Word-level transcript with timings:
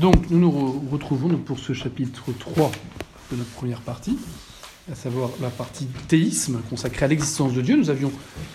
Donc, 0.00 0.30
nous 0.30 0.38
nous 0.38 0.88
retrouvons 0.90 1.36
pour 1.36 1.58
ce 1.58 1.74
chapitre 1.74 2.32
3 2.38 2.72
de 3.30 3.36
notre 3.36 3.50
première 3.50 3.82
partie, 3.82 4.16
à 4.90 4.94
savoir 4.94 5.28
la 5.42 5.50
partie 5.50 5.84
théisme 6.08 6.62
consacrée 6.70 7.04
à 7.04 7.08
l'existence 7.08 7.52
de 7.52 7.60
Dieu. 7.60 7.76
Nous 7.76 7.90
avions 7.90 8.10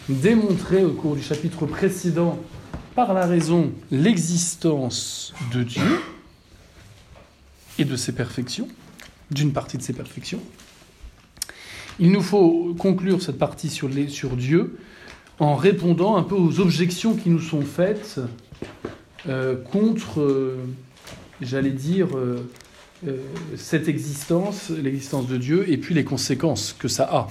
démontré 0.09 0.83
au 0.83 0.93
cours 0.93 1.15
du 1.15 1.21
chapitre 1.21 1.67
précédent, 1.67 2.39
par 2.95 3.13
la 3.13 3.27
raison, 3.27 3.71
l'existence 3.91 5.35
de 5.53 5.61
Dieu 5.61 6.01
et 7.77 7.85
de 7.85 7.95
ses 7.95 8.13
perfections, 8.13 8.67
d'une 9.29 9.53
partie 9.53 9.77
de 9.77 9.83
ses 9.83 9.93
perfections. 9.93 10.41
Il 11.99 12.11
nous 12.11 12.23
faut 12.23 12.75
conclure 12.79 13.21
cette 13.21 13.37
partie 13.37 13.69
sur 13.69 13.89
Dieu 13.89 14.79
en 15.37 15.53
répondant 15.55 16.15
un 16.15 16.23
peu 16.23 16.33
aux 16.33 16.59
objections 16.59 17.13
qui 17.13 17.29
nous 17.29 17.39
sont 17.39 17.61
faites 17.61 18.19
euh, 19.27 19.55
contre 19.55 20.21
euh, 20.21 20.57
j'allais 21.41 21.71
dire, 21.71 22.17
euh, 22.17 22.47
euh, 23.07 23.17
cette 23.55 23.87
existence, 23.87 24.69
l'existence 24.69 25.27
de 25.27 25.37
Dieu, 25.37 25.69
et 25.69 25.77
puis 25.77 25.93
les 25.93 26.03
conséquences 26.03 26.75
que 26.77 26.87
ça 26.87 27.03
a, 27.03 27.27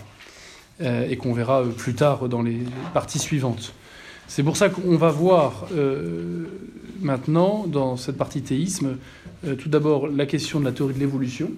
euh, 0.83 1.09
et 1.09 1.17
qu'on 1.17 1.33
verra 1.33 1.65
plus 1.77 1.95
tard 1.95 2.29
dans 2.29 2.43
les 2.43 2.61
parties 2.93 3.19
suivantes. 3.19 3.73
C'est 4.27 4.43
pour 4.43 4.57
ça 4.57 4.69
qu'on 4.71 4.97
va 4.97 5.11
voir 5.11 5.67
maintenant, 7.03 7.67
dans 7.67 7.99
cette 7.99 8.17
partie 8.17 8.41
théisme, 8.41 8.97
tout 9.59 9.69
d'abord 9.69 10.09
la 10.09 10.25
question 10.25 10.61
de 10.61 10.65
la 10.65 10.73
théorie 10.73 10.95
de 10.95 10.99
l'évolution, 10.99 11.51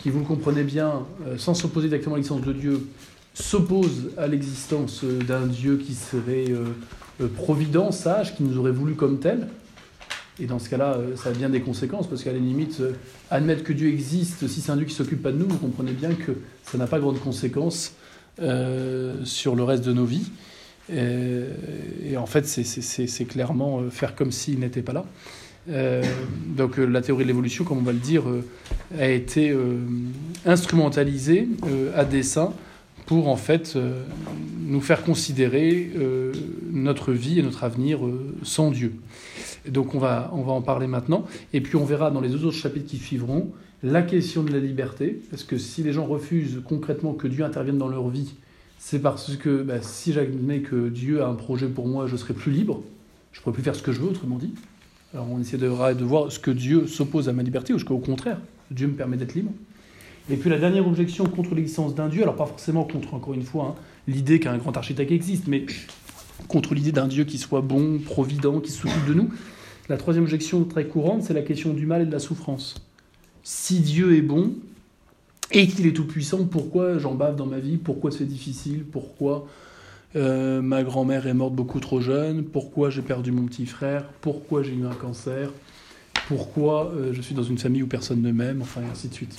qui, 0.00 0.10
vous 0.10 0.18
le 0.18 0.26
comprenez 0.26 0.64
bien, 0.64 1.06
sans 1.38 1.54
s'opposer 1.54 1.88
directement 1.88 2.16
à 2.16 2.18
l'existence 2.18 2.42
de 2.42 2.52
Dieu, 2.52 2.88
s'oppose 3.32 4.10
à 4.18 4.26
l'existence 4.26 5.02
d'un 5.02 5.46
Dieu 5.46 5.78
qui 5.78 5.94
serait 5.94 6.52
provident, 7.36 7.90
sage, 7.90 8.36
qui 8.36 8.42
nous 8.42 8.58
aurait 8.58 8.70
voulu 8.70 8.92
comme 8.92 9.18
tel, 9.18 9.48
et 10.40 10.46
dans 10.46 10.58
ce 10.58 10.68
cas-là, 10.68 10.94
euh, 10.94 11.16
ça 11.16 11.28
a 11.28 11.32
bien 11.32 11.48
des 11.48 11.60
conséquences, 11.60 12.08
parce 12.08 12.24
qu'à 12.24 12.32
la 12.32 12.38
limite, 12.38 12.80
euh, 12.80 12.92
admettre 13.30 13.62
que 13.62 13.72
Dieu 13.72 13.88
existe, 13.88 14.48
si 14.48 14.60
c'est 14.60 14.72
un 14.72 14.76
Dieu 14.76 14.84
qui 14.84 14.92
ne 14.92 14.96
s'occupe 14.96 15.22
pas 15.22 15.30
de 15.30 15.38
nous, 15.38 15.46
vous 15.46 15.58
comprenez 15.58 15.92
bien 15.92 16.12
que 16.14 16.32
ça 16.64 16.76
n'a 16.76 16.86
pas 16.86 16.98
grande 16.98 17.20
conséquence 17.20 17.94
euh, 18.42 19.24
sur 19.24 19.54
le 19.54 19.62
reste 19.62 19.84
de 19.84 19.92
nos 19.92 20.04
vies. 20.04 20.30
Et, 20.92 22.16
en 22.18 22.26
fait, 22.26 22.46
c'est 22.46 23.24
clairement 23.24 23.88
faire 23.88 24.14
comme 24.14 24.30
s'il 24.30 24.58
n'était 24.58 24.82
pas 24.82 24.92
là. 24.92 25.06
donc 26.54 26.76
la 26.76 27.00
théorie 27.00 27.22
de 27.22 27.28
l'évolution, 27.28 27.64
comme 27.64 27.78
on 27.78 27.82
va 27.82 27.92
le 27.92 27.98
dire, 27.98 28.24
a 28.98 29.08
été 29.08 29.56
instrumentalisée 30.44 31.48
à 31.96 32.04
dessein 32.04 32.52
pour 33.06 33.28
en 33.28 33.36
fait 33.36 33.78
nous 34.60 34.82
faire 34.82 35.02
considérer 35.04 35.90
notre 36.70 37.12
vie 37.12 37.38
et 37.38 37.42
notre 37.42 37.64
avenir 37.64 38.00
sans 38.42 38.70
Dieu. 38.70 38.92
Donc 39.68 39.94
on 39.94 39.98
va, 39.98 40.30
on 40.32 40.42
va 40.42 40.52
en 40.52 40.62
parler 40.62 40.86
maintenant. 40.86 41.24
Et 41.52 41.60
puis 41.60 41.76
on 41.76 41.84
verra 41.84 42.10
dans 42.10 42.20
les 42.20 42.28
deux 42.28 42.44
autres 42.44 42.56
chapitres 42.56 42.86
qui 42.86 42.98
suivront 42.98 43.50
la 43.82 44.02
question 44.02 44.42
de 44.42 44.52
la 44.52 44.58
liberté. 44.58 45.20
Parce 45.30 45.44
que 45.44 45.58
si 45.58 45.82
les 45.82 45.92
gens 45.92 46.06
refusent 46.06 46.62
concrètement 46.66 47.12
que 47.12 47.28
Dieu 47.28 47.44
intervienne 47.44 47.78
dans 47.78 47.88
leur 47.88 48.08
vie, 48.08 48.34
c'est 48.78 48.98
parce 48.98 49.36
que 49.36 49.62
bah, 49.62 49.80
si 49.80 50.12
j'admets 50.12 50.60
que 50.60 50.88
Dieu 50.88 51.22
a 51.22 51.28
un 51.28 51.34
projet 51.34 51.68
pour 51.68 51.86
moi, 51.86 52.06
je 52.06 52.16
serai 52.16 52.34
plus 52.34 52.52
libre. 52.52 52.82
Je 53.32 53.40
pourrai 53.40 53.54
plus 53.54 53.62
faire 53.62 53.74
ce 53.74 53.82
que 53.82 53.92
je 53.92 54.00
veux, 54.00 54.08
autrement 54.08 54.36
dit. 54.36 54.54
Alors 55.12 55.26
on 55.30 55.40
essaie 55.40 55.56
de, 55.56 55.66
de 55.66 56.04
voir 56.04 56.30
ce 56.30 56.38
que 56.38 56.50
Dieu 56.50 56.86
s'oppose 56.86 57.28
à 57.28 57.32
ma 57.32 57.42
liberté, 57.42 57.72
ou 57.72 57.78
ce 57.78 57.84
qu'au 57.84 57.98
contraire, 57.98 58.38
Dieu 58.70 58.86
me 58.86 58.94
permet 58.94 59.16
d'être 59.16 59.34
libre. 59.34 59.52
Et 60.30 60.36
puis 60.36 60.50
la 60.50 60.58
dernière 60.58 60.86
objection 60.86 61.26
contre 61.26 61.54
l'existence 61.54 61.94
d'un 61.94 62.08
Dieu, 62.08 62.22
alors 62.22 62.36
pas 62.36 62.46
forcément 62.46 62.84
contre, 62.84 63.14
encore 63.14 63.34
une 63.34 63.42
fois, 63.42 63.76
hein, 63.76 63.82
l'idée 64.08 64.40
qu'un 64.40 64.56
grand 64.56 64.76
architecte 64.76 65.12
existe, 65.12 65.46
mais 65.46 65.66
contre 66.48 66.74
l'idée 66.74 66.92
d'un 66.92 67.08
Dieu 67.08 67.24
qui 67.24 67.38
soit 67.38 67.60
bon, 67.60 67.98
provident, 67.98 68.60
qui 68.60 68.70
s'occupe 68.70 69.06
de 69.06 69.14
nous, 69.14 69.30
la 69.88 69.96
troisième 69.96 70.24
objection 70.24 70.64
très 70.64 70.86
courante, 70.86 71.22
c'est 71.22 71.34
la 71.34 71.42
question 71.42 71.74
du 71.74 71.86
mal 71.86 72.02
et 72.02 72.06
de 72.06 72.12
la 72.12 72.18
souffrance. 72.18 72.74
Si 73.42 73.80
Dieu 73.80 74.16
est 74.16 74.22
bon 74.22 74.54
et 75.50 75.66
qu'il 75.66 75.86
est 75.86 75.92
tout-puissant, 75.92 76.46
pourquoi 76.46 76.98
j'en 76.98 77.14
bave 77.14 77.36
dans 77.36 77.46
ma 77.46 77.58
vie? 77.58 77.76
Pourquoi 77.76 78.10
c'est 78.10 78.24
difficile? 78.24 78.84
Pourquoi 78.90 79.46
euh, 80.16 80.62
ma 80.62 80.82
grand-mère 80.82 81.26
est 81.26 81.34
morte 81.34 81.54
beaucoup 81.54 81.80
trop 81.80 82.00
jeune? 82.00 82.44
Pourquoi 82.44 82.88
j'ai 82.88 83.02
perdu 83.02 83.30
mon 83.30 83.44
petit 83.44 83.66
frère? 83.66 84.04
Pourquoi 84.22 84.62
j'ai 84.62 84.74
eu 84.74 84.86
un 84.86 84.94
cancer? 84.94 85.52
Pourquoi 86.28 86.92
euh, 86.94 87.12
je 87.12 87.20
suis 87.20 87.34
dans 87.34 87.42
une 87.42 87.58
famille 87.58 87.82
où 87.82 87.86
personne 87.86 88.22
ne 88.22 88.32
m'aime? 88.32 88.62
Enfin, 88.62 88.80
et 88.80 88.90
ainsi 88.90 89.08
de 89.08 89.14
suite. 89.14 89.36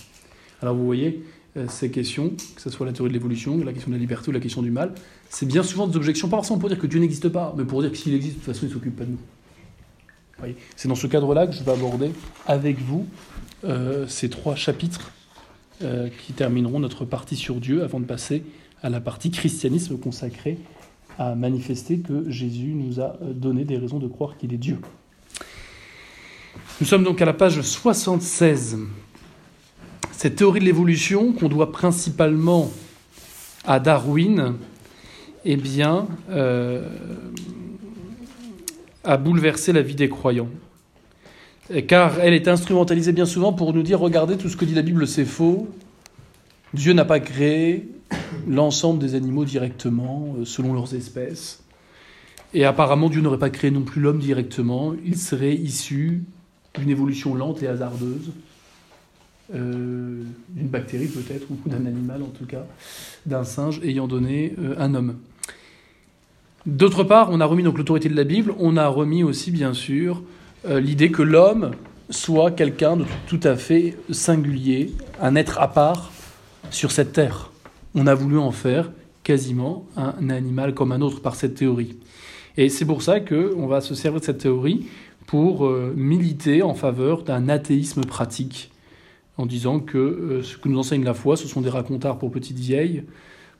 Alors 0.61 0.75
vous 0.75 0.85
voyez, 0.85 1.23
ces 1.69 1.89
questions, 1.89 2.31
que 2.55 2.61
ce 2.61 2.69
soit 2.69 2.85
la 2.85 2.91
théorie 2.91 3.09
de 3.09 3.13
l'évolution, 3.13 3.57
la 3.57 3.71
question 3.71 3.89
de 3.89 3.95
la 3.95 3.99
liberté 3.99 4.29
ou 4.29 4.31
la 4.31 4.39
question 4.39 4.61
du 4.61 4.71
mal, 4.71 4.93
c'est 5.29 5.45
bien 5.45 5.63
souvent 5.63 5.87
des 5.87 5.95
objections, 5.95 6.27
pas 6.27 6.37
forcément 6.37 6.59
pour 6.59 6.69
dire 6.69 6.79
que 6.79 6.87
Dieu 6.87 6.99
n'existe 6.99 7.29
pas, 7.29 7.53
mais 7.57 7.63
pour 7.63 7.81
dire 7.81 7.91
que 7.91 7.97
s'il 7.97 8.13
existe, 8.13 8.35
de 8.35 8.39
toute 8.39 8.53
façon, 8.53 8.65
il 8.65 8.69
ne 8.69 8.73
s'occupe 8.73 8.95
pas 8.95 9.05
de 9.05 9.11
nous. 9.11 9.19
C'est 10.75 10.87
dans 10.87 10.95
ce 10.95 11.07
cadre-là 11.07 11.47
que 11.47 11.53
je 11.53 11.63
vais 11.63 11.71
aborder 11.71 12.11
avec 12.45 12.79
vous 12.79 13.07
euh, 13.63 14.07
ces 14.07 14.29
trois 14.29 14.55
chapitres 14.55 15.11
euh, 15.81 16.09
qui 16.25 16.33
termineront 16.33 16.79
notre 16.79 17.05
partie 17.05 17.35
sur 17.35 17.55
Dieu 17.55 17.83
avant 17.83 17.99
de 17.99 18.05
passer 18.05 18.43
à 18.83 18.89
la 18.89 18.99
partie 18.99 19.31
christianisme 19.31 19.97
consacrée 19.97 20.59
à 21.17 21.35
manifester 21.35 21.99
que 21.99 22.29
Jésus 22.29 22.73
nous 22.75 22.99
a 22.99 23.17
euh, 23.21 23.33
donné 23.33 23.63
des 23.63 23.77
raisons 23.77 23.99
de 23.99 24.07
croire 24.07 24.37
qu'il 24.37 24.53
est 24.53 24.57
Dieu. 24.57 24.77
Nous 26.81 26.85
sommes 26.85 27.03
donc 27.03 27.21
à 27.21 27.25
la 27.25 27.33
page 27.33 27.61
76. 27.61 28.77
Cette 30.17 30.37
théorie 30.37 30.59
de 30.59 30.65
l'évolution 30.65 31.33
qu'on 31.33 31.49
doit 31.49 31.71
principalement 31.71 32.71
à 33.65 33.79
Darwin, 33.79 34.55
eh 35.43 35.57
bien, 35.57 36.07
a 39.03 39.17
bouleversé 39.17 39.73
la 39.73 39.81
vie 39.81 39.95
des 39.95 40.09
croyants. 40.09 40.49
Car 41.87 42.19
elle 42.19 42.33
est 42.33 42.47
instrumentalisée 42.47 43.11
bien 43.11 43.25
souvent 43.25 43.51
pour 43.53 43.73
nous 43.73 43.83
dire 43.83 43.99
regardez, 43.99 44.37
tout 44.37 44.49
ce 44.49 44.57
que 44.57 44.65
dit 44.65 44.75
la 44.75 44.83
Bible, 44.83 45.07
c'est 45.07 45.25
faux. 45.25 45.67
Dieu 46.73 46.93
n'a 46.93 47.05
pas 47.05 47.19
créé 47.19 47.89
l'ensemble 48.47 48.99
des 48.99 49.15
animaux 49.15 49.45
directement, 49.45 50.35
euh, 50.37 50.45
selon 50.45 50.73
leurs 50.73 50.93
espèces. 50.93 51.63
Et 52.53 52.65
apparemment, 52.65 53.09
Dieu 53.09 53.21
n'aurait 53.21 53.39
pas 53.39 53.49
créé 53.49 53.71
non 53.71 53.81
plus 53.81 54.01
l'homme 54.01 54.19
directement. 54.19 54.93
Il 55.05 55.17
serait 55.17 55.55
issu 55.55 56.23
d'une 56.77 56.89
évolution 56.89 57.33
lente 57.33 57.63
et 57.63 57.67
hasardeuse, 57.67 58.31
euh, 59.53 60.23
d'une 60.49 60.67
bactérie 60.67 61.07
peut-être, 61.07 61.47
ou 61.51 61.69
d'un 61.69 61.85
animal 61.85 62.23
en 62.23 62.27
tout 62.27 62.45
cas, 62.45 62.65
d'un 63.25 63.43
singe 63.43 63.79
ayant 63.83 64.07
donné 64.07 64.53
euh, 64.59 64.75
un 64.79 64.95
homme. 64.95 65.15
D'autre 66.65 67.03
part, 67.03 67.29
on 67.31 67.39
a 67.41 67.45
remis 67.45 67.61
donc 67.61 67.77
l'autorité 67.77 68.09
de 68.09 68.15
la 68.15 68.23
Bible, 68.23 68.55
on 68.57 68.75
a 68.75 68.87
remis 68.87 69.23
aussi 69.23 69.51
bien 69.51 69.73
sûr 69.73 70.23
euh, 70.67 70.79
l'idée 70.79 71.11
que 71.11 71.21
l'homme 71.21 71.71
soit 72.09 72.51
quelqu'un 72.51 72.97
de 72.97 73.05
tout 73.27 73.39
à 73.43 73.55
fait 73.55 73.95
singulier, 74.09 74.91
un 75.21 75.35
être 75.35 75.59
à 75.59 75.71
part 75.71 76.11
sur 76.71 76.91
cette 76.91 77.13
terre. 77.13 77.51
On 77.93 78.07
a 78.07 78.15
voulu 78.15 78.37
en 78.37 78.51
faire 78.51 78.91
quasiment 79.23 79.85
un 79.95 80.29
animal 80.29 80.73
comme 80.73 80.91
un 80.91 81.01
autre 81.01 81.21
par 81.21 81.35
cette 81.35 81.55
théorie. 81.55 81.97
Et 82.57 82.69
c'est 82.69 82.85
pour 82.85 83.01
ça 83.01 83.19
qu'on 83.19 83.67
va 83.67 83.81
se 83.81 83.95
servir 83.95 84.19
de 84.21 84.25
cette 84.25 84.39
théorie 84.39 84.87
pour 85.27 85.65
euh, 85.65 85.93
militer 85.95 86.61
en 86.61 86.73
faveur 86.73 87.23
d'un 87.23 87.49
athéisme 87.49 88.03
pratique, 88.05 88.71
en 89.37 89.45
disant 89.45 89.79
que 89.79 89.97
euh, 89.97 90.43
ce 90.43 90.57
que 90.57 90.69
nous 90.69 90.79
enseigne 90.79 91.03
la 91.03 91.13
foi, 91.13 91.37
ce 91.37 91.47
sont 91.47 91.61
des 91.61 91.69
racontards 91.69 92.17
pour 92.17 92.31
petites 92.31 92.57
vieilles 92.57 93.03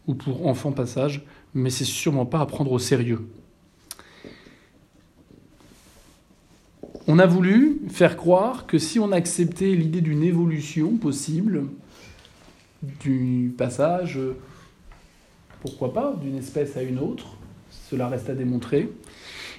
ou 0.08 0.13
pour 0.13 0.47
enfants 0.47 0.72
passage, 0.72 1.25
mais 1.53 1.69
c'est 1.69 1.84
sûrement 1.84 2.25
pas 2.25 2.40
à 2.40 2.46
prendre 2.46 2.72
au 2.72 2.80
sérieux. 2.80 3.28
On 7.08 7.19
a 7.19 7.25
voulu 7.25 7.81
faire 7.90 8.18
croire 8.18 8.66
que 8.66 8.80
si 8.80 9.00
on 9.00 9.12
acceptait 9.12 9.72
l'idée 9.75 10.02
d'une 10.02 10.24
évolution 10.24 10.97
possible, 10.97 11.66
du 12.81 13.53
passage, 13.58 14.19
pourquoi 15.62 15.94
pas, 15.94 16.16
d'une 16.22 16.38
espèce 16.38 16.78
à 16.78 16.84
une 16.84 17.00
autre, 17.00 17.38
cela 17.90 18.08
reste 18.08 18.30
à 18.30 18.35
démontrer, 18.35 18.90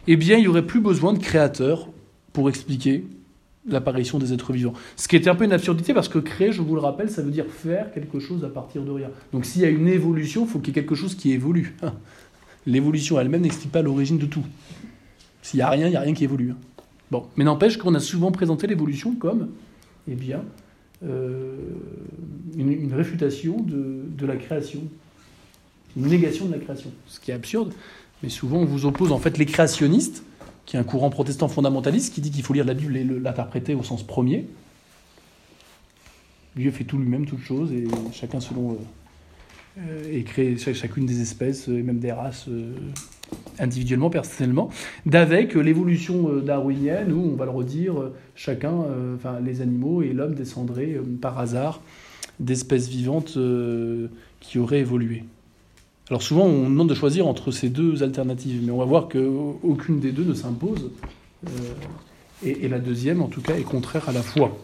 eh 0.06 0.16
bien 0.16 0.38
il 0.38 0.42
n'y 0.42 0.48
aurait 0.48 0.66
plus 0.66 0.80
besoin 0.80 1.12
de 1.12 1.18
créateurs 1.18 1.88
pour 2.32 2.48
expliquer 2.48 3.04
l'apparition 3.68 4.18
des 4.18 4.32
êtres 4.32 4.52
vivants. 4.52 4.74
Ce 4.96 5.08
qui 5.08 5.16
était 5.16 5.30
un 5.30 5.34
peu 5.34 5.44
une 5.44 5.52
absurdité 5.52 5.94
parce 5.94 6.08
que 6.08 6.18
créer, 6.18 6.52
je 6.52 6.62
vous 6.62 6.74
le 6.74 6.80
rappelle, 6.80 7.10
ça 7.10 7.22
veut 7.22 7.30
dire 7.30 7.46
faire 7.46 7.92
quelque 7.92 8.18
chose 8.18 8.44
à 8.44 8.48
partir 8.48 8.82
de 8.82 8.90
rien. 8.90 9.10
Donc 9.32 9.44
s'il 9.44 9.62
y 9.62 9.64
a 9.64 9.68
une 9.68 9.88
évolution, 9.88 10.44
il 10.44 10.48
faut 10.48 10.58
qu'il 10.58 10.68
y 10.68 10.78
ait 10.78 10.82
quelque 10.82 10.94
chose 10.94 11.14
qui 11.14 11.32
évolue. 11.32 11.76
L'évolution 12.66 13.20
elle-même 13.20 13.42
n'explique 13.42 13.72
pas 13.72 13.82
l'origine 13.82 14.18
de 14.18 14.26
tout. 14.26 14.44
S'il 15.42 15.58
n'y 15.58 15.62
a 15.62 15.70
rien, 15.70 15.86
il 15.86 15.90
n'y 15.90 15.96
a 15.96 16.00
rien 16.00 16.14
qui 16.14 16.24
évolue. 16.24 16.54
Bon, 17.10 17.26
mais 17.36 17.44
n'empêche 17.44 17.76
qu'on 17.76 17.94
a 17.94 18.00
souvent 18.00 18.32
présenté 18.32 18.66
l'évolution 18.66 19.14
comme, 19.14 19.50
eh 20.08 20.14
bien, 20.16 20.42
euh, 21.04 21.54
une, 22.56 22.92
réfutation 22.92 23.60
de, 23.60 24.02
de 24.16 24.26
la 24.26 24.36
création, 24.36 24.80
une 25.96 26.06
négation 26.06 26.46
de 26.46 26.52
la 26.52 26.58
création. 26.58 26.90
Ce 27.06 27.20
qui 27.20 27.30
est 27.30 27.34
absurde, 27.34 27.72
mais 28.22 28.28
souvent 28.28 28.58
on 28.58 28.64
vous 28.64 28.86
oppose 28.86 29.12
en 29.12 29.18
fait 29.18 29.38
les 29.38 29.46
créationnistes 29.46 30.24
qui 30.66 30.76
est 30.76 30.78
un 30.80 30.84
courant 30.84 31.10
protestant 31.10 31.48
fondamentaliste 31.48 32.12
qui 32.12 32.20
dit 32.20 32.30
qu'il 32.30 32.42
faut 32.42 32.52
lire 32.52 32.64
la 32.64 32.74
Bible 32.74 32.96
et 32.96 33.04
l'interpréter 33.04 33.74
au 33.74 33.82
sens 33.82 34.02
premier. 34.02 34.46
Dieu 36.56 36.70
fait 36.70 36.84
tout 36.84 36.98
lui-même, 36.98 37.26
toutes 37.26 37.40
choses, 37.40 37.72
et 37.72 37.86
chacun 38.12 38.40
selon. 38.40 38.76
Euh, 39.78 40.10
et 40.10 40.22
crée 40.22 40.56
chacune 40.56 41.04
des 41.04 41.20
espèces, 41.20 41.68
et 41.68 41.82
même 41.82 41.98
des 41.98 42.10
races, 42.10 42.46
euh, 42.48 42.72
individuellement, 43.58 44.08
personnellement, 44.08 44.70
d'avec 45.04 45.54
l'évolution 45.54 46.40
darwinienne 46.40 47.12
où, 47.12 47.20
on 47.32 47.36
va 47.36 47.44
le 47.44 47.50
redire, 47.50 47.94
chacun, 48.34 48.74
enfin 49.14 49.38
les 49.40 49.60
animaux 49.60 50.02
et 50.02 50.14
l'homme 50.14 50.34
descendraient 50.34 50.98
par 51.20 51.38
hasard 51.38 51.82
d'espèces 52.40 52.88
vivantes 52.88 53.38
qui 54.40 54.58
auraient 54.58 54.80
évolué. 54.80 55.24
Alors 56.08 56.22
souvent, 56.22 56.44
on 56.44 56.64
demande 56.64 56.88
de 56.88 56.94
choisir 56.94 57.26
entre 57.26 57.50
ces 57.50 57.68
deux 57.68 58.02
alternatives, 58.02 58.60
mais 58.64 58.70
on 58.70 58.78
va 58.78 58.84
voir 58.84 59.08
qu'aucune 59.08 59.98
des 59.98 60.12
deux 60.12 60.24
ne 60.24 60.34
s'impose, 60.34 60.90
et, 62.44 62.68
la 62.68 62.78
deuxième, 62.78 63.22
en 63.22 63.28
tout 63.28 63.40
cas, 63.40 63.56
est 63.56 63.62
contraire 63.62 64.08
à 64.08 64.12
la 64.12 64.22
foi. 64.22 64.56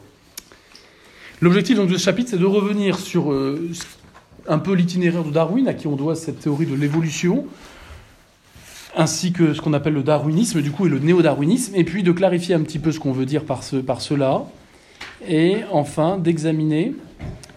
L'objectif 1.40 1.78
de 1.78 1.96
ce 1.96 2.02
chapitre, 2.02 2.30
c'est 2.30 2.38
de 2.38 2.46
revenir 2.46 2.98
sur 2.98 3.34
un 4.46 4.58
peu 4.58 4.74
l'itinéraire 4.74 5.24
de 5.24 5.30
Darwin, 5.30 5.66
à 5.68 5.74
qui 5.74 5.86
on 5.86 5.96
doit 5.96 6.14
cette 6.14 6.40
théorie 6.40 6.66
de 6.66 6.74
l'évolution, 6.74 7.46
ainsi 8.96 9.32
que 9.32 9.54
ce 9.54 9.60
qu'on 9.60 9.72
appelle 9.72 9.94
le 9.94 10.02
darwinisme, 10.02 10.60
du 10.60 10.70
coup, 10.70 10.86
et 10.86 10.88
le 10.88 10.98
néo-darwinisme, 10.98 11.74
et 11.74 11.84
puis 11.84 12.02
de 12.02 12.12
clarifier 12.12 12.54
un 12.54 12.60
petit 12.60 12.78
peu 12.78 12.92
ce 12.92 13.00
qu'on 13.00 13.12
veut 13.12 13.26
dire 13.26 13.44
par, 13.44 13.62
ce, 13.62 13.76
par 13.76 14.00
cela, 14.00 14.44
et 15.26 15.56
enfin 15.70 16.18
d'examiner 16.18 16.94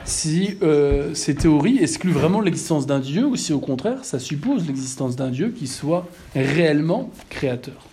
si 0.05 0.57
euh, 0.61 1.13
ces 1.13 1.35
théories 1.35 1.79
excluent 1.81 2.11
vraiment 2.11 2.41
l'existence 2.41 2.85
d'un 2.85 2.99
Dieu, 2.99 3.25
ou 3.25 3.35
si 3.35 3.53
au 3.53 3.59
contraire, 3.59 4.05
ça 4.05 4.19
suppose 4.19 4.65
l'existence 4.65 5.15
d'un 5.15 5.29
Dieu 5.29 5.49
qui 5.49 5.67
soit 5.67 6.07
réellement 6.33 7.11
créateur. 7.29 7.87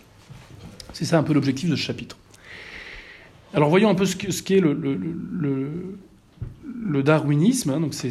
C'est 0.92 1.04
ça 1.04 1.18
un 1.18 1.22
peu 1.22 1.32
l'objectif 1.32 1.68
de 1.68 1.76
ce 1.76 1.82
chapitre. 1.82 2.16
Alors 3.54 3.68
voyons 3.68 3.90
un 3.90 3.94
peu 3.94 4.06
ce 4.06 4.42
qu'est 4.42 4.60
le, 4.60 4.72
le 4.72 4.98
le 6.84 7.02
darwinisme, 7.02 7.70
hein, 7.70 7.80
donc 7.80 7.94
c'est, 7.94 8.10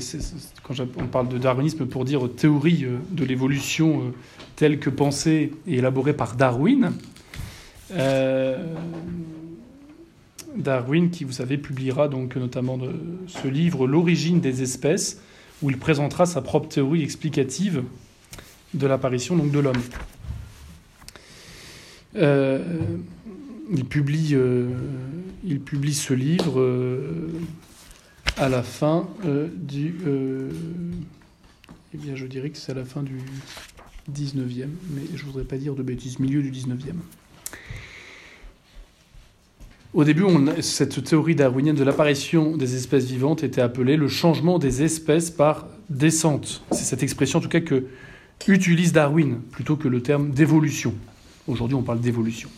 quand 0.64 0.74
on 0.98 1.08
parle 1.08 1.28
de 1.28 1.38
darwinisme 1.38 1.86
pour 1.86 2.06
dire 2.06 2.30
théorie 2.36 2.86
euh, 2.86 2.98
de 3.12 3.26
l'évolution 3.26 4.02
euh, 4.02 4.12
telle 4.56 4.80
que 4.80 4.90
pensée 4.90 5.52
et 5.68 5.78
élaborée 5.78 6.14
par 6.14 6.36
Darwin. 6.36 6.94
Euh, 7.92 8.64
Darwin, 10.56 11.10
qui 11.10 11.24
vous 11.24 11.32
savez 11.32 11.58
publiera 11.58 12.08
donc 12.08 12.36
notamment 12.36 12.78
de 12.78 12.94
ce 13.28 13.48
livre 13.48 13.88
L'origine 13.88 14.40
des 14.40 14.62
espèces, 14.62 15.22
où 15.62 15.70
il 15.70 15.78
présentera 15.78 16.26
sa 16.26 16.42
propre 16.42 16.68
théorie 16.68 17.04
explicative 17.04 17.84
de 18.74 18.88
l'apparition 18.88 19.36
de 19.36 19.60
l'homme. 19.60 19.82
il 23.74 23.86
publie, 23.86 24.36
il 25.44 25.60
publie 25.62 25.94
ce 25.94 26.14
livre 26.14 26.62
à 28.38 28.50
la 28.50 28.64
fin 28.64 29.08
euh, 29.26 29.48
du. 29.56 29.96
Euh, 30.06 30.50
eh 31.94 31.98
bien, 31.98 32.16
je 32.16 32.26
dirais 32.26 32.50
que 32.50 32.58
c'est 32.58 32.72
à 32.72 32.76
la 32.76 32.86
fin 32.86 33.04
du 33.04 33.20
19e, 34.12 34.68
mais 34.96 35.02
je 35.14 35.22
ne 35.22 35.28
voudrais 35.28 35.44
pas 35.44 35.58
dire 35.58 35.76
de 35.76 35.84
bêtises, 35.84 36.20
milieu 36.20 36.42
du 36.42 36.52
19e. 36.52 36.96
Au 39.94 40.06
début, 40.06 40.24
cette 40.62 41.04
théorie 41.04 41.36
darwinienne 41.36 41.76
de 41.76 41.84
l'apparition 41.84 42.56
des 42.56 42.76
espèces 42.78 43.04
vivantes 43.04 43.44
était 43.44 43.60
appelée 43.60 43.98
le 43.98 44.08
changement 44.08 44.58
des 44.58 44.84
espèces 44.84 45.30
par 45.30 45.68
descente. 45.90 46.64
C'est 46.72 46.86
cette 46.86 47.04
expression, 47.04 47.40
en 47.40 47.42
tout 47.42 47.50
cas, 47.50 47.60
que 47.60 47.84
utilise 48.48 48.94
Darwin 48.94 49.40
plutôt 49.52 49.76
que 49.76 49.90
le 49.90 50.02
terme 50.02 50.32
d'évolution. 50.32 50.94
Aujourd'hui, 51.46 51.76
on 51.76 51.84
parle 51.84 52.00
d'évolution. 52.00 52.50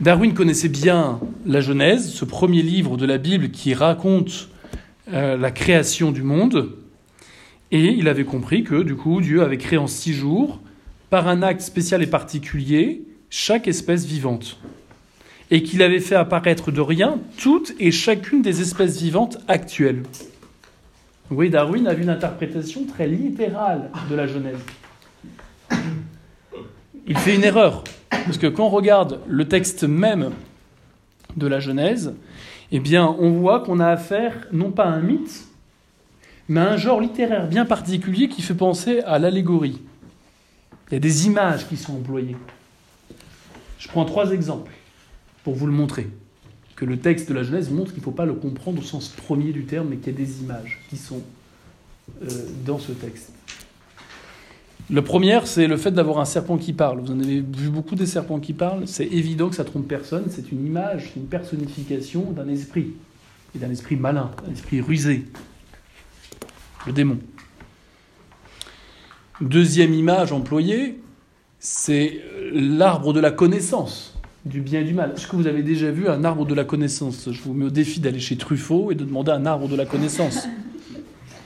Darwin 0.00 0.32
connaissait 0.32 0.70
bien 0.70 1.20
la 1.44 1.60
Genèse, 1.60 2.10
ce 2.10 2.24
premier 2.24 2.62
livre 2.62 2.96
de 2.96 3.04
la 3.04 3.18
Bible 3.18 3.50
qui 3.50 3.74
raconte 3.74 4.48
euh, 5.12 5.36
la 5.36 5.50
création 5.50 6.12
du 6.12 6.22
monde, 6.22 6.70
et 7.72 7.84
il 7.84 8.08
avait 8.08 8.24
compris 8.24 8.64
que 8.64 8.82
du 8.82 8.96
coup 8.96 9.20
Dieu 9.20 9.42
avait 9.42 9.58
créé 9.58 9.78
en 9.78 9.86
six 9.86 10.14
jours, 10.14 10.60
par 11.10 11.28
un 11.28 11.42
acte 11.42 11.60
spécial 11.60 12.02
et 12.02 12.06
particulier, 12.06 13.04
chaque 13.30 13.68
espèce 13.68 14.04
vivante, 14.04 14.58
et 15.50 15.62
qu'il 15.62 15.82
avait 15.82 16.00
fait 16.00 16.14
apparaître 16.14 16.70
de 16.70 16.80
rien 16.80 17.18
toutes 17.38 17.72
et 17.78 17.90
chacune 17.90 18.42
des 18.42 18.60
espèces 18.60 19.00
vivantes 19.00 19.38
actuelles. 19.48 20.02
Oui, 21.30 21.50
Darwin 21.50 21.86
avait 21.86 22.02
une 22.02 22.10
interprétation 22.10 22.84
très 22.84 23.06
littérale 23.06 23.90
de 24.08 24.14
la 24.14 24.26
Genèse. 24.26 24.58
Il 27.06 27.18
fait 27.18 27.34
une 27.34 27.44
erreur. 27.44 27.84
Parce 28.10 28.38
que 28.38 28.46
quand 28.46 28.66
on 28.66 28.70
regarde 28.70 29.20
le 29.28 29.46
texte 29.46 29.84
même 29.84 30.30
de 31.36 31.46
la 31.46 31.60
Genèse, 31.60 32.14
eh 32.72 32.80
bien, 32.80 33.14
on 33.18 33.30
voit 33.30 33.60
qu'on 33.60 33.78
a 33.78 33.88
affaire 33.88 34.34
non 34.52 34.70
pas 34.70 34.84
à 34.84 34.88
un 34.88 35.00
mythe, 35.00 35.46
mais 36.48 36.60
à 36.60 36.70
un 36.70 36.76
genre 36.76 37.00
littéraire 37.00 37.46
bien 37.46 37.64
particulier 37.64 38.28
qui 38.28 38.42
fait 38.42 38.54
penser 38.54 39.00
à 39.00 39.18
l'allégorie. 39.18 39.80
Il 40.90 40.94
y 40.94 40.96
a 40.96 41.00
des 41.00 41.26
images 41.26 41.68
qui 41.68 41.76
sont 41.76 41.94
employées. 41.94 42.36
Je 43.78 43.88
prends 43.88 44.04
trois 44.04 44.30
exemples 44.30 44.72
pour 45.46 45.54
vous 45.54 45.68
le 45.68 45.72
montrer. 45.72 46.08
Que 46.74 46.84
le 46.84 46.98
texte 46.98 47.28
de 47.28 47.34
la 47.34 47.44
Genèse 47.44 47.70
montre 47.70 47.92
qu'il 47.92 48.00
ne 48.00 48.04
faut 48.04 48.10
pas 48.10 48.26
le 48.26 48.34
comprendre 48.34 48.80
au 48.80 48.82
sens 48.82 49.06
premier 49.10 49.52
du 49.52 49.64
terme, 49.64 49.86
mais 49.90 49.96
qu'il 49.96 50.12
y 50.12 50.16
a 50.16 50.18
des 50.18 50.42
images 50.42 50.80
qui 50.90 50.96
sont 50.96 51.22
euh, 52.20 52.26
dans 52.64 52.80
ce 52.80 52.90
texte. 52.90 53.30
Le 54.90 55.02
premier, 55.02 55.38
c'est 55.44 55.68
le 55.68 55.76
fait 55.76 55.92
d'avoir 55.92 56.18
un 56.18 56.24
serpent 56.24 56.58
qui 56.58 56.72
parle. 56.72 56.98
Vous 56.98 57.12
en 57.12 57.20
avez 57.20 57.42
vu 57.42 57.70
beaucoup 57.70 57.94
des 57.94 58.06
serpents 58.06 58.40
qui 58.40 58.54
parlent. 58.54 58.88
C'est 58.88 59.06
évident 59.06 59.48
que 59.48 59.54
ça 59.54 59.62
trompe 59.62 59.86
personne. 59.86 60.24
C'est 60.30 60.50
une 60.50 60.66
image, 60.66 61.12
une 61.16 61.26
personnification 61.26 62.32
d'un 62.32 62.48
esprit. 62.48 62.94
Et 63.54 63.60
d'un 63.60 63.70
esprit 63.70 63.94
malin, 63.94 64.32
d'un 64.44 64.52
esprit 64.52 64.80
rusé. 64.80 65.26
Le 66.88 66.92
démon. 66.92 67.20
Deuxième 69.40 69.94
image 69.94 70.32
employée, 70.32 70.98
c'est 71.60 72.20
l'arbre 72.52 73.12
de 73.12 73.20
la 73.20 73.30
connaissance 73.30 74.15
du 74.46 74.60
bien 74.60 74.80
et 74.80 74.84
du 74.84 74.94
mal. 74.94 75.12
Est-ce 75.16 75.26
que 75.26 75.36
vous 75.36 75.48
avez 75.48 75.62
déjà 75.62 75.90
vu 75.90 76.08
un 76.08 76.24
arbre 76.24 76.46
de 76.46 76.54
la 76.54 76.64
connaissance? 76.64 77.28
Je 77.30 77.42
vous 77.42 77.52
mets 77.52 77.64
au 77.64 77.70
défi 77.70 77.98
d'aller 78.00 78.20
chez 78.20 78.36
Truffaut 78.36 78.92
et 78.92 78.94
de 78.94 79.04
demander 79.04 79.32
un 79.32 79.44
arbre 79.44 79.68
de 79.68 79.74
la 79.74 79.84
connaissance. 79.84 80.46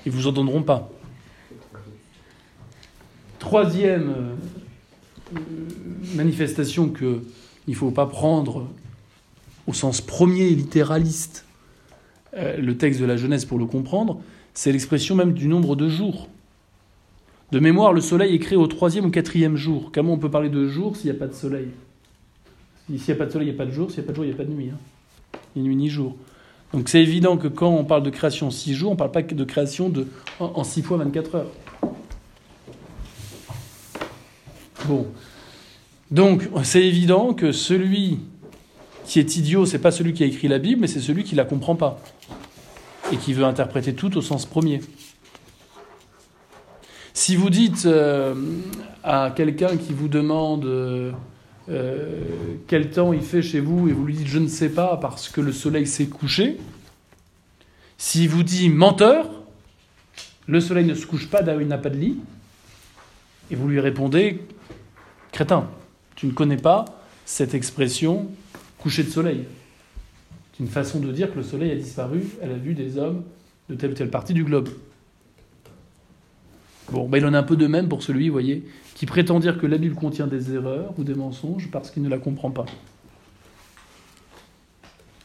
Ils 0.05 0.13
vous 0.13 0.27
en 0.27 0.33
donneront 0.33 0.63
pas. 0.63 0.91
Troisième 3.39 4.11
euh, 5.35 5.39
manifestation 6.15 6.91
qu'il 6.91 7.23
ne 7.69 7.75
faut 7.75 7.91
pas 7.91 8.07
prendre 8.07 8.69
au 9.67 9.73
sens 9.73 10.03
premier 10.03 10.51
littéraliste 10.51 11.47
euh, 12.37 12.59
le 12.59 12.77
texte 12.77 13.01
de 13.01 13.07
la 13.07 13.17
Genèse 13.17 13.47
pour 13.47 13.59
le 13.59 13.65
comprendre, 13.65 14.21
c'est 14.53 14.73
l'expression 14.73 15.15
même 15.15 15.33
du 15.33 15.49
nombre 15.49 15.75
de 15.75 15.89
jours. 15.89 16.29
De 17.51 17.61
mémoire, 17.61 17.95
le 17.95 18.03
soleil 18.03 18.35
est 18.35 18.39
créé 18.39 18.59
au 18.59 18.67
troisième 18.67 19.07
ou 19.07 19.11
quatrième 19.11 19.57
jour. 19.57 19.91
Comment 19.93 20.13
on 20.13 20.19
peut 20.19 20.31
parler 20.31 20.51
de 20.51 20.69
jour 20.69 20.97
s'il 20.97 21.11
n'y 21.11 21.17
a 21.17 21.19
pas 21.19 21.27
de 21.27 21.35
soleil? 21.35 21.69
S'il 22.99 23.07
n'y 23.07 23.13
a 23.13 23.15
pas 23.17 23.27
de 23.27 23.33
soleil, 23.33 23.49
il 23.49 23.53
n'y 23.53 23.57
a 23.57 23.59
pas 23.59 23.67
de 23.67 23.75
jour. 23.75 23.91
S'il 23.91 24.01
n'y 24.01 24.05
a 24.05 24.07
pas 24.07 24.13
de 24.13 24.17
jour, 24.17 24.25
il 24.25 24.29
n'y 24.29 24.35
a 24.35 24.37
pas 24.37 24.45
de 24.45 24.53
nuit. 24.53 24.71
Hein. 24.73 25.39
Ni 25.57 25.63
nuit 25.63 25.77
ni 25.77 25.89
jour. 25.89 26.17
Donc 26.73 26.89
c'est 26.89 27.03
évident 27.03 27.37
que 27.37 27.49
quand 27.49 27.71
on 27.71 27.85
parle 27.85 28.03
de 28.03 28.11
création 28.11 28.49
en 28.49 28.51
six 28.51 28.75
jours, 28.75 28.91
on 28.91 28.95
ne 28.95 28.99
parle 28.99 29.11
pas 29.11 29.23
de 29.23 29.45
création 29.45 29.93
en 30.39 30.65
six 30.65 30.83
fois 30.83 30.99
24 30.99 31.35
heures. 31.35 31.51
Bon. 34.87 35.07
Donc, 36.11 36.49
c'est 36.65 36.83
évident 36.83 37.35
que 37.35 37.53
celui 37.53 38.19
qui 39.05 39.19
est 39.19 39.37
idiot, 39.37 39.67
c'est 39.67 39.79
pas 39.79 39.91
celui 39.91 40.13
qui 40.13 40.25
a 40.25 40.27
écrit 40.27 40.49
la 40.49 40.59
Bible, 40.59 40.81
mais 40.81 40.87
c'est 40.87 41.01
celui 41.01 41.23
qui 41.23 41.35
la 41.35 41.45
comprend 41.45 41.77
pas 41.77 42.01
et 43.13 43.17
qui 43.17 43.33
veut 43.33 43.45
interpréter 43.45 43.95
tout 43.95 44.17
au 44.17 44.23
sens 44.23 44.47
premier. 44.47 44.81
Si 47.13 47.37
vous 47.37 47.51
dites 47.51 47.87
euh, 47.87 48.35
à 49.03 49.33
quelqu'un 49.35 49.77
qui 49.77 49.93
vous 49.93 50.09
demande 50.09 50.65
euh, 50.65 51.13
quel 52.67 52.91
temps 52.91 53.13
il 53.13 53.23
fait 53.23 53.43
chez 53.43 53.61
vous 53.61 53.89
et 53.89 53.93
vous 53.93 54.05
lui 54.05 54.15
dites 54.15 54.27
je 54.27 54.39
ne 54.39 54.49
sais 54.49 54.71
pas 54.71 54.97
parce 54.97 55.29
que 55.29 55.41
le 55.41 55.53
soleil 55.53 55.87
s'est 55.87 56.07
couché, 56.07 56.57
s'il 57.99 58.29
vous 58.29 58.43
dit 58.43 58.69
menteur, 58.69 59.29
le 60.47 60.61
soleil 60.61 60.87
ne 60.87 60.95
se 60.95 61.07
couche 61.07 61.29
pas 61.29 61.43
là 61.43 61.57
où 61.57 61.61
il 61.61 61.69
n'a 61.69 61.79
pas 61.79 61.91
de 61.91 61.97
lit, 61.97 62.19
et 63.51 63.55
vous 63.55 63.69
lui 63.69 63.81
répondez 63.81 64.41
Crétin, 65.33 65.69
tu 66.17 66.27
ne 66.27 66.33
connais 66.33 66.57
pas 66.57 66.85
cette 67.25 67.55
expression 67.55 68.29
coucher 68.79 69.05
de 69.05 69.11
soleil. 69.11 69.45
C'est 70.53 70.65
une 70.65 70.69
façon 70.69 70.99
de 70.99 71.13
dire 71.13 71.31
que 71.31 71.37
le 71.37 71.45
soleil 71.45 71.71
a 71.71 71.77
disparu 71.77 72.25
à 72.43 72.47
la 72.47 72.57
vue 72.57 72.75
des 72.75 72.99
hommes 72.99 73.23
de 73.69 73.75
telle 73.75 73.93
ou 73.93 73.95
telle 73.95 74.11
partie 74.11 74.35
du 74.35 74.45
globe. 74.45 74.69
Bon, 76.91 77.09
ben 77.09 77.19
il 77.19 77.27
en 77.27 77.35
a 77.35 77.39
un 77.39 77.45
peu 77.45 77.57
de 77.57 77.67
même 77.67 77.89
pour 77.89 78.03
celui, 78.03 78.29
vous 78.29 78.33
voyez, 78.33 78.65
qui 78.95 79.07
prétend 79.07 79.39
dire 79.39 79.59
que 79.59 79.67
la 79.67 79.79
Bible 79.79 79.95
contient 79.95 80.27
des 80.27 80.53
erreurs 80.53 80.93
ou 80.99 81.05
des 81.05 81.15
mensonges 81.15 81.71
parce 81.71 81.91
qu'il 81.91 82.03
ne 82.03 82.09
la 82.09 82.19
comprend 82.19 82.51
pas. 82.51 82.67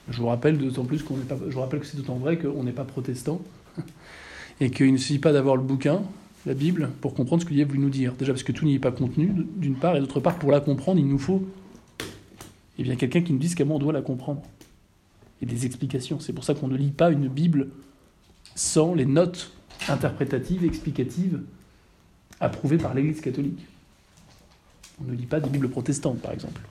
Je 0.09 0.17
vous 0.21 0.27
rappelle 0.27 0.59
d'autant 0.59 0.85
plus 0.85 1.01
qu'on 1.01 1.17
n'est 1.17 1.23
pas, 1.23 1.37
je 1.47 1.53
vous 1.53 1.61
rappelle 1.61 1.79
que 1.79 1.85
c'est 1.87 1.97
d'autant 1.97 2.15
vrai 2.15 2.37
qu'on 2.37 2.63
n'est 2.63 2.71
pas 2.71 2.83
protestant 2.83 3.41
et 4.61 4.69
qu'il 4.69 4.93
ne 4.93 4.97
suffit 4.97 5.17
pas 5.17 5.33
d'avoir 5.33 5.55
le 5.55 5.63
bouquin, 5.63 6.03
la 6.45 6.53
Bible 6.53 6.91
pour 7.01 7.15
comprendre 7.15 7.43
ce 7.43 7.51
y 7.51 7.61
a 7.61 7.65
voulu 7.65 7.79
nous 7.79 7.89
dire. 7.89 8.13
Déjà 8.13 8.31
parce 8.31 8.43
que 8.43 8.51
tout 8.51 8.65
n'y 8.65 8.75
est 8.75 8.79
pas 8.79 8.91
contenu, 8.91 9.31
d'une 9.55 9.75
part, 9.75 9.95
et 9.95 9.99
d'autre 9.99 10.19
part, 10.19 10.37
pour 10.37 10.51
la 10.51 10.59
comprendre, 10.59 10.99
il 10.99 11.07
nous 11.07 11.17
faut 11.17 11.43
eh 12.77 12.83
bien, 12.83 12.95
quelqu'un 12.95 13.21
qui 13.21 13.33
nous 13.33 13.39
dise 13.39 13.55
comment 13.55 13.77
on 13.77 13.79
doit 13.79 13.93
la 13.93 14.01
comprendre. 14.01 14.41
Et 15.41 15.45
des 15.45 15.65
explications. 15.65 16.19
C'est 16.19 16.33
pour 16.33 16.43
ça 16.43 16.53
qu'on 16.53 16.67
ne 16.67 16.77
lit 16.77 16.91
pas 16.91 17.11
une 17.11 17.27
Bible 17.27 17.69
sans 18.53 18.93
les 18.93 19.05
notes 19.05 19.51
interprétatives, 19.87 20.63
explicatives 20.63 21.39
approuvée 22.39 22.77
par 22.77 22.93
l'Église 22.93 23.21
catholique. 23.21 23.59
On 25.01 25.11
ne 25.11 25.15
lit 25.15 25.25
pas 25.25 25.39
des 25.39 25.49
Bibles 25.49 25.69
protestantes, 25.69 26.21
par 26.21 26.31
exemple. 26.31 26.61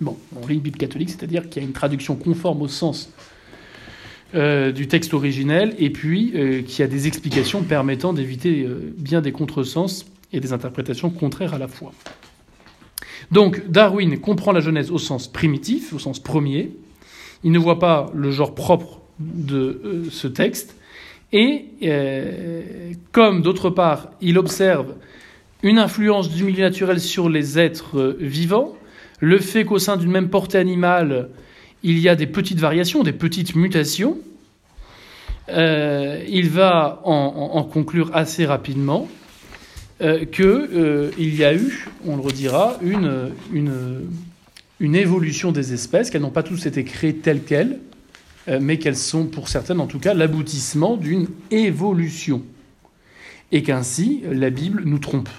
Bon, 0.00 0.16
on 0.40 0.46
lit 0.46 0.54
une 0.54 0.60
Bible 0.60 0.78
catholique, 0.78 1.10
c'est-à-dire 1.10 1.48
qu'il 1.48 1.62
y 1.62 1.64
a 1.64 1.68
une 1.68 1.72
traduction 1.72 2.16
conforme 2.16 2.62
au 2.62 2.68
sens 2.68 3.10
euh, 4.34 4.72
du 4.72 4.88
texte 4.88 5.14
originel, 5.14 5.74
et 5.78 5.90
puis 5.90 6.32
euh, 6.34 6.62
qu'il 6.62 6.80
y 6.80 6.82
a 6.82 6.88
des 6.88 7.06
explications 7.06 7.62
permettant 7.62 8.12
d'éviter 8.12 8.64
euh, 8.64 8.92
bien 8.98 9.20
des 9.20 9.30
contresens 9.30 10.06
et 10.32 10.40
des 10.40 10.52
interprétations 10.52 11.10
contraires 11.10 11.54
à 11.54 11.58
la 11.58 11.68
foi. 11.68 11.92
Donc 13.30 13.70
Darwin 13.70 14.18
comprend 14.18 14.50
la 14.50 14.60
Genèse 14.60 14.90
au 14.90 14.98
sens 14.98 15.28
primitif, 15.28 15.92
au 15.92 16.00
sens 16.00 16.18
premier. 16.18 16.72
Il 17.44 17.52
ne 17.52 17.58
voit 17.58 17.78
pas 17.78 18.10
le 18.12 18.32
genre 18.32 18.56
propre 18.56 19.00
de 19.20 20.08
ce 20.10 20.26
texte. 20.26 20.74
Et 21.36 21.66
comme 23.10 23.42
d'autre 23.42 23.68
part, 23.68 24.10
il 24.20 24.38
observe 24.38 24.94
une 25.64 25.78
influence 25.78 26.30
du 26.30 26.44
milieu 26.44 26.62
naturel 26.62 27.00
sur 27.00 27.28
les 27.28 27.58
êtres 27.58 28.16
vivants, 28.20 28.76
le 29.18 29.38
fait 29.38 29.64
qu'au 29.64 29.78
sein 29.78 29.96
d'une 29.96 30.10
même 30.10 30.28
portée 30.28 30.58
animale, 30.58 31.30
il 31.82 31.98
y 31.98 32.08
a 32.08 32.14
des 32.14 32.26
petites 32.26 32.60
variations, 32.60 33.02
des 33.02 33.12
petites 33.12 33.56
mutations, 33.56 34.18
euh, 35.48 36.22
il 36.28 36.50
va 36.50 37.00
en, 37.04 37.62
conclure 37.64 38.10
assez 38.14 38.46
rapidement 38.46 39.08
euh, 40.00 40.24
qu'il 40.24 40.44
euh, 40.44 41.10
y 41.18 41.44
a 41.44 41.54
eu, 41.54 41.88
on 42.06 42.16
le 42.16 42.22
redira, 42.22 42.78
une, 42.82 43.30
une, 43.52 44.02
une 44.80 44.96
évolution 44.96 45.50
des 45.50 45.72
espèces, 45.72 46.10
qu'elles 46.10 46.22
n'ont 46.22 46.30
pas 46.30 46.42
tous 46.42 46.66
été 46.66 46.84
créées 46.84 47.16
telles 47.16 47.42
quelles, 47.42 47.80
mais 48.48 48.78
qu'elles 48.78 48.96
sont, 48.96 49.26
pour 49.26 49.48
certaines 49.48 49.80
en 49.80 49.86
tout 49.86 49.98
cas, 49.98 50.14
l'aboutissement 50.14 50.96
d'une 50.96 51.28
évolution. 51.50 52.42
Et 53.52 53.62
qu'ainsi, 53.62 54.22
la 54.30 54.50
Bible 54.50 54.82
nous 54.84 54.98
trompe. 54.98 55.30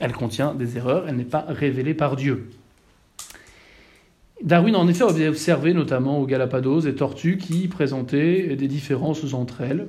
Elle 0.00 0.12
contient 0.12 0.54
des 0.54 0.76
erreurs, 0.76 1.06
elle 1.08 1.16
n'est 1.16 1.24
pas 1.24 1.46
révélée 1.48 1.94
par 1.94 2.16
Dieu. 2.16 2.50
Darwin, 4.42 4.76
en 4.76 4.88
effet, 4.88 5.04
avait 5.04 5.28
observé 5.28 5.72
notamment 5.72 6.18
aux 6.18 6.26
Galapagos 6.26 6.82
des 6.82 6.94
tortues 6.94 7.38
qui 7.38 7.68
présentaient 7.68 8.56
des 8.56 8.68
différences 8.68 9.32
entre 9.32 9.62
elles. 9.62 9.88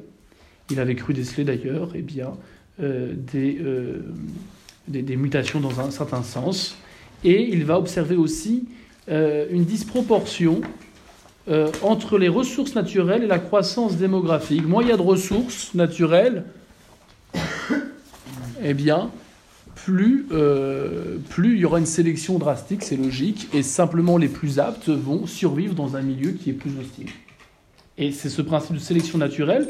Il 0.72 0.80
avait 0.80 0.96
cru 0.96 1.14
déceler 1.14 1.44
d'ailleurs 1.44 1.92
eh 1.96 2.02
bien, 2.02 2.32
euh, 2.80 3.14
euh, 3.36 4.02
des, 4.88 5.02
des, 5.02 5.16
mutations 5.18 5.60
dans 5.60 5.80
un 5.80 5.92
certain 5.92 6.24
sens. 6.24 6.78
Et 7.24 7.50
il 7.50 7.66
va 7.66 7.78
observer 7.78 8.16
aussi 8.16 8.66
euh, 9.10 9.48
une 9.52 9.66
disproportion 9.66 10.62
entre 11.84 12.18
les 12.18 12.28
ressources 12.28 12.74
naturelles 12.74 13.24
et 13.24 13.28
la 13.28 13.40
croissance 13.40 13.98
démographique. 13.98 14.68
Moins 14.68 14.82
il 14.82 14.90
y 14.90 14.92
a 14.92 14.98
de 14.98 15.02
ressources 15.02 15.74
naturelles, 15.76 16.46
eh 18.64 18.74
bien, 18.74 19.12
plus, 19.86 20.26
euh, 20.32 21.18
plus 21.30 21.54
il 21.54 21.60
y 21.60 21.66
aura 21.66 21.78
une 21.78 21.86
sélection 21.86 22.40
drastique, 22.40 22.82
c'est 22.82 22.98
logique, 22.98 23.48
et 23.54 23.62
simplement 23.62 24.18
les 24.18 24.28
plus 24.28 24.58
aptes 24.58 24.90
vont 24.90 25.28
survivre 25.28 25.76
dans 25.76 25.96
un 25.96 26.02
milieu 26.02 26.32
qui 26.32 26.50
est 26.50 26.54
plus 26.54 26.72
hostile. 26.80 27.10
Et 27.98 28.12
c'est 28.12 28.30
ce 28.30 28.42
principe 28.42 28.76
de 28.76 28.82
sélection 28.82 29.20
naturelle 29.20 29.68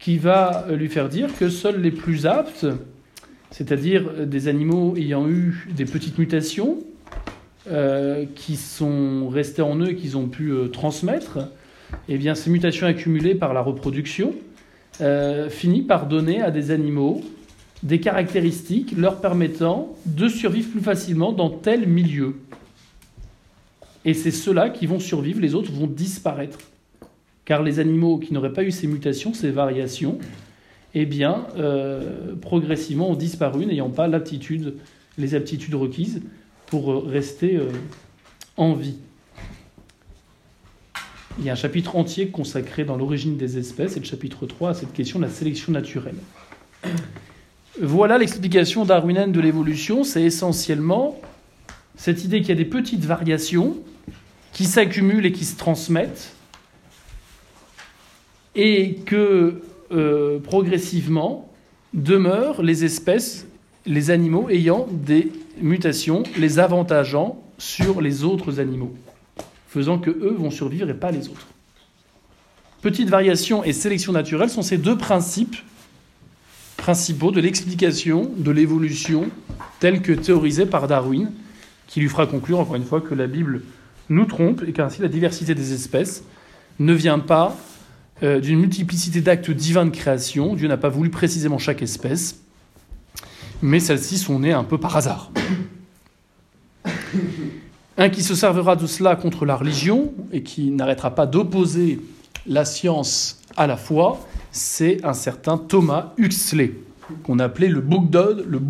qui 0.00 0.18
va 0.18 0.66
lui 0.70 0.88
faire 0.88 1.08
dire 1.08 1.28
que 1.38 1.48
seuls 1.48 1.80
les 1.80 1.92
plus 1.92 2.26
aptes, 2.26 2.66
c'est-à-dire 3.50 4.26
des 4.26 4.48
animaux 4.48 4.96
ayant 4.96 5.28
eu 5.28 5.68
des 5.76 5.84
petites 5.84 6.18
mutations, 6.18 6.78
euh, 7.70 8.24
qui 8.34 8.56
sont 8.56 9.28
restées 9.28 9.62
en 9.62 9.78
eux 9.78 9.90
et 9.90 9.96
qu'ils 9.96 10.16
ont 10.16 10.28
pu 10.28 10.50
euh, 10.50 10.68
transmettre, 10.68 11.38
et 12.08 12.14
eh 12.14 12.18
bien 12.18 12.34
ces 12.34 12.50
mutations 12.50 12.86
accumulées 12.86 13.34
par 13.34 13.52
la 13.52 13.60
reproduction 13.60 14.32
finissent 15.48 15.86
par 15.86 16.06
donner 16.06 16.42
à 16.42 16.50
des 16.50 16.70
animaux 16.70 17.22
des 17.82 18.00
caractéristiques 18.00 18.92
leur 18.96 19.20
permettant 19.20 19.96
de 20.06 20.28
survivre 20.28 20.70
plus 20.70 20.80
facilement 20.80 21.32
dans 21.32 21.50
tel 21.50 21.88
milieu. 21.88 22.36
Et 24.04 24.14
c'est 24.14 24.30
ceux-là 24.30 24.70
qui 24.70 24.86
vont 24.86 25.00
survivre, 25.00 25.40
les 25.40 25.54
autres 25.54 25.72
vont 25.72 25.86
disparaître. 25.86 26.58
Car 27.44 27.62
les 27.62 27.78
animaux 27.78 28.18
qui 28.18 28.32
n'auraient 28.32 28.52
pas 28.52 28.64
eu 28.64 28.70
ces 28.70 28.86
mutations, 28.86 29.34
ces 29.34 29.50
variations, 29.50 30.18
eh 30.94 31.06
bien, 31.06 31.46
euh, 31.56 32.34
progressivement 32.40 33.10
ont 33.10 33.16
disparu, 33.16 33.66
n'ayant 33.66 33.90
pas 33.90 34.08
l'aptitude, 34.08 34.74
les 35.18 35.34
aptitudes 35.34 35.74
requises 35.74 36.22
pour 36.70 36.92
euh, 36.92 36.98
rester 37.06 37.56
euh, 37.56 37.68
en 38.56 38.72
vie. 38.72 38.96
Il 41.38 41.44
y 41.44 41.50
a 41.50 41.52
un 41.52 41.56
chapitre 41.56 41.96
entier 41.96 42.28
consacré 42.28 42.84
dans 42.84 42.96
l'origine 42.96 43.36
des 43.36 43.58
espèces, 43.58 43.96
et 43.96 44.00
le 44.00 44.06
chapitre 44.06 44.46
3 44.46 44.70
à 44.70 44.74
cette 44.74 44.92
question 44.92 45.18
de 45.18 45.24
la 45.24 45.30
sélection 45.30 45.72
naturelle. 45.72 46.16
Voilà 47.80 48.18
l'explication 48.18 48.84
darwinienne 48.84 49.32
de 49.32 49.40
l'évolution, 49.40 50.04
c'est 50.04 50.22
essentiellement 50.22 51.20
cette 51.96 52.24
idée 52.24 52.40
qu'il 52.40 52.50
y 52.50 52.52
a 52.52 52.56
des 52.56 52.64
petites 52.64 53.04
variations 53.04 53.76
qui 54.52 54.64
s'accumulent 54.64 55.26
et 55.26 55.32
qui 55.32 55.44
se 55.44 55.56
transmettent, 55.56 56.34
et 58.54 58.96
que 59.06 59.62
euh, 59.92 60.38
progressivement 60.40 61.50
demeurent 61.94 62.62
les 62.62 62.84
espèces, 62.84 63.46
les 63.86 64.10
animaux 64.10 64.48
ayant 64.50 64.86
des 64.90 65.32
mutations, 65.60 66.22
les 66.38 66.58
avantageant 66.58 67.42
sur 67.58 68.00
les 68.00 68.24
autres 68.24 68.60
animaux, 68.60 68.94
faisant 69.68 69.98
que 69.98 70.10
eux 70.10 70.34
vont 70.38 70.50
survivre 70.50 70.88
et 70.88 70.94
pas 70.94 71.10
les 71.10 71.28
autres. 71.28 71.48
Petite 72.82 73.10
variation 73.10 73.62
et 73.62 73.72
sélection 73.72 74.12
naturelle 74.12 74.48
sont 74.48 74.62
ces 74.62 74.78
deux 74.78 74.96
principes 74.96 75.56
principaux 76.78 77.30
de 77.30 77.40
l'explication 77.40 78.30
de 78.38 78.50
l'évolution 78.50 79.28
telle 79.80 80.00
que 80.00 80.12
théorisée 80.12 80.64
par 80.64 80.88
Darwin, 80.88 81.30
qui 81.86 82.00
lui 82.00 82.08
fera 82.08 82.26
conclure 82.26 82.58
encore 82.58 82.76
une 82.76 82.84
fois 82.84 83.02
que 83.02 83.14
la 83.14 83.26
Bible 83.26 83.62
nous 84.08 84.24
trompe 84.24 84.62
et 84.66 84.72
qu'ainsi 84.72 85.02
la 85.02 85.08
diversité 85.08 85.54
des 85.54 85.74
espèces 85.74 86.24
ne 86.78 86.94
vient 86.94 87.18
pas 87.18 87.56
euh, 88.22 88.40
d'une 88.40 88.60
multiplicité 88.60 89.20
d'actes 89.20 89.50
divins 89.50 89.84
de 89.84 89.90
création. 89.90 90.54
Dieu 90.54 90.68
n'a 90.68 90.78
pas 90.78 90.88
voulu 90.88 91.10
précisément 91.10 91.58
chaque 91.58 91.82
espèce, 91.82 92.40
mais 93.62 93.80
celles-ci 93.80 94.18
sont 94.18 94.38
nées 94.40 94.52
un 94.52 94.64
peu 94.64 94.78
par 94.78 94.96
hasard. 94.96 95.30
Un 97.98 98.08
qui 98.08 98.22
se 98.22 98.34
servera 98.34 98.76
de 98.76 98.86
cela 98.86 99.16
contre 99.16 99.44
la 99.44 99.56
religion 99.56 100.12
et 100.32 100.42
qui 100.42 100.70
n'arrêtera 100.70 101.14
pas 101.14 101.26
d'opposer 101.26 102.00
la 102.46 102.64
science 102.64 103.42
à 103.56 103.66
la 103.66 103.76
foi, 103.76 104.20
c'est 104.52 105.04
un 105.04 105.12
certain 105.12 105.58
Thomas 105.58 106.12
Huxley, 106.16 106.72
qu'on 107.24 107.38
appelait 107.38 107.68
le 107.68 107.80
bulldog, 107.80 108.44
le, 108.46 108.60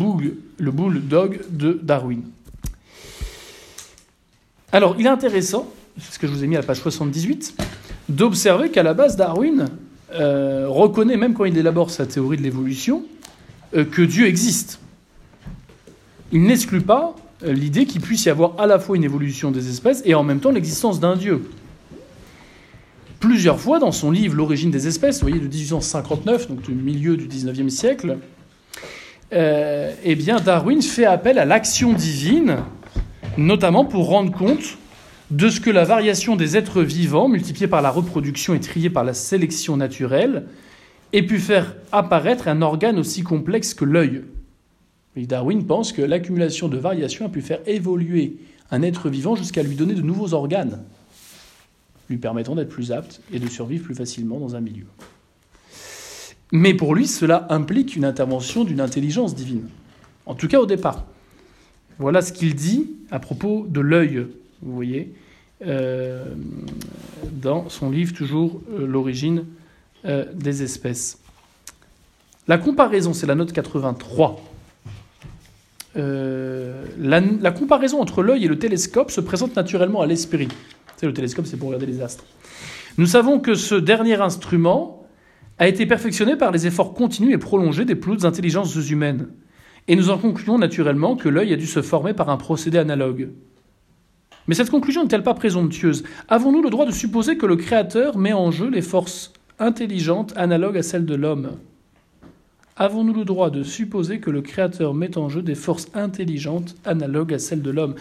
le 0.57 0.71
bulldog 0.71 1.41
de 1.49 1.79
Darwin. 1.81 2.23
Alors, 4.73 4.95
il 4.99 5.05
est 5.05 5.09
intéressant, 5.09 5.69
c'est 5.97 6.13
ce 6.13 6.19
que 6.19 6.27
je 6.27 6.31
vous 6.31 6.43
ai 6.43 6.47
mis 6.47 6.55
à 6.55 6.61
la 6.61 6.65
page 6.65 6.79
78, 6.81 7.55
d'observer 8.09 8.69
qu'à 8.69 8.83
la 8.83 8.93
base, 8.93 9.15
Darwin 9.15 9.67
euh, 10.13 10.65
reconnaît, 10.67 11.17
même 11.17 11.33
quand 11.33 11.45
il 11.45 11.57
élabore 11.57 11.89
sa 11.89 12.05
théorie 12.05 12.37
de 12.37 12.41
l'évolution, 12.41 13.03
que 13.73 14.01
Dieu 14.01 14.27
existe. 14.27 14.79
Il 16.31 16.43
n'exclut 16.43 16.81
pas 16.81 17.15
euh, 17.43 17.53
l'idée 17.53 17.85
qu'il 17.85 18.01
puisse 18.01 18.25
y 18.25 18.29
avoir 18.29 18.59
à 18.59 18.67
la 18.67 18.79
fois 18.79 18.95
une 18.95 19.03
évolution 19.03 19.51
des 19.51 19.69
espèces 19.69 20.01
et 20.05 20.13
en 20.13 20.23
même 20.23 20.39
temps 20.39 20.51
l'existence 20.51 20.99
d'un 20.99 21.15
Dieu 21.15 21.43
plusieurs 23.21 23.59
fois 23.59 23.79
dans 23.79 23.93
son 23.93 24.11
livre 24.11 24.35
L'origine 24.35 24.71
des 24.71 24.87
espèces, 24.87 25.21
vous 25.21 25.29
voyez, 25.29 25.39
de 25.39 25.47
1859, 25.47 26.49
donc 26.49 26.63
du 26.63 26.73
milieu 26.73 27.15
du 27.15 27.27
19e 27.27 27.69
siècle, 27.69 28.17
euh, 29.31 29.93
eh 30.03 30.15
Darwin 30.15 30.81
fait 30.81 31.05
appel 31.05 31.39
à 31.39 31.45
l'action 31.45 31.93
divine, 31.93 32.57
notamment 33.37 33.85
pour 33.85 34.09
rendre 34.09 34.33
compte 34.33 34.77
de 35.29 35.47
ce 35.47 35.61
que 35.61 35.69
la 35.69 35.85
variation 35.85 36.35
des 36.35 36.57
êtres 36.57 36.81
vivants, 36.81 37.29
multipliée 37.29 37.67
par 37.67 37.81
la 37.81 37.91
reproduction 37.91 38.53
et 38.53 38.59
triée 38.59 38.89
par 38.89 39.05
la 39.05 39.13
sélection 39.13 39.77
naturelle, 39.77 40.43
ait 41.13 41.23
pu 41.23 41.39
faire 41.39 41.75
apparaître 41.91 42.47
un 42.47 42.61
organe 42.61 42.99
aussi 42.99 43.23
complexe 43.23 43.73
que 43.73 43.85
l'œil. 43.85 44.23
Darwin 45.15 45.65
pense 45.65 45.91
que 45.91 46.01
l'accumulation 46.01 46.67
de 46.67 46.77
variations 46.77 47.25
a 47.25 47.29
pu 47.29 47.41
faire 47.41 47.59
évoluer 47.65 48.37
un 48.71 48.81
être 48.81 49.09
vivant 49.09 49.35
jusqu'à 49.35 49.61
lui 49.61 49.75
donner 49.75 49.93
de 49.93 50.01
nouveaux 50.01 50.33
organes 50.33 50.79
lui 52.11 52.17
permettant 52.17 52.55
d'être 52.55 52.69
plus 52.69 52.91
apte 52.91 53.21
et 53.33 53.39
de 53.39 53.47
survivre 53.47 53.85
plus 53.85 53.95
facilement 53.95 54.39
dans 54.39 54.55
un 54.55 54.59
milieu. 54.59 54.85
Mais 56.51 56.73
pour 56.73 56.93
lui, 56.93 57.07
cela 57.07 57.47
implique 57.49 57.95
une 57.95 58.03
intervention 58.03 58.65
d'une 58.65 58.81
intelligence 58.81 59.33
divine. 59.33 59.69
En 60.25 60.35
tout 60.35 60.49
cas 60.49 60.59
au 60.59 60.65
départ. 60.65 61.05
Voilà 61.97 62.21
ce 62.21 62.33
qu'il 62.33 62.55
dit 62.55 62.91
à 63.09 63.19
propos 63.19 63.65
de 63.69 63.79
l'œil, 63.79 64.27
vous 64.61 64.73
voyez, 64.73 65.13
euh, 65.65 66.25
dans 67.31 67.69
son 67.69 67.89
livre 67.89 68.13
toujours 68.13 68.61
euh, 68.73 68.85
L'origine 68.85 69.45
euh, 70.05 70.25
des 70.33 70.63
espèces. 70.63 71.19
La 72.47 72.57
comparaison, 72.57 73.13
c'est 73.13 73.27
la 73.27 73.35
note 73.35 73.51
83. 73.51 74.41
La, 75.95 77.19
la 77.19 77.51
comparaison 77.51 78.01
entre 78.01 78.23
l'œil 78.23 78.45
et 78.45 78.47
le 78.47 78.57
télescope 78.57 79.11
se 79.11 79.19
présente 79.19 79.55
naturellement 79.57 80.01
à 80.01 80.05
l'esprit 80.05 80.47
le 81.07 81.13
télescope, 81.13 81.45
c'est 81.45 81.57
pour 81.57 81.67
regarder 81.69 81.85
les 81.85 82.01
astres. 82.01 82.23
Nous 82.97 83.05
savons 83.05 83.39
que 83.39 83.55
ce 83.55 83.75
dernier 83.75 84.15
instrument 84.15 85.05
a 85.57 85.67
été 85.67 85.85
perfectionné 85.85 86.35
par 86.35 86.51
les 86.51 86.67
efforts 86.67 86.93
continus 86.93 87.33
et 87.33 87.37
prolongés 87.37 87.85
des 87.85 87.95
plus 87.95 88.13
hautes 88.13 88.25
intelligences 88.25 88.75
humaines. 88.89 89.27
Et 89.87 89.95
nous 89.95 90.09
en 90.09 90.17
concluons 90.17 90.57
naturellement 90.57 91.15
que 91.15 91.29
l'œil 91.29 91.53
a 91.53 91.57
dû 91.57 91.65
se 91.65 91.81
former 91.81 92.13
par 92.13 92.29
un 92.29 92.37
procédé 92.37 92.77
analogue. 92.77 93.29
Mais 94.47 94.55
cette 94.55 94.69
conclusion 94.69 95.03
n'est-elle 95.03 95.23
pas 95.23 95.33
présomptueuse? 95.33 96.03
Avons-nous 96.27 96.63
le 96.63 96.69
droit 96.69 96.85
de 96.85 96.91
supposer 96.91 97.37
que 97.37 97.45
le 97.45 97.55
Créateur 97.55 98.17
met 98.17 98.33
en 98.33 98.51
jeu 98.51 98.69
les 98.69 98.81
forces 98.81 99.33
intelligentes 99.61 100.33
analogues 100.35 100.77
à 100.77 100.83
celles 100.83 101.05
de 101.05 101.15
l'homme. 101.15 101.51
Avons-nous 102.75 103.13
le 103.13 103.25
droit 103.25 103.49
de 103.49 103.63
supposer 103.63 104.19
que 104.19 104.31
le 104.31 104.41
Créateur 104.41 104.93
met 104.93 105.17
en 105.17 105.29
jeu 105.29 105.41
des 105.41 105.55
forces 105.55 105.87
intelligentes 105.93 106.75
analogues 106.83 107.33
à 107.33 107.39
celles 107.39 107.61
de 107.61 107.69
l'homme? 107.69 107.95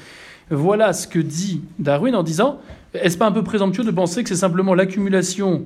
Voilà 0.51 0.93
ce 0.93 1.07
que 1.07 1.19
dit 1.19 1.61
Darwin 1.79 2.15
en 2.15 2.23
disant 2.23 2.61
est-ce 2.95 3.19
pas 3.19 3.27
un 3.27 3.33
peu 3.33 3.45
présomptueux 3.45 3.85
de 3.85 3.91
penser 3.91 4.23
que 4.23 4.29
c'est 4.29 4.37
simplement 4.37 4.75
l'accumulation 4.75 5.65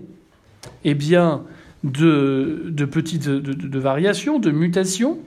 eh 0.85 0.95
bien, 0.95 1.43
de, 1.85 2.73
petites 2.91 3.29
de, 3.29 3.79
variations, 3.79 4.39
de 4.39 4.51
mutations, 4.51 5.19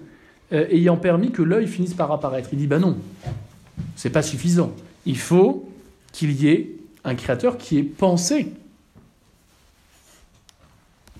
euh, 0.54 0.68
ayant 0.70 0.98
permis 0.98 1.32
que 1.32 1.42
l'œil 1.42 1.68
finisse 1.68 1.94
par 1.94 2.12
apparaître? 2.12 2.50
Il 2.52 2.60
dit 2.60 2.68
ben 2.68 2.80
non, 2.80 2.98
c'est 3.96 4.10
pas 4.10 4.22
suffisant. 4.22 4.74
Il 5.06 5.18
faut 5.18 5.68
qu'il 6.12 6.32
y 6.34 6.50
ait 6.50 6.76
un 7.04 7.16
créateur 7.16 7.58
qui 7.58 7.78
ait 7.78 7.84
pensé 7.84 8.52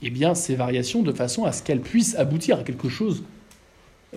eh 0.02 0.10
bien, 0.10 0.36
ces 0.36 0.56
variations 0.56 1.02
de 1.04 1.12
façon 1.12 1.46
à 1.46 1.52
ce 1.52 1.64
qu'elles 1.64 1.82
puissent 1.82 2.16
aboutir 2.16 2.60
à 2.60 2.64
quelque 2.64 2.90
chose 2.90 3.24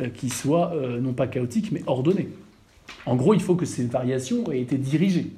euh, 0.01 0.09
qui 0.09 0.31
soit 0.31 0.73
euh, 0.75 1.01
non 1.01 1.13
pas 1.13 1.27
chaotique 1.27 1.73
mais 1.73 1.83
ordonné. 1.87 2.29
En 3.07 3.17
gros, 3.17 3.35
il 3.35 3.41
faut 3.41 3.55
que 3.55 3.67
ces 3.67 3.85
variations 3.85 4.51
aient 4.51 4.61
été 4.61 4.77
dirigées. 4.77 5.31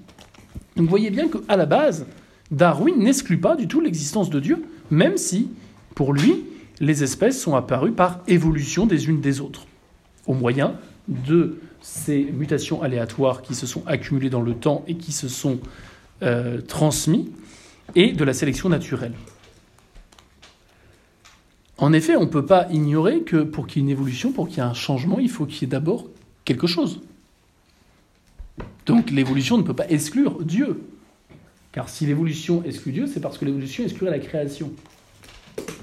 Donc 0.77 0.87
vous 0.87 0.91
voyez 0.91 1.11
bien 1.11 1.29
qu'à 1.29 1.57
la 1.57 1.67
base, 1.67 2.07
Darwin 2.51 2.99
n'exclut 2.99 3.39
pas 3.39 3.57
du 3.57 3.69
tout 3.69 3.81
l'existence 3.81 4.31
de 4.31 4.41
Dieu, 4.41 4.65
même 4.91 5.17
si, 5.17 5.49
pour 5.95 6.13
lui, 6.13 6.45
les 6.81 7.03
espèces 7.03 7.41
sont 7.41 7.55
apparues 7.55 7.93
par 7.93 8.21
évolution 8.27 8.87
des 8.87 9.09
unes 9.09 9.21
des 9.21 9.41
autres, 9.41 9.67
au 10.27 10.35
moyen 10.35 10.75
de 11.09 11.61
ces 11.81 12.25
mutations 12.25 12.83
aléatoires 12.83 13.43
qui 13.43 13.55
se 13.55 13.67
sont 13.67 13.83
accumulées 13.87 14.31
dans 14.31 14.43
le 14.43 14.55
temps 14.55 14.85
et 14.87 14.97
qui 14.97 15.13
se 15.13 15.29
sont 15.29 15.59
euh, 16.23 16.61
transmises, 16.61 17.27
et 17.95 18.13
de 18.13 18.25
la 18.25 18.33
sélection 18.33 18.69
naturelle. 18.69 19.13
En 21.83 21.93
effet, 21.93 22.15
on 22.15 22.21
ne 22.21 22.27
peut 22.27 22.47
pas 22.47 22.69
ignorer 22.71 23.23
que 23.23 23.39
pour 23.39 23.67
qu'il 23.67 23.83
y 23.83 23.85
ait 23.85 23.87
une 23.87 23.91
évolution, 23.91 24.31
pour 24.31 24.47
qu'il 24.47 24.59
y 24.59 24.61
ait 24.61 24.62
un 24.62 24.73
changement, 24.73 25.19
il 25.19 25.29
faut 25.29 25.47
qu'il 25.47 25.62
y 25.62 25.65
ait 25.65 25.67
d'abord 25.67 26.07
quelque 26.45 26.69
chose. 26.69 27.01
Donc 28.87 29.11
l'évolution 29.11 29.59
ne 29.59 29.65
peut 29.65 29.75
pas 29.75 29.89
exclure 29.89 30.45
Dieu. 30.45 30.81
Car 31.73 31.89
si 31.89 32.07
l'évolution 32.07 32.62
exclut 32.65 32.93
Dieu, 32.93 33.09
c'est 33.09 33.19
parce 33.19 33.37
que 33.37 33.45
l'évolution 33.45 33.83
exclurait 33.83 34.12
la 34.12 34.21
création. 34.21 34.71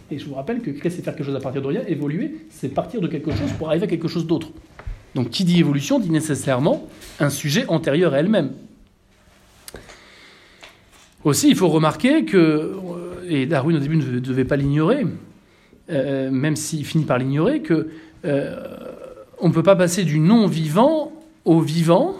Et 0.10 0.20
je 0.20 0.25
vous 0.25 0.36
rappelle 0.36 0.62
que 0.62 0.72
créer, 0.72 0.89
c'est 0.89 1.01
faire 1.01 1.18
quelque 1.18 1.25
chose 1.25 1.36
à 1.36 1.41
partir 1.41 1.62
de 1.62 1.68
rien. 1.68 1.82
Évoluer, 1.86 2.48
c'est 2.50 2.70
partir 2.70 3.01
de 3.01 3.08
quelque 3.10 3.32
chose 3.32 3.51
pour 3.58 3.68
arriver 3.68 3.84
à 3.84 3.88
quelque 3.89 4.08
chose 4.08 4.25
d'autre. 4.25 4.51
Donc 5.15 5.29
qui 5.32 5.44
dit 5.44 5.60
évolution 5.60 6.00
dit 6.00 6.12
nécessairement 6.12 6.88
un 7.20 7.29
sujet 7.29 7.65
antérieur 7.68 8.13
à 8.13 8.20
elle-même. 8.20 8.53
Aussi, 11.25 11.50
il 11.50 11.58
faut 11.58 11.68
remarquer 11.68 12.24
que, 12.24 12.38
euh, 12.38 13.27
et 13.27 13.46
Darwin 13.46 13.75
au 13.75 13.79
début 13.79 13.98
ne 13.98 14.20
devait 14.20 14.46
pas 14.46 14.56
l'ignorer, 14.56 15.06
euh, 15.89 16.29
même 16.29 16.55
s'il 16.55 16.86
finit 16.86 17.05
par 17.05 17.17
l'ignorer, 17.17 17.62
que 17.62 17.89
euh, 18.25 18.55
on 19.39 19.50
ne 19.50 19.53
peut 19.53 19.63
pas 19.63 19.75
passer 19.75 20.03
du 20.03 20.19
non-vivant 20.19 21.12
au 21.46 21.62
vivant 21.62 22.15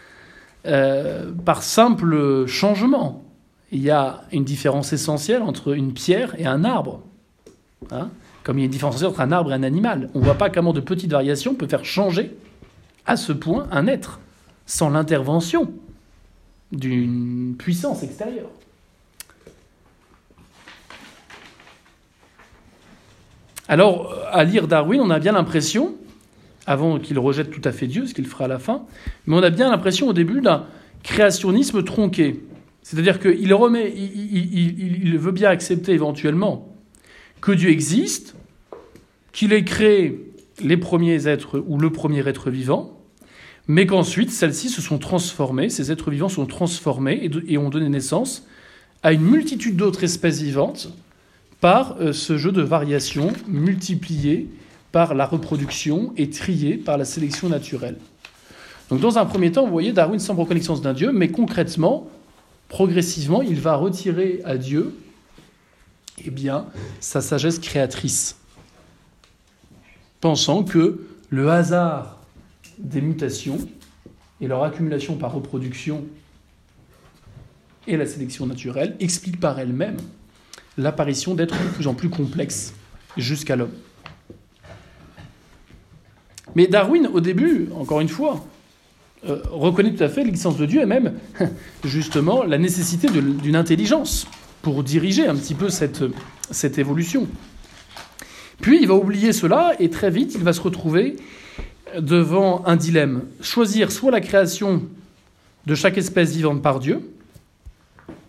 euh, 0.66 1.30
par 1.44 1.62
simple 1.62 2.46
changement. 2.46 3.22
Il 3.70 3.82
y 3.82 3.90
a 3.90 4.22
une 4.32 4.44
différence 4.44 4.92
essentielle 4.92 5.42
entre 5.42 5.74
une 5.74 5.92
pierre 5.92 6.34
et 6.38 6.46
un 6.46 6.64
arbre. 6.64 7.02
Hein. 7.90 8.08
Comme 8.42 8.58
il 8.58 8.62
y 8.62 8.64
a 8.64 8.66
une 8.66 8.70
différence 8.72 8.96
essentielle 8.96 9.10
entre 9.10 9.20
un 9.20 9.32
arbre 9.32 9.52
et 9.52 9.54
un 9.54 9.62
animal. 9.62 10.08
On 10.14 10.20
ne 10.20 10.24
voit 10.24 10.34
pas 10.34 10.50
comment 10.50 10.72
de 10.72 10.80
petites 10.80 11.10
variations 11.10 11.54
peuvent 11.54 11.68
faire 11.68 11.84
changer 11.84 12.36
à 13.06 13.16
ce 13.16 13.32
point 13.32 13.68
un 13.70 13.86
être, 13.86 14.20
sans 14.66 14.90
l'intervention 14.90 15.72
d'une 16.72 17.54
puissance 17.56 18.02
extérieure. 18.02 18.50
Alors, 23.68 24.14
à 24.30 24.44
lire 24.44 24.68
Darwin, 24.68 25.00
on 25.00 25.10
a 25.10 25.18
bien 25.18 25.32
l'impression 25.32 25.96
avant 26.66 26.98
qu'il 26.98 27.18
rejette 27.18 27.50
tout 27.50 27.60
à 27.64 27.72
fait 27.72 27.86
Dieu, 27.86 28.06
ce 28.06 28.14
qu'il 28.14 28.26
fera 28.26 28.44
à 28.44 28.48
la 28.48 28.58
fin. 28.58 28.82
Mais 29.26 29.36
on 29.36 29.42
a 29.42 29.50
bien 29.50 29.70
l'impression 29.70 30.08
au 30.08 30.12
début 30.12 30.40
d'un 30.40 30.66
créationnisme 31.02 31.82
tronqué. 31.84 32.42
C'est-à-dire 32.82 33.18
qu'il 33.18 33.52
remet, 33.54 33.92
il, 33.96 35.18
veut 35.18 35.32
bien 35.32 35.50
accepter 35.50 35.92
éventuellement 35.92 36.72
que 37.40 37.52
Dieu 37.52 37.70
existe, 37.70 38.36
qu'il 39.32 39.52
ait 39.52 39.64
créé 39.64 40.32
les 40.60 40.76
premiers 40.76 41.28
êtres 41.28 41.62
ou 41.66 41.78
le 41.78 41.90
premier 41.90 42.26
être 42.28 42.50
vivant, 42.50 43.00
mais 43.68 43.86
qu'ensuite 43.86 44.30
celles-ci 44.30 44.68
se 44.68 44.80
sont 44.80 44.98
transformées, 44.98 45.68
ces 45.68 45.90
êtres 45.90 46.10
vivants 46.10 46.28
sont 46.28 46.46
transformés 46.46 47.20
et, 47.24 47.54
et 47.54 47.58
ont 47.58 47.68
donné 47.68 47.88
naissance 47.88 48.46
à 49.02 49.12
une 49.12 49.22
multitude 49.22 49.76
d'autres 49.76 50.04
espèces 50.04 50.40
vivantes 50.40 50.88
par 51.60 51.96
euh, 52.00 52.12
ce 52.12 52.36
jeu 52.36 52.52
de 52.52 52.62
variations 52.62 53.32
multipliées 53.46 54.48
par 54.92 55.14
la 55.14 55.26
reproduction 55.26 56.12
et 56.16 56.30
trié 56.30 56.76
par 56.76 56.98
la 56.98 57.04
sélection 57.04 57.48
naturelle. 57.48 57.96
Donc 58.88 59.00
dans 59.00 59.18
un 59.18 59.26
premier 59.26 59.52
temps, 59.52 59.64
vous 59.64 59.72
voyez, 59.72 59.92
Darwin 59.92 60.18
semble 60.18 60.40
reconnaissance 60.40 60.80
d'un 60.80 60.94
Dieu, 60.94 61.12
mais 61.12 61.28
concrètement, 61.28 62.08
progressivement, 62.68 63.42
il 63.42 63.60
va 63.60 63.76
retirer 63.76 64.40
à 64.44 64.56
Dieu 64.56 64.94
eh 66.24 66.30
bien, 66.30 66.66
sa 67.00 67.20
sagesse 67.20 67.58
créatrice, 67.58 68.36
pensant 70.20 70.64
que 70.64 71.06
le 71.28 71.50
hasard 71.50 72.18
des 72.78 73.00
mutations 73.00 73.58
et 74.40 74.46
leur 74.46 74.62
accumulation 74.62 75.16
par 75.16 75.32
reproduction 75.32 76.04
et 77.86 77.96
la 77.96 78.06
sélection 78.06 78.46
naturelle 78.46 78.96
expliquent 79.00 79.40
par 79.40 79.58
elles-mêmes 79.58 79.98
l'apparition 80.78 81.34
d'êtres 81.34 81.56
de 81.62 81.68
plus 81.68 81.86
en 81.86 81.94
plus 81.94 82.08
complexes 82.08 82.74
jusqu'à 83.16 83.56
l'homme. 83.56 83.72
Mais 86.54 86.66
Darwin, 86.66 87.08
au 87.12 87.20
début, 87.20 87.68
encore 87.74 88.00
une 88.00 88.08
fois, 88.08 88.46
euh, 89.28 89.42
reconnaît 89.50 89.92
tout 89.92 90.04
à 90.04 90.08
fait 90.08 90.24
l'existence 90.24 90.56
de 90.56 90.66
Dieu 90.66 90.82
et 90.82 90.86
même, 90.86 91.14
justement, 91.84 92.44
la 92.44 92.58
nécessité 92.58 93.08
d'une 93.08 93.56
intelligence 93.56 94.26
pour 94.62 94.82
diriger 94.82 95.26
un 95.26 95.34
petit 95.34 95.54
peu 95.54 95.68
cette, 95.68 96.04
cette 96.50 96.78
évolution. 96.78 97.28
Puis 98.60 98.78
il 98.80 98.88
va 98.88 98.94
oublier 98.94 99.32
cela 99.32 99.74
et 99.78 99.90
très 99.90 100.10
vite, 100.10 100.34
il 100.34 100.42
va 100.42 100.52
se 100.52 100.60
retrouver 100.60 101.16
devant 101.98 102.64
un 102.66 102.76
dilemme. 102.76 103.22
Choisir 103.40 103.92
soit 103.92 104.10
la 104.10 104.20
création 104.20 104.82
de 105.66 105.74
chaque 105.74 105.98
espèce 105.98 106.34
vivante 106.34 106.62
par 106.62 106.80
Dieu, 106.80 107.00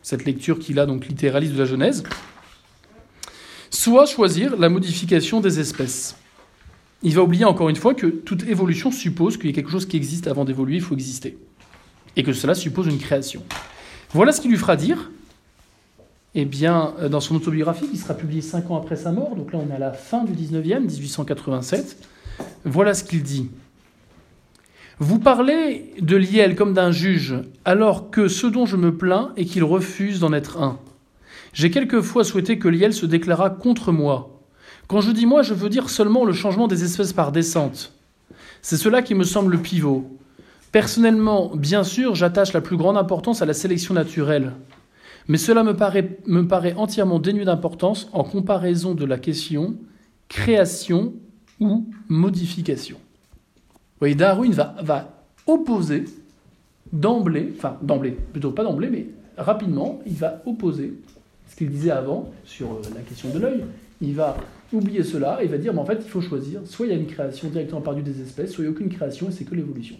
cette 0.02 0.26
lecture 0.26 0.60
qu'il 0.60 0.80
a 0.80 0.86
donc 0.86 1.08
littéraliste 1.08 1.54
de 1.54 1.60
la 1.60 1.66
Genèse, 1.66 2.04
soit 3.70 4.06
choisir 4.06 4.58
la 4.58 4.70
modification 4.70 5.42
des 5.42 5.60
espèces 5.60 6.16
il 7.04 7.14
va 7.14 7.24
oublier 7.24 7.46
encore 7.46 7.70
une 7.70 7.76
fois 7.76 7.94
que 7.94 8.08
toute 8.08 8.44
évolution 8.48 8.92
suppose 8.92 9.38
qu'il 9.38 9.48
y 9.48 9.54
a 9.54 9.56
quelque 9.56 9.70
chose 9.70 9.86
qui 9.86 9.98
existe 9.98 10.28
avant 10.28 10.46
d'évoluer, 10.46 10.76
il 10.76 10.82
faut 10.82 10.96
exister. 10.96 11.38
Et 12.16 12.24
que 12.24 12.34
cela 12.34 12.56
suppose 12.56 12.88
une 12.88 12.98
création. 12.98 13.44
Voilà 14.12 14.32
ce 14.32 14.42
qu'il 14.42 14.50
lui 14.50 14.58
fera 14.58 14.76
dire, 14.76 15.12
eh 16.34 16.46
bien, 16.46 16.94
euh, 17.00 17.10
dans 17.10 17.20
son 17.20 17.36
autobiographie, 17.36 17.88
qui 17.88 17.98
sera 17.98 18.16
publiée 18.16 18.42
cinq 18.42 18.72
ans 18.72 18.78
après 18.78 18.96
sa 18.96 19.12
mort, 19.12 19.36
donc 19.36 19.54
là 19.54 19.60
on 19.60 19.72
est 19.72 19.76
à 19.76 19.80
la 19.80 19.94
fin 19.94 20.24
du 20.24 20.34
19e, 20.34 20.80
1887, 20.80 21.98
voilà 22.66 22.94
ce 22.94 23.04
qu'il 23.04 23.22
dit. 23.22 23.50
Vous 25.00 25.20
parlez 25.20 25.94
de 26.02 26.16
Liel 26.16 26.56
comme 26.56 26.74
d'un 26.74 26.92
juge, 26.92 27.36
alors 27.66 28.10
que 28.10 28.28
ce 28.28 28.48
dont 28.48 28.66
je 28.66 28.78
me 28.78 28.98
plains 28.98 29.32
est 29.38 29.46
qu'il 29.46 29.64
refuse 29.64 30.20
d'en 30.20 30.34
être 30.34 30.60
un. 30.60 30.80
J'ai 31.58 31.72
quelquefois 31.72 32.24
souhaité 32.24 32.60
que 32.60 32.68
Liel 32.68 32.94
se 32.94 33.08
déclarât 33.08 33.50
contre 33.50 33.92
moi, 33.92 34.44
quand 34.86 35.02
je 35.02 35.10
dis 35.10 35.26
moi, 35.26 35.42
je 35.42 35.56
veux 35.56 35.70
dire 35.70 35.90
seulement 35.90 36.24
le 36.24 36.32
changement 36.32 36.68
des 36.68 36.84
espèces 36.84 37.14
par 37.14 37.32
descente. 37.32 37.94
C'est 38.62 38.78
cela 38.78 39.02
qui 39.02 39.16
me 39.16 39.24
semble 39.24 39.54
le 39.54 39.58
pivot. 39.58 40.06
Personnellement, 40.72 41.56
bien 41.56 41.84
sûr, 41.84 42.14
j'attache 42.14 42.54
la 42.54 42.62
plus 42.62 42.78
grande 42.78 42.96
importance 42.96 43.42
à 43.42 43.48
la 43.48 43.56
sélection 43.56 43.96
naturelle. 43.96 44.54
Mais 45.28 45.40
cela 45.40 45.64
me 45.64 45.76
paraît, 45.76 46.20
me 46.28 46.44
paraît 46.48 46.76
entièrement 46.76 47.18
dénué 47.18 47.44
d'importance 47.44 48.08
en 48.14 48.24
comparaison 48.24 48.94
de 48.94 49.06
la 49.06 49.18
question 49.18 49.78
création 50.30 51.16
ou 51.60 51.90
modification. 52.08 52.98
Vous 52.98 54.02
voyez, 54.02 54.14
Darwin 54.14 54.52
va, 54.52 55.24
opposer 55.48 56.06
d'emblée, 56.94 57.52
enfin 57.58 57.80
d'emblée, 57.82 58.12
plutôt 58.12 58.52
pas 58.52 58.64
d'emblée, 58.64 58.92
mais 58.92 59.08
rapidement, 59.38 60.00
il 60.06 60.14
va 60.14 60.44
opposer 60.46 60.94
qu'il 61.58 61.70
disait 61.70 61.92
avant 61.92 62.32
sur 62.46 62.72
euh, 62.72 62.82
la 62.94 63.02
question 63.02 63.30
de 63.30 63.40
l'œil. 63.40 63.66
Il 64.00 64.14
va 64.14 64.38
oublier 64.72 65.04
cela 65.04 65.44
et 65.44 65.48
va 65.48 65.58
dire, 65.58 65.74
mais 65.74 65.80
en 65.80 65.86
fait, 65.86 66.00
il 66.04 66.10
faut 66.10 66.22
choisir. 66.22 66.62
Soit 66.66 66.86
il 66.86 66.90
y 66.90 66.96
a 66.96 66.98
une 66.98 67.08
création 67.08 67.50
directement 67.50 67.82
perdue 67.82 68.04
des 68.04 68.22
espèces, 68.22 68.52
soit 68.52 68.64
il 68.64 68.68
n'y 68.68 68.74
a 68.74 68.76
aucune 68.76 68.90
création 68.90 69.30
et 69.30 69.32
c'est 69.32 69.44
que 69.44 69.56
l'évolution. 69.56 69.98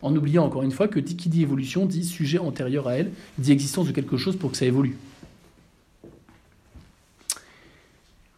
En 0.00 0.16
oubliant 0.16 0.44
encore 0.44 0.62
une 0.62 0.72
fois 0.72 0.88
que 0.88 0.98
qui 0.98 1.28
dit 1.28 1.42
évolution 1.42 1.86
dit 1.86 2.04
sujet 2.04 2.38
antérieur 2.38 2.88
à 2.88 2.94
elle, 2.94 3.12
dit 3.38 3.52
existence 3.52 3.86
de 3.86 3.92
quelque 3.92 4.16
chose 4.16 4.36
pour 4.36 4.50
que 4.50 4.56
ça 4.56 4.64
évolue. 4.66 4.96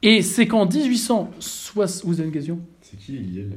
Et 0.03 0.21
c'est 0.21 0.47
qu'en 0.47 0.67
1860... 0.67 2.05
Vous 2.05 2.21
avez 2.21 2.29
une 2.29 2.35
question? 2.35 2.61
C'est 2.83 2.99
qui 2.99 3.17
Eliel 3.17 3.53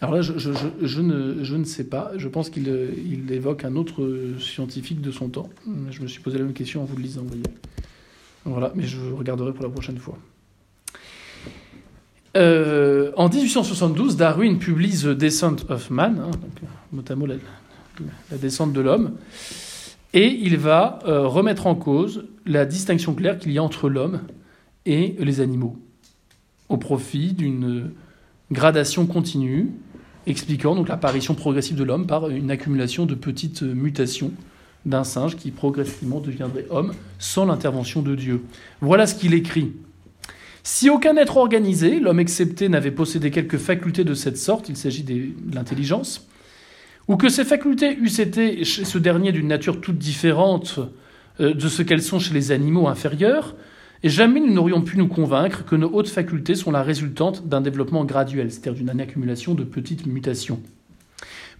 Alors 0.00 0.14
là, 0.14 0.22
je, 0.22 1.00
ne, 1.00 1.42
je 1.42 1.56
ne 1.56 1.64
sais 1.64 1.84
pas. 1.84 2.12
Je 2.16 2.28
pense 2.28 2.50
qu'il 2.50 2.68
il 3.06 3.32
évoque 3.32 3.64
un 3.64 3.76
autre 3.76 4.08
scientifique 4.38 5.00
de 5.00 5.10
son 5.10 5.28
temps. 5.28 5.48
Je 5.90 6.00
me 6.02 6.06
suis 6.06 6.20
posé 6.20 6.38
la 6.38 6.44
même 6.44 6.54
question 6.54 6.82
en 6.82 6.84
vous 6.84 6.96
le 6.96 7.02
lisant, 7.02 7.22
voyez. 7.22 7.42
Voilà, 8.44 8.72
mais 8.74 8.84
je 8.84 8.98
regarderai 9.00 9.52
pour 9.52 9.62
la 9.62 9.70
prochaine 9.70 9.98
fois. 9.98 10.18
Euh, 12.36 13.12
en 13.16 13.28
1872, 13.28 14.16
Darwin 14.16 14.58
publie 14.58 14.90
The 15.02 15.08
Descent 15.08 15.56
of 15.68 15.90
Man, 15.90 16.22
hein, 16.24 17.02
à 17.08 17.14
mot 17.14 17.26
la, 17.26 17.34
la 18.30 18.38
descente 18.38 18.72
de 18.72 18.80
l'homme, 18.80 19.12
et 20.14 20.28
il 20.28 20.56
va 20.56 20.98
euh, 21.06 21.26
remettre 21.26 21.66
en 21.66 21.74
cause 21.74 22.24
la 22.46 22.64
distinction 22.64 23.14
claire 23.14 23.38
qu'il 23.38 23.52
y 23.52 23.58
a 23.58 23.62
entre 23.62 23.88
l'homme 23.88 24.22
et 24.86 25.14
les 25.18 25.40
animaux, 25.40 25.76
au 26.68 26.78
profit 26.78 27.34
d'une 27.34 27.92
gradation 28.52 29.06
continue, 29.06 29.70
expliquant 30.26 30.74
donc 30.74 30.88
l'apparition 30.88 31.34
progressive 31.34 31.76
de 31.76 31.84
l'homme 31.84 32.06
par 32.06 32.28
une 32.28 32.50
accumulation 32.50 33.06
de 33.06 33.14
petites 33.14 33.62
mutations 33.62 34.32
d'un 34.86 35.04
singe 35.04 35.36
qui 35.36 35.50
progressivement 35.50 36.20
deviendrait 36.20 36.66
homme 36.70 36.92
sans 37.18 37.44
l'intervention 37.44 38.02
de 38.02 38.14
Dieu. 38.14 38.42
Voilà 38.80 39.06
ce 39.06 39.14
qu'il 39.14 39.34
écrit. 39.34 39.72
Si 40.64 40.90
aucun 40.90 41.16
être 41.16 41.36
organisé, 41.36 41.98
l'homme 41.98 42.20
excepté, 42.20 42.68
n'avait 42.68 42.92
possédé 42.92 43.30
quelques 43.30 43.58
facultés 43.58 44.04
de 44.04 44.14
cette 44.14 44.38
sorte, 44.38 44.68
il 44.68 44.76
s'agit 44.76 45.02
de 45.02 45.30
l'intelligence, 45.52 46.28
ou 47.08 47.16
que 47.16 47.28
ces 47.28 47.44
facultés 47.44 47.96
eussent 47.98 48.20
été 48.20 48.64
chez 48.64 48.84
ce 48.84 48.98
dernier 48.98 49.32
d'une 49.32 49.48
nature 49.48 49.80
toute 49.80 49.98
différente 49.98 50.78
euh, 51.40 51.52
de 51.52 51.68
ce 51.68 51.82
qu'elles 51.82 52.02
sont 52.02 52.20
chez 52.20 52.32
les 52.32 52.52
animaux 52.52 52.86
inférieurs, 52.86 53.56
et 54.02 54.08
jamais 54.08 54.40
nous 54.40 54.52
n'aurions 54.52 54.82
pu 54.82 54.98
nous 54.98 55.06
convaincre 55.06 55.64
que 55.64 55.76
nos 55.76 55.88
hautes 55.88 56.08
facultés 56.08 56.54
sont 56.54 56.72
la 56.72 56.82
résultante 56.82 57.46
d'un 57.46 57.60
développement 57.60 58.04
graduel, 58.04 58.50
c'est-à-dire 58.50 58.74
d'une 58.84 59.00
accumulation 59.00 59.54
de 59.54 59.64
petites 59.64 60.06
mutations. 60.06 60.60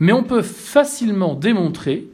Mais 0.00 0.12
on 0.12 0.24
peut 0.24 0.42
facilement 0.42 1.34
démontrer 1.34 2.08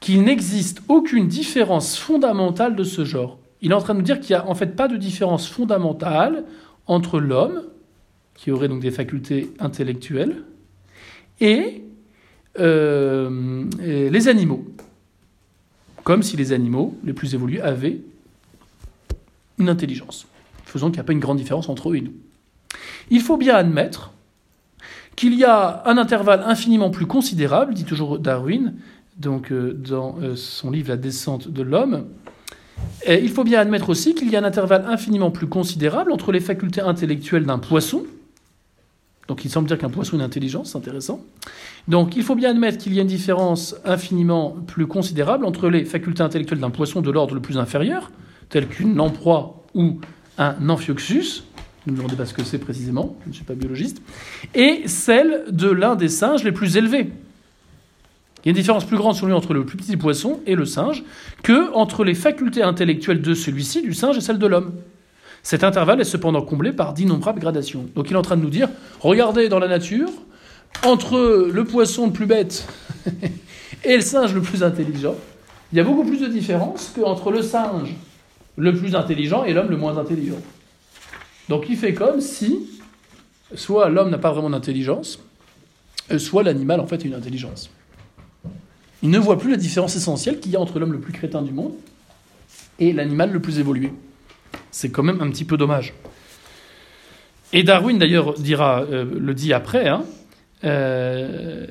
qu'il 0.00 0.22
n'existe 0.24 0.82
aucune 0.88 1.28
différence 1.28 1.96
fondamentale 1.96 2.76
de 2.76 2.84
ce 2.84 3.04
genre. 3.04 3.38
Il 3.62 3.70
est 3.70 3.74
en 3.74 3.80
train 3.80 3.94
de 3.94 4.00
nous 4.00 4.04
dire 4.04 4.20
qu'il 4.20 4.34
n'y 4.36 4.42
a 4.42 4.46
en 4.46 4.54
fait 4.54 4.76
pas 4.76 4.88
de 4.88 4.96
différence 4.96 5.48
fondamentale 5.48 6.44
entre 6.86 7.20
l'homme, 7.20 7.62
qui 8.34 8.50
aurait 8.50 8.68
donc 8.68 8.82
des 8.82 8.90
facultés 8.90 9.52
intellectuelles, 9.60 10.42
et, 11.40 11.84
euh, 12.58 13.64
et 13.82 14.10
les 14.10 14.28
animaux. 14.28 14.66
Comme 16.04 16.22
si 16.22 16.36
les 16.36 16.52
animaux 16.52 16.96
les 17.04 17.12
plus 17.12 17.34
évolués 17.34 17.60
avaient 17.60 18.00
une 19.58 19.68
intelligence, 19.68 20.26
faisant 20.64 20.86
qu'il 20.86 20.96
n'y 20.96 21.00
a 21.00 21.04
pas 21.04 21.12
une 21.12 21.20
grande 21.20 21.38
différence 21.38 21.68
entre 21.68 21.90
eux 21.90 21.96
et 21.96 22.00
nous. 22.00 22.14
Il 23.10 23.20
faut 23.20 23.36
bien 23.36 23.54
admettre 23.54 24.12
qu'il 25.16 25.34
y 25.34 25.44
a 25.44 25.82
un 25.86 25.98
intervalle 25.98 26.42
infiniment 26.46 26.90
plus 26.90 27.06
considérable, 27.06 27.74
dit 27.74 27.84
toujours 27.84 28.18
Darwin, 28.18 28.74
donc 29.18 29.52
euh, 29.52 29.72
dans 29.74 30.16
euh, 30.22 30.36
son 30.36 30.70
livre 30.70 30.88
La 30.88 30.96
descente 30.96 31.48
de 31.48 31.62
l'homme. 31.62 32.06
Il 33.06 33.28
faut 33.30 33.44
bien 33.44 33.60
admettre 33.60 33.90
aussi 33.90 34.14
qu'il 34.14 34.30
y 34.30 34.36
a 34.36 34.40
un 34.40 34.44
intervalle 34.44 34.84
infiniment 34.88 35.30
plus 35.30 35.46
considérable 35.46 36.10
entre 36.10 36.32
les 36.32 36.40
facultés 36.40 36.80
intellectuelles 36.80 37.44
d'un 37.44 37.58
poisson. 37.58 38.04
Donc 39.28 39.44
il 39.44 39.50
semble 39.50 39.68
dire 39.68 39.78
qu'un 39.78 39.90
poisson 39.90 40.14
a 40.14 40.16
une 40.16 40.22
intelligence, 40.22 40.72
c'est 40.72 40.78
intéressant. 40.78 41.20
Donc 41.88 42.16
il 42.16 42.22
faut 42.22 42.34
bien 42.34 42.50
admettre 42.50 42.78
qu'il 42.78 42.94
y 42.94 42.98
a 42.98 43.02
une 43.02 43.08
différence 43.08 43.76
infiniment 43.84 44.56
plus 44.66 44.86
considérable 44.86 45.44
entre 45.44 45.68
les 45.68 45.84
facultés 45.84 46.22
intellectuelles 46.22 46.60
d'un 46.60 46.70
poisson 46.70 47.00
de 47.02 47.10
l'ordre 47.10 47.34
le 47.34 47.40
plus 47.40 47.58
inférieur, 47.58 48.10
tel 48.52 48.68
qu'une 48.68 48.94
lamproie 48.94 49.64
ou 49.74 49.98
un 50.38 50.68
amphioxus, 50.68 51.42
ne 51.86 51.92
me 51.92 51.96
demandez 51.96 52.16
pas 52.16 52.26
ce 52.26 52.34
que 52.34 52.44
c'est 52.44 52.58
précisément, 52.58 53.16
je 53.24 53.30
ne 53.30 53.34
suis 53.34 53.44
pas 53.44 53.54
biologiste, 53.54 54.02
et 54.54 54.82
celle 54.86 55.46
de 55.50 55.68
l'un 55.68 55.96
des 55.96 56.08
singes 56.08 56.44
les 56.44 56.52
plus 56.52 56.76
élevés. 56.76 57.10
Il 58.44 58.46
y 58.46 58.48
a 58.48 58.50
une 58.50 58.56
différence 58.56 58.84
plus 58.84 58.98
grande 58.98 59.14
sur 59.14 59.26
lui 59.26 59.32
entre 59.32 59.54
le 59.54 59.64
plus 59.64 59.78
petit 59.78 59.96
poisson 59.96 60.40
et 60.46 60.54
le 60.54 60.66
singe 60.66 61.02
que 61.42 61.72
entre 61.72 62.04
les 62.04 62.14
facultés 62.14 62.62
intellectuelles 62.62 63.22
de 63.22 63.34
celui-ci, 63.34 63.82
du 63.82 63.94
singe, 63.94 64.18
et 64.18 64.20
celles 64.20 64.38
de 64.38 64.46
l'homme. 64.46 64.74
Cet 65.42 65.64
intervalle 65.64 66.00
est 66.00 66.04
cependant 66.04 66.42
comblé 66.42 66.72
par 66.72 66.92
d'innombrables 66.92 67.40
gradations. 67.40 67.86
Donc 67.96 68.10
il 68.10 68.12
est 68.12 68.18
en 68.18 68.22
train 68.22 68.36
de 68.36 68.42
nous 68.42 68.50
dire, 68.50 68.68
regardez 69.00 69.48
dans 69.48 69.58
la 69.58 69.68
nature, 69.68 70.10
entre 70.84 71.48
le 71.50 71.64
poisson 71.64 72.06
le 72.06 72.12
plus 72.12 72.26
bête 72.26 72.66
et 73.84 73.96
le 73.96 74.02
singe 74.02 74.34
le 74.34 74.42
plus 74.42 74.62
intelligent, 74.62 75.14
il 75.72 75.78
y 75.78 75.80
a 75.80 75.84
beaucoup 75.84 76.04
plus 76.04 76.20
de 76.20 76.26
différence 76.26 76.92
qu'entre 76.94 77.30
le 77.30 77.40
singe 77.40 77.94
le 78.56 78.74
plus 78.74 78.94
intelligent 78.94 79.44
et 79.44 79.52
l'homme 79.52 79.70
le 79.70 79.76
moins 79.76 79.98
intelligent. 79.98 80.40
Donc 81.48 81.66
il 81.68 81.76
fait 81.76 81.94
comme 81.94 82.20
si 82.20 82.68
soit 83.54 83.88
l'homme 83.88 84.10
n'a 84.10 84.18
pas 84.18 84.32
vraiment 84.32 84.50
d'intelligence, 84.50 85.18
euh, 86.10 86.18
soit 86.18 86.42
l'animal 86.42 86.80
en 86.80 86.86
fait 86.86 87.02
a 87.02 87.06
une 87.06 87.14
intelligence. 87.14 87.70
Il 89.02 89.10
ne 89.10 89.18
voit 89.18 89.38
plus 89.38 89.50
la 89.50 89.56
différence 89.56 89.96
essentielle 89.96 90.38
qu'il 90.38 90.52
y 90.52 90.56
a 90.56 90.60
entre 90.60 90.78
l'homme 90.78 90.92
le 90.92 91.00
plus 91.00 91.12
crétin 91.12 91.42
du 91.42 91.52
monde 91.52 91.74
et 92.78 92.92
l'animal 92.92 93.32
le 93.32 93.40
plus 93.40 93.58
évolué. 93.58 93.92
C'est 94.70 94.90
quand 94.90 95.02
même 95.02 95.20
un 95.20 95.30
petit 95.30 95.44
peu 95.44 95.56
dommage. 95.56 95.94
Et 97.52 97.64
Darwin 97.64 97.98
d'ailleurs 97.98 98.34
dira, 98.34 98.82
euh, 98.82 99.04
le 99.04 99.34
dit 99.34 99.52
après, 99.52 99.88
hein, 99.88 100.04
euh, 100.64 101.66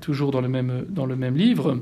toujours 0.00 0.30
dans 0.30 0.40
le 0.40 0.48
même, 0.48 0.86
dans 0.88 1.06
le 1.06 1.14
même 1.14 1.36
livre, 1.36 1.78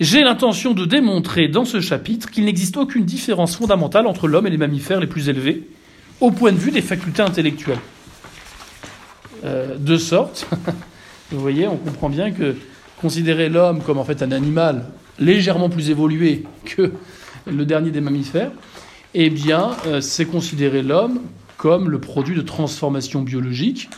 j'ai 0.00 0.22
l'intention 0.22 0.72
de 0.72 0.84
démontrer 0.84 1.48
dans 1.48 1.64
ce 1.64 1.80
chapitre 1.80 2.30
qu'il 2.30 2.44
n'existe 2.44 2.76
aucune 2.76 3.04
différence 3.04 3.56
fondamentale 3.56 4.06
entre 4.06 4.26
l'homme 4.26 4.46
et 4.46 4.50
les 4.50 4.56
mammifères 4.56 5.00
les 5.00 5.06
plus 5.06 5.28
élevés 5.28 5.68
au 6.20 6.30
point 6.30 6.52
de 6.52 6.58
vue 6.58 6.70
des 6.70 6.82
facultés 6.82 7.22
intellectuelles. 7.22 7.78
Euh, 9.44 9.76
de 9.76 9.96
sorte, 9.96 10.48
vous 11.30 11.40
voyez, 11.40 11.68
on 11.68 11.76
comprend 11.76 12.08
bien 12.08 12.32
que 12.32 12.56
considérer 13.00 13.48
l'homme 13.48 13.82
comme 13.82 13.98
en 13.98 14.04
fait 14.04 14.22
un 14.22 14.32
animal 14.32 14.86
légèrement 15.18 15.68
plus 15.68 15.90
évolué 15.90 16.44
que 16.64 16.92
le 17.46 17.64
dernier 17.64 17.90
des 17.90 18.00
mammifères, 18.00 18.50
eh 19.14 19.30
bien, 19.30 19.76
euh, 19.86 20.00
c'est 20.00 20.24
considérer 20.24 20.82
l'homme 20.82 21.20
comme 21.56 21.88
le 21.88 22.00
produit 22.00 22.34
de 22.34 22.40
transformation 22.40 23.22
biologique, 23.22 23.88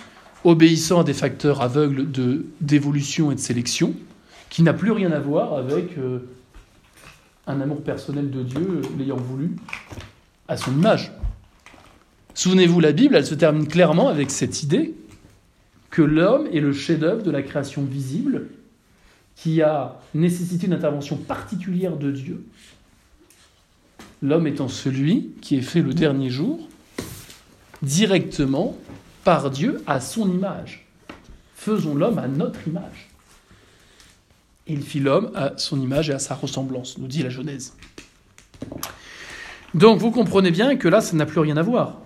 obéissant 0.44 1.00
à 1.00 1.04
des 1.04 1.14
facteurs 1.14 1.62
aveugles 1.62 2.10
de 2.10 2.46
d'évolution 2.60 3.32
et 3.32 3.34
de 3.34 3.40
sélection, 3.40 3.94
qui 4.50 4.62
n'a 4.62 4.72
plus 4.72 4.92
rien 4.92 5.12
à 5.12 5.18
voir 5.18 5.54
avec 5.54 5.98
euh, 5.98 6.20
un 7.46 7.60
amour 7.60 7.82
personnel 7.82 8.30
de 8.30 8.42
Dieu 8.42 8.60
euh, 8.60 8.82
l'ayant 8.98 9.16
voulu 9.16 9.56
à 10.48 10.56
son 10.56 10.72
image. 10.72 11.12
Souvenez-vous, 12.34 12.80
la 12.80 12.92
Bible, 12.92 13.16
elle 13.16 13.26
se 13.26 13.34
termine 13.34 13.66
clairement 13.66 14.08
avec 14.08 14.30
cette 14.30 14.62
idée 14.62 14.94
que 15.90 16.02
l'homme 16.02 16.46
est 16.52 16.60
le 16.60 16.72
chef-d'œuvre 16.72 17.22
de 17.22 17.30
la 17.30 17.42
création 17.42 17.82
visible 17.84 18.48
qui 19.36 19.62
a 19.62 20.00
nécessité 20.14 20.66
une 20.66 20.72
intervention 20.72 21.16
particulière 21.16 21.96
de 21.96 22.10
Dieu. 22.10 22.44
L'homme 24.22 24.46
étant 24.46 24.68
celui 24.68 25.30
qui 25.42 25.56
est 25.56 25.62
fait 25.62 25.82
le 25.82 25.92
dernier 25.92 26.30
jour 26.30 26.68
directement 27.82 28.76
par 29.24 29.50
Dieu 29.50 29.82
à 29.86 30.00
son 30.00 30.30
image. 30.30 30.86
Faisons 31.54 31.94
l'homme 31.94 32.18
à 32.18 32.28
notre 32.28 32.66
image. 32.66 33.08
Il 34.66 34.82
fit 34.82 35.00
l'homme 35.00 35.30
à 35.34 35.52
son 35.56 35.80
image 35.80 36.10
et 36.10 36.12
à 36.12 36.18
sa 36.18 36.34
ressemblance, 36.34 36.98
nous 36.98 37.06
dit 37.06 37.22
la 37.22 37.30
Genèse. 37.30 37.74
Donc 39.74 39.98
vous 39.98 40.10
comprenez 40.10 40.50
bien 40.50 40.76
que 40.76 40.88
là, 40.88 41.00
ça 41.00 41.16
n'a 41.16 41.26
plus 41.26 41.40
rien 41.40 41.56
à 41.56 41.62
voir 41.62 42.00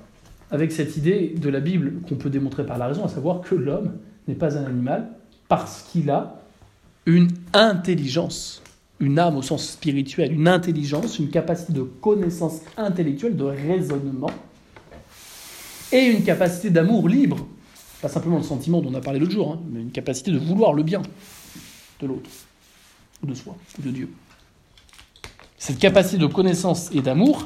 avec 0.51 0.73
cette 0.73 0.97
idée 0.97 1.35
de 1.37 1.49
la 1.49 1.61
Bible 1.61 2.01
qu'on 2.09 2.17
peut 2.17 2.31
démontrer 2.31 2.67
par 2.67 2.79
la 2.79 2.89
raison, 2.89 3.05
à 3.05 3.09
savoir 3.09 3.41
que 3.41 3.55
l'homme 3.55 3.93
n'est 4.27 4.35
pas 4.35 4.59
un 4.59 4.65
animal 4.65 5.09
parce 5.49 5.83
qu'il 5.83 6.11
a 6.11 6.41
une 7.07 7.29
intelligence, 7.53 8.63
une 8.99 9.19
âme 9.19 9.37
au 9.37 9.43
sens 9.43 9.69
spirituel, 9.69 10.33
une 10.33 10.49
intelligence, 10.49 11.19
une 11.19 11.31
capacité 11.31 11.73
de 11.73 11.83
connaissance 11.83 12.61
intellectuelle, 12.77 13.37
de 13.37 13.45
raisonnement, 13.45 14.31
et 15.93 16.05
une 16.05 16.23
capacité 16.23 16.71
d'amour 16.71 17.09
libre, 17.09 17.47
pas 18.03 18.09
simplement 18.09 18.37
le 18.37 18.45
sentiment 18.45 18.81
dont 18.81 18.91
on 18.91 18.95
a 18.95 19.01
parlé 19.01 19.19
l'autre 19.19 19.33
jour, 19.33 19.53
hein, 19.53 19.61
mais 19.73 19.81
une 19.81 19.91
capacité 19.91 20.31
de 20.31 20.39
vouloir 20.39 20.73
le 20.73 20.83
bien 20.83 21.03
de 22.01 22.07
l'autre, 22.07 22.31
ou 23.23 23.27
de 23.27 23.35
soi, 23.35 23.57
ou 23.79 23.83
de 23.83 23.91
Dieu. 23.91 24.09
Cette 25.59 25.79
capacité 25.79 26.19
de 26.19 26.27
connaissance 26.27 26.91
et 26.93 27.03
d'amour, 27.03 27.45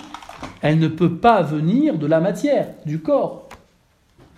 elle 0.63 0.79
ne 0.79 0.89
peut 0.89 1.17
pas 1.17 1.43
venir 1.43 1.99
de 1.99 2.07
la 2.07 2.21
matière, 2.21 2.69
du 2.87 3.01
corps. 3.01 3.49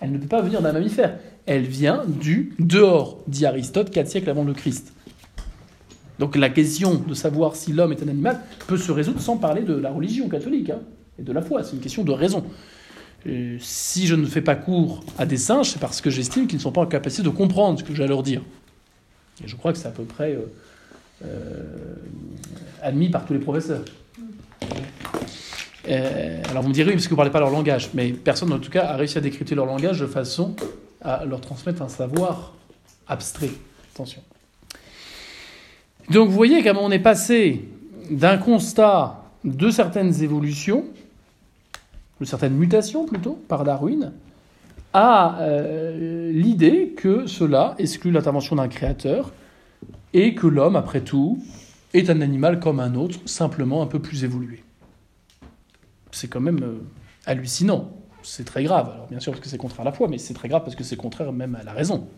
Elle 0.01 0.13
ne 0.13 0.19
peut 0.19 0.27
pas 0.27 0.41
venir 0.41 0.63
d'un 0.63 0.73
mammifère. 0.73 1.19
Elle 1.47 1.65
vient 1.65 2.03
du 2.07 2.55
dehors, 2.59 3.19
dit 3.29 3.47
Aristote, 3.47 3.91
quatre 3.91 4.09
siècles 4.09 4.31
avant 4.31 4.45
le 4.45 4.55
Christ. 4.55 4.93
Donc 6.19 6.37
la 6.37 6.49
question 6.49 6.95
de 6.95 7.15
savoir 7.15 7.57
si 7.57 7.73
l'homme 7.73 7.93
est 7.93 8.03
un 8.03 8.09
animal 8.09 8.41
peut 8.67 8.79
se 8.79 8.91
résoudre 8.91 9.21
sans 9.21 9.37
parler 9.37 9.63
de 9.63 9.75
la 9.75 9.91
religion 9.91 10.29
catholique 10.29 10.71
hein, 10.71 10.81
et 11.19 11.23
de 11.23 11.33
la 11.33 11.43
foi. 11.43 11.63
C'est 11.63 11.77
une 11.77 11.83
question 11.83 12.05
de 12.05 12.13
raison. 12.13 12.45
Euh, 13.27 13.57
si 13.61 14.07
je 14.07 14.15
ne 14.15 14.27
fais 14.27 14.41
pas 14.41 14.55
cours 14.55 15.05
à 15.19 15.27
des 15.27 15.37
singes, 15.37 15.71
c'est 15.71 15.79
parce 15.79 16.01
que 16.01 16.11
j'estime 16.11 16.47
qu'ils 16.47 16.59
ne 16.59 16.63
sont 16.63 16.73
pas 16.73 16.81
en 16.81 16.87
capacité 16.87 17.23
de 17.23 17.29
comprendre 17.29 17.79
ce 17.79 17.85
que 17.85 17.95
j'ai 17.95 18.05
à 18.05 18.07
leur 18.07 18.23
dire. 18.23 18.43
Et 19.45 19.49
je 19.49 19.57
crois 19.57 19.73
que 19.73 19.79
c'est 19.79 19.89
à 19.89 19.93
peu 19.93 20.05
près 20.05 20.33
euh, 20.33 20.47
admis 22.83 23.09
par 23.09 23.25
tous 23.25 23.33
les 23.33 23.39
professeurs. 23.39 23.83
Euh, 25.89 26.43
alors 26.51 26.63
vous 26.63 26.69
me 26.69 26.75
direz, 26.75 26.89
oui, 26.89 26.95
parce 26.95 27.05
que 27.05 27.11
vous 27.11 27.15
ne 27.15 27.19
parlez 27.19 27.31
pas 27.31 27.41
leur 27.41 27.51
langage, 27.51 27.91
mais 27.95 28.11
personne 28.13 28.53
en 28.53 28.59
tout 28.59 28.71
cas 28.71 28.87
a 28.87 28.97
réussi 28.97 29.19
à 29.19 29.21
décrypter 29.21 29.55
leur 29.55 29.67
langage 29.67 30.01
de 30.01 30.07
façon 30.07 30.57
à 31.03 31.25
leur 31.25 31.41
transmettre 31.41 31.83
un 31.83 31.89
savoir 31.89 32.55
abstrait. 33.07 33.51
Attention. 33.95 34.23
Donc 36.11 36.29
vous 36.29 36.35
voyez 36.35 36.63
comment 36.63 36.85
on 36.85 36.91
est 36.91 36.99
passé 36.99 37.65
d'un 38.11 38.39
constat 38.39 39.23
de 39.45 39.71
certaines 39.71 40.23
évolutions, 40.23 40.85
de 42.21 42.25
certaines 42.25 42.55
mutations 42.55 43.07
plutôt, 43.07 43.39
par 43.49 43.65
Darwin, 43.65 44.13
à 44.93 45.41
euh, 45.41 46.33
l'idée 46.33 46.95
que 46.97 47.27
cela 47.27 47.75
exclut 47.79 48.11
l'intervention 48.11 48.57
d'un 48.57 48.69
créateur 48.69 49.33
et 50.17 50.35
que 50.35 50.47
l'homme, 50.47 50.77
après 50.77 51.03
tout, 51.03 51.39
est 51.93 52.09
un 52.09 52.23
animal 52.23 52.59
comme 52.59 52.81
un 52.81 52.95
autre, 52.95 53.19
simplement 53.27 53.83
un 53.83 53.87
peu 53.87 53.99
plus 53.99 54.25
évolué. 54.25 54.65
C'est 56.11 56.29
quand 56.29 56.41
même 56.41 56.63
euh, 56.63 56.79
hallucinant. 57.27 57.93
C'est 58.23 58.47
très 58.47 58.65
grave. 58.65 58.91
Alors 58.95 59.09
bien 59.09 59.21
sûr 59.21 59.33
parce 59.33 59.43
que 59.43 59.49
c'est 59.51 59.59
contraire 59.59 59.83
à 59.83 59.85
la 59.85 59.93
foi, 59.93 60.09
mais 60.09 60.17
c'est 60.17 60.33
très 60.33 60.49
grave 60.49 60.63
parce 60.65 60.75
que 60.75 60.85
c'est 60.85 60.97
contraire 60.97 61.33
même 61.33 61.55
à 61.55 61.63
la 61.63 61.75
raison. 61.75 62.09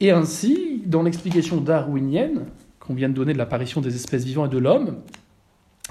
Et 0.00 0.10
ainsi, 0.10 0.82
dans 0.84 1.04
l'explication 1.04 1.60
darwinienne 1.60 2.46
qu'on 2.80 2.94
vient 2.94 3.08
de 3.08 3.14
donner 3.14 3.34
de 3.34 3.38
l'apparition 3.38 3.80
des 3.80 3.94
espèces 3.94 4.24
vivantes 4.24 4.50
et 4.50 4.54
de 4.54 4.58
l'homme, 4.58 4.96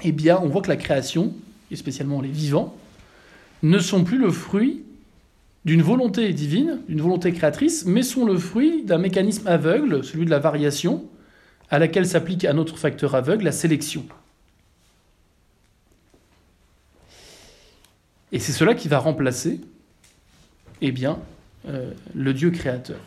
eh 0.04 0.12
bien, 0.12 0.38
on 0.42 0.48
voit 0.48 0.60
que 0.60 0.68
la 0.68 0.76
création, 0.76 1.32
et 1.70 1.76
spécialement 1.76 2.20
les 2.20 2.28
vivants, 2.28 2.76
ne 3.62 3.78
sont 3.78 4.04
plus 4.04 4.18
le 4.18 4.30
fruit 4.30 4.84
d'une 5.64 5.82
volonté 5.82 6.32
divine, 6.32 6.80
d'une 6.88 7.00
volonté 7.00 7.32
créatrice, 7.32 7.84
mais 7.84 8.02
sont 8.02 8.24
le 8.24 8.38
fruit 8.38 8.84
d'un 8.84 8.98
mécanisme 8.98 9.46
aveugle, 9.46 10.04
celui 10.04 10.24
de 10.24 10.30
la 10.30 10.38
variation, 10.38 11.04
à 11.70 11.78
laquelle 11.78 12.06
s'applique 12.06 12.44
un 12.44 12.58
autre 12.58 12.78
facteur 12.78 13.14
aveugle, 13.14 13.44
la 13.44 13.52
sélection. 13.52 14.06
Et 18.32 18.38
c'est 18.38 18.52
cela 18.52 18.74
qui 18.74 18.88
va 18.88 18.98
remplacer 18.98 19.60
eh 20.80 20.92
bien, 20.92 21.18
euh, 21.68 21.90
le 22.14 22.34
Dieu 22.34 22.50
créateur. 22.50 23.00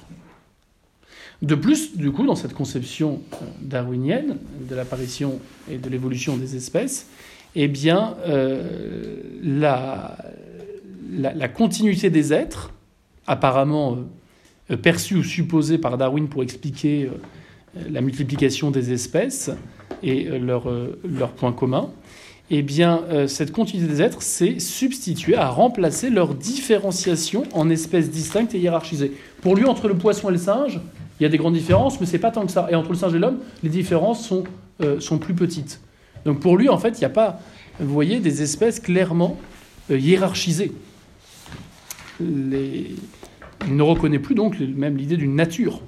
De 1.42 1.56
plus, 1.56 1.98
du 1.98 2.12
coup, 2.12 2.26
dans 2.26 2.36
cette 2.36 2.54
conception 2.54 3.22
euh, 3.34 3.46
darwinienne 3.62 4.38
de 4.70 4.76
l'apparition 4.76 5.40
et 5.70 5.78
de 5.78 5.90
l'évolution 5.90 6.38
des 6.38 6.56
espèces, 6.56 7.08
eh 7.56 7.68
bien, 7.68 8.16
euh, 8.28 9.20
la, 9.44 10.18
la, 11.12 11.47
continuité 11.47 12.10
des 12.10 12.34
êtres, 12.34 12.74
apparemment 13.28 13.97
euh, 14.69 14.78
perçue 14.78 15.15
ou 15.15 15.24
supposée 15.24 15.78
par 15.78 15.97
Darwin 15.97 16.28
pour 16.28 16.43
expliquer 16.43 17.10
la 17.89 18.02
multiplication 18.02 18.71
des 18.71 18.91
espèces 18.91 19.50
et 20.04 20.24
leurs 20.39 20.69
leur 21.04 21.32
points 21.32 21.54
communs, 21.54 21.89
eh 22.50 22.63
bien, 22.63 23.04
cette 23.28 23.54
continuité 23.54 23.89
des 23.89 24.02
êtres 24.02 24.21
s'est 24.21 24.60
substituée 24.60 25.38
à 25.38 25.47
remplacer 25.47 26.10
leur 26.10 26.36
différenciation 26.36 27.43
en 27.54 27.69
espèces 27.69 28.10
distinctes 28.10 28.54
et 28.54 28.60
hiérarchisées. 28.60 29.13
Pour 29.41 29.56
lui, 29.56 29.63
entre 29.63 29.88
le 29.88 29.95
poisson 29.95 30.28
et 30.28 30.34
le 30.34 30.38
singe, 30.38 30.82
il 31.21 31.24
y 31.24 31.28
a 31.28 31.30
des 31.30 31.38
grandes 31.38 31.54
différences, 31.54 32.00
mais 32.00 32.08
c'est 32.08 32.17
pas 32.17 32.32
tant 32.32 32.47
que 32.47 32.52
ça. 32.52 32.67
Et 32.71 32.74
entre 32.74 32.89
le 32.89 32.95
singe 32.95 33.13
et 33.13 33.19
l'homme, 33.19 33.38
les 33.62 33.69
différences 33.69 34.28
sont, 34.28 34.43
euh, 34.82 34.97
plus 35.19 35.36
petites. 35.36 35.80
Donc 36.26 36.39
pour 36.39 36.58
lui, 36.58 36.67
en 36.67 36.80
fait, 36.80 36.97
il 36.97 37.00
n'y 37.00 37.06
a 37.06 37.10
pas, 37.10 37.39
vous 37.80 37.93
voyez, 37.93 38.19
des 38.19 38.41
espèces 38.41 38.80
clairement 38.80 39.38
euh, 39.91 40.00
hiérarchisées. 40.00 40.71
Il 43.68 43.76
ne 43.76 43.84
reconnaît 43.84 44.20
plus 44.20 44.36
donc 44.36 44.60
même 44.60 44.98
l'idée 44.98 45.18
d'une 45.18 45.36
nature, 45.36 45.82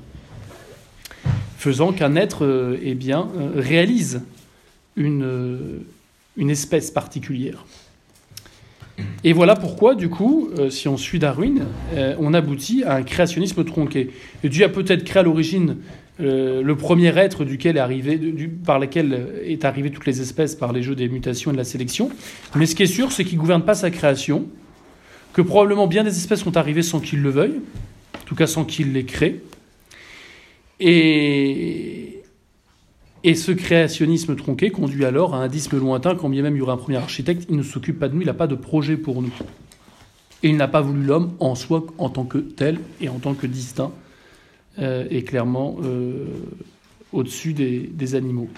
faisant 1.58 1.91
qu'un 1.91 2.15
être 2.15 2.46
euh, 2.46 2.78
eh 2.84 2.96
bien, 2.96 3.28
réalise 3.56 4.22
une, 4.96 5.84
une 6.38 6.50
espèce 6.50 6.91
particulière. 6.91 7.65
Et 9.24 9.34
voilà 9.34 9.56
pourquoi, 9.56 9.96
du 9.96 10.10
coup, 10.10 10.50
euh, 10.58 10.69
si 10.69 10.88
on 10.88 10.98
suit 10.98 11.19
Darwin, 11.19 11.63
euh, 11.96 12.15
on 12.19 12.34
aboutit 12.34 12.84
à 12.84 12.96
un 12.96 13.04
créationnisme 13.04 13.63
tronqué. 13.63 14.12
Dieu 14.43 14.65
a 14.65 14.69
peut-être 14.69 15.04
créé 15.04 15.22
à 15.22 15.24
l'origine 15.24 15.78
euh, 16.19 16.62
le 16.62 16.76
premier 16.76 17.17
être 17.17 17.43
par 18.65 18.80
lequel 18.80 19.28
est 19.46 19.65
arrivé 19.65 19.89
toutes 19.89 20.06
les 20.06 20.22
espèces 20.22 20.56
par 20.56 20.72
les 20.74 20.84
jeux 20.84 20.96
des 20.96 21.10
mutations 21.10 21.52
et 21.52 21.54
de 21.54 21.58
la 21.58 21.63
sélection. 21.63 22.10
Mais 22.56 22.65
ce 22.65 22.76
qui 22.76 22.84
est 22.84 22.88
sûr, 22.88 23.12
c'est 23.12 23.24
qu'il 23.24 23.38
ne 23.38 23.41
gouverne 23.41 23.63
pas 23.63 23.74
sa 23.74 23.89
création, 23.89 24.46
que 25.34 25.41
probablement 25.41 25.88
bien 25.88 26.04
des 26.04 26.15
espèces 26.15 26.41
sont 26.41 26.58
arrivées 26.58 26.84
sans 26.84 27.00
qu'il 27.00 27.22
le 27.22 27.30
veuille, 27.30 27.60
en 28.15 28.26
tout 28.26 28.36
cas 28.36 28.48
sans 28.48 28.65
qu'il 28.65 28.93
les 28.93 29.06
crée. 29.06 29.41
Et, 30.80 32.24
et 33.24 33.36
ce 33.36 33.52
créationnisme 33.52 34.36
tronqué 34.36 34.69
conduit 34.69 35.06
alors 35.06 35.34
à 35.34 35.38
un 35.38 35.48
disme 35.48 35.80
lointain, 35.80 36.15
quand 36.15 36.30
bien 36.30 36.43
même 36.43 36.56
il 36.56 36.60
y 36.60 36.62
aurait 36.62 36.74
un 36.74 36.78
premier 36.78 36.98
architecte, 36.98 37.46
il 37.50 37.56
ne 37.56 37.63
s'occupe 37.63 38.00
pas 38.00 38.10
de 38.10 38.15
nous, 38.15 38.22
il 38.22 38.28
n'a 38.28 38.34
pas 38.34 38.48
de 38.48 38.56
projet 38.56 38.98
pour 38.98 39.22
nous. 39.22 39.34
Et 40.43 40.50
il 40.50 40.58
n'a 40.58 40.67
pas 40.67 40.82
voulu 40.82 41.04
l'homme 41.04 41.34
en 41.39 41.56
soi 41.56 41.86
en 41.98 42.10
tant 42.10 42.26
que 42.26 42.38
tel 42.38 42.80
et 43.00 43.08
en 43.08 43.19
tant 43.19 43.34
que 43.34 43.48
distinct, 43.48 43.91
euh, 44.78 45.06
et 45.10 45.24
clairement 45.24 45.78
euh, 45.84 46.26
au-dessus 47.13 47.54
des, 47.54 48.15
animaux. 48.15 48.50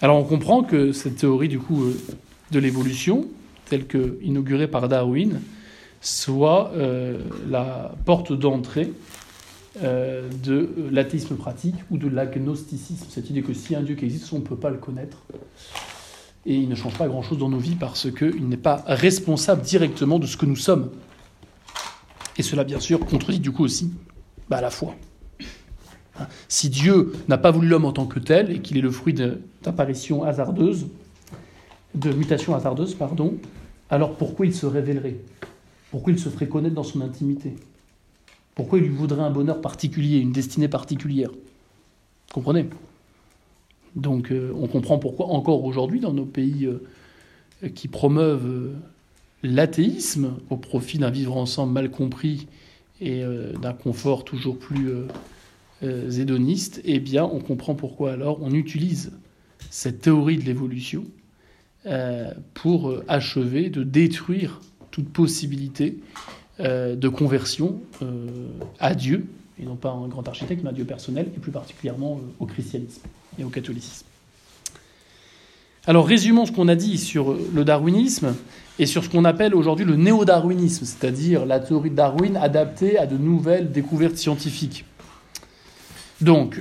Alors 0.00 0.16
on 0.16 0.24
comprend 0.24 0.64
que 0.64 0.90
cette 0.90 1.16
théorie 1.16 1.48
du 1.48 1.60
coup 1.60 1.84
euh, 1.84 1.96
de 2.50 2.58
l'évolution, 2.58 3.28
telle 3.72 3.86
que 3.86 4.18
inaugurée 4.22 4.68
par 4.68 4.88
Darwin, 4.88 5.40
soit 6.00 6.72
la 7.48 7.94
porte 8.04 8.32
d'entrée 8.32 8.92
euh, 9.80 10.28
de 10.44 10.68
l'athéisme 10.90 11.34
pratique 11.34 11.76
ou 11.90 11.96
de 11.96 12.06
l'agnosticisme, 12.06 13.06
cette 13.08 13.30
idée 13.30 13.40
que 13.40 13.54
si 13.54 13.74
un 13.74 13.80
Dieu 13.80 13.94
qui 13.94 14.04
existe, 14.04 14.30
on 14.34 14.40
ne 14.40 14.44
peut 14.44 14.56
pas 14.56 14.68
le 14.68 14.76
connaître. 14.76 15.22
Et 16.44 16.56
il 16.56 16.68
ne 16.68 16.74
change 16.74 16.98
pas 16.98 17.08
grand-chose 17.08 17.38
dans 17.38 17.48
nos 17.48 17.58
vies 17.58 17.76
parce 17.76 18.10
qu'il 18.10 18.50
n'est 18.50 18.58
pas 18.58 18.84
responsable 18.86 19.62
directement 19.62 20.18
de 20.18 20.26
ce 20.26 20.36
que 20.36 20.44
nous 20.44 20.56
sommes. 20.56 20.90
Et 22.36 22.42
cela, 22.42 22.64
bien 22.64 22.80
sûr, 22.80 23.00
contredit 23.00 23.40
du 23.40 23.50
coup 23.50 23.64
aussi 23.64 23.90
bah, 24.50 24.60
la 24.60 24.68
foi. 24.68 24.94
Hein, 26.20 26.26
si 26.48 26.68
Dieu 26.68 27.14
n'a 27.28 27.38
pas 27.38 27.50
voulu 27.50 27.68
l'homme 27.68 27.86
en 27.86 27.92
tant 27.92 28.04
que 28.04 28.18
tel 28.18 28.50
et 28.50 28.60
qu'il 28.60 28.76
est 28.76 28.82
le 28.82 28.90
fruit 28.90 29.14
d'apparitions 29.14 30.22
hasardeuses, 30.22 30.88
de 31.94 32.12
mutations 32.12 32.54
hasardeuses, 32.54 32.94
pardon, 32.94 33.38
alors 33.92 34.16
pourquoi 34.16 34.46
il 34.46 34.54
se 34.54 34.64
révélerait? 34.64 35.18
Pourquoi 35.90 36.14
il 36.14 36.18
se 36.18 36.30
ferait 36.30 36.48
connaître 36.48 36.74
dans 36.74 36.82
son 36.82 37.02
intimité? 37.02 37.52
Pourquoi 38.54 38.78
il 38.78 38.86
lui 38.86 38.94
voudrait 38.94 39.20
un 39.20 39.30
bonheur 39.30 39.60
particulier, 39.60 40.18
une 40.18 40.32
destinée 40.32 40.66
particulière? 40.66 41.28
Vous 41.30 42.32
comprenez? 42.32 42.70
Donc 43.94 44.32
euh, 44.32 44.50
on 44.58 44.66
comprend 44.66 44.98
pourquoi 44.98 45.26
encore 45.26 45.62
aujourd'hui 45.64 46.00
dans 46.00 46.14
nos 46.14 46.24
pays 46.24 46.64
euh, 46.64 47.68
qui 47.68 47.86
promeuvent 47.86 48.46
euh, 48.46 48.72
l'athéisme 49.42 50.36
au 50.48 50.56
profit 50.56 50.96
d'un 50.96 51.10
vivre 51.10 51.36
ensemble 51.36 51.74
mal 51.74 51.90
compris 51.90 52.46
et 53.02 53.24
d'un 53.60 53.72
confort 53.72 54.24
toujours 54.24 54.56
plus 54.56 54.92
hédoniste, 55.82 56.80
eh 56.84 57.00
bien 57.00 57.24
on 57.24 57.40
comprend 57.40 57.74
pourquoi 57.74 58.12
alors 58.12 58.38
on 58.42 58.52
utilise 58.52 59.10
cette 59.70 60.02
théorie 60.02 60.36
de 60.36 60.44
l'évolution 60.44 61.04
pour 62.54 62.94
achever 63.08 63.70
de 63.70 63.82
détruire 63.82 64.60
toute 64.92 65.08
possibilité 65.08 65.98
euh, 66.60 66.94
de 66.94 67.08
conversion 67.08 67.80
euh, 68.02 68.26
à 68.78 68.94
Dieu, 68.94 69.26
et 69.58 69.64
non 69.64 69.74
pas 69.74 69.90
un 69.90 70.06
grand 70.06 70.28
architecte, 70.28 70.62
mais 70.62 70.68
à 70.68 70.72
Dieu 70.72 70.84
personnel, 70.84 71.26
et 71.34 71.40
plus 71.40 71.50
particulièrement 71.50 72.20
euh, 72.22 72.26
au 72.40 72.46
christianisme 72.46 73.00
et 73.38 73.42
au 73.42 73.48
catholicisme. 73.48 74.04
Alors 75.86 76.06
résumons 76.06 76.44
ce 76.46 76.52
qu'on 76.52 76.68
a 76.68 76.76
dit 76.76 76.98
sur 76.98 77.34
le 77.52 77.64
darwinisme 77.64 78.36
et 78.78 78.86
sur 78.86 79.02
ce 79.02 79.08
qu'on 79.08 79.24
appelle 79.24 79.54
aujourd'hui 79.54 79.84
le 79.84 79.96
néo-darwinisme, 79.96 80.84
c'est-à-dire 80.84 81.46
la 81.46 81.58
théorie 81.58 81.90
de 81.90 81.96
Darwin 81.96 82.36
adaptée 82.36 82.98
à 82.98 83.06
de 83.06 83.16
nouvelles 83.16 83.72
découvertes 83.72 84.16
scientifiques. 84.16 84.84
Donc, 86.22 86.60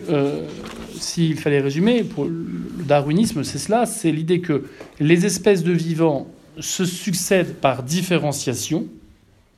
s'il 1.00 1.38
fallait 1.38 1.62
résumer, 1.62 2.04
pour 2.04 2.26
le 2.26 2.84
darwinisme, 2.84 3.43
c'est 3.43 3.60
cela, 3.60 3.86
c'est 3.86 4.12
l'idée 4.12 4.41
que 4.41 4.65
les 5.00 5.26
espèces 5.26 5.63
de 5.63 5.71
vivants 5.71 6.28
se 6.60 6.84
succèdent 6.84 7.56
par 7.56 7.84
différenciation, 7.84 8.88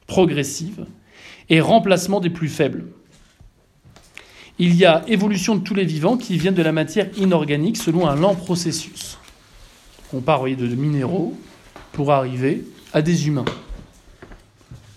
progressive 0.05 0.85
et 1.49 1.61
remplacement 1.61 2.19
des 2.19 2.29
plus 2.29 2.49
faibles. 2.49 2.85
Il 4.59 4.75
y 4.75 4.85
a 4.85 5.03
évolution 5.07 5.55
de 5.55 5.63
tous 5.63 5.73
les 5.73 5.85
vivants 5.85 6.17
qui 6.17 6.37
viennent 6.37 6.53
de 6.53 6.61
la 6.61 6.71
matière 6.71 7.09
inorganique 7.17 7.77
selon 7.77 8.07
un 8.07 8.15
lent 8.15 8.35
processus. 8.35 9.17
On 10.13 10.21
part 10.21 10.43
de 10.43 10.75
minéraux 10.75 11.35
pour 11.93 12.11
arriver 12.11 12.63
à 12.93 13.01
des 13.01 13.27
humains, 13.27 13.45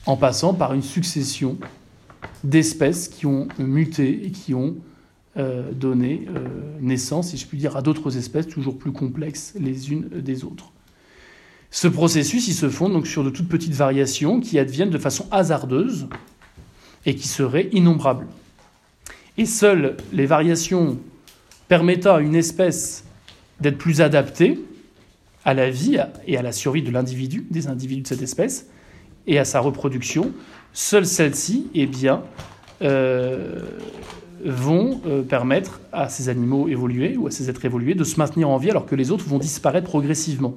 en 0.04 0.16
passant 0.16 0.52
par 0.52 0.74
une 0.74 0.82
succession 0.82 1.56
d'espèces 2.44 3.08
qui 3.08 3.24
ont 3.24 3.48
muté 3.58 4.26
et 4.26 4.30
qui 4.30 4.52
ont 4.52 4.76
euh, 5.38 5.70
donné 5.72 6.26
euh, 6.34 6.48
naissance, 6.80 7.30
si 7.30 7.36
je 7.36 7.46
puis 7.46 7.58
dire, 7.58 7.76
à 7.76 7.82
d'autres 7.82 8.16
espèces 8.16 8.46
toujours 8.46 8.78
plus 8.78 8.92
complexes 8.92 9.54
les 9.60 9.92
unes 9.92 10.08
des 10.08 10.44
autres. 10.44 10.72
Ce 11.70 11.88
processus, 11.88 12.48
il 12.48 12.54
se 12.54 12.70
fonde 12.70 12.92
donc 12.92 13.06
sur 13.06 13.22
de 13.22 13.30
toutes 13.30 13.48
petites 13.48 13.74
variations 13.74 14.40
qui 14.40 14.58
adviennent 14.58 14.90
de 14.90 14.98
façon 14.98 15.26
hasardeuse 15.30 16.08
et 17.04 17.14
qui 17.14 17.28
seraient 17.28 17.68
innombrables. 17.72 18.26
Et 19.36 19.44
seules 19.44 19.96
les 20.12 20.26
variations 20.26 20.98
permettant 21.68 22.14
à 22.14 22.20
une 22.20 22.34
espèce 22.34 23.04
d'être 23.60 23.78
plus 23.78 24.00
adaptées 24.00 24.58
à 25.44 25.54
la 25.54 25.70
vie 25.70 25.98
et 26.26 26.36
à 26.36 26.42
la 26.42 26.52
survie 26.52 26.82
de 26.82 26.90
l'individu, 26.90 27.46
des 27.50 27.68
individus 27.68 28.02
de 28.02 28.08
cette 28.08 28.22
espèce, 28.22 28.68
et 29.26 29.38
à 29.38 29.44
sa 29.44 29.60
reproduction. 29.60 30.32
Seules 30.72 31.06
celles-ci, 31.06 31.68
eh 31.74 31.86
bien, 31.86 32.22
euh, 32.82 33.60
vont 34.44 35.00
euh, 35.06 35.22
permettre 35.22 35.80
à 35.92 36.08
ces 36.08 36.28
animaux 36.28 36.68
évolués 36.68 37.16
ou 37.16 37.26
à 37.26 37.30
ces 37.30 37.48
êtres 37.48 37.64
évolués 37.64 37.94
de 37.94 38.04
se 38.04 38.18
maintenir 38.18 38.48
en 38.48 38.58
vie 38.58 38.70
alors 38.70 38.86
que 38.86 38.94
les 38.94 39.10
autres 39.10 39.24
vont 39.24 39.38
disparaître 39.38 39.88
progressivement. 39.88 40.56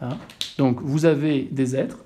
Hein? 0.00 0.16
Donc 0.58 0.80
vous 0.82 1.04
avez 1.04 1.48
des 1.50 1.76
êtres, 1.76 1.98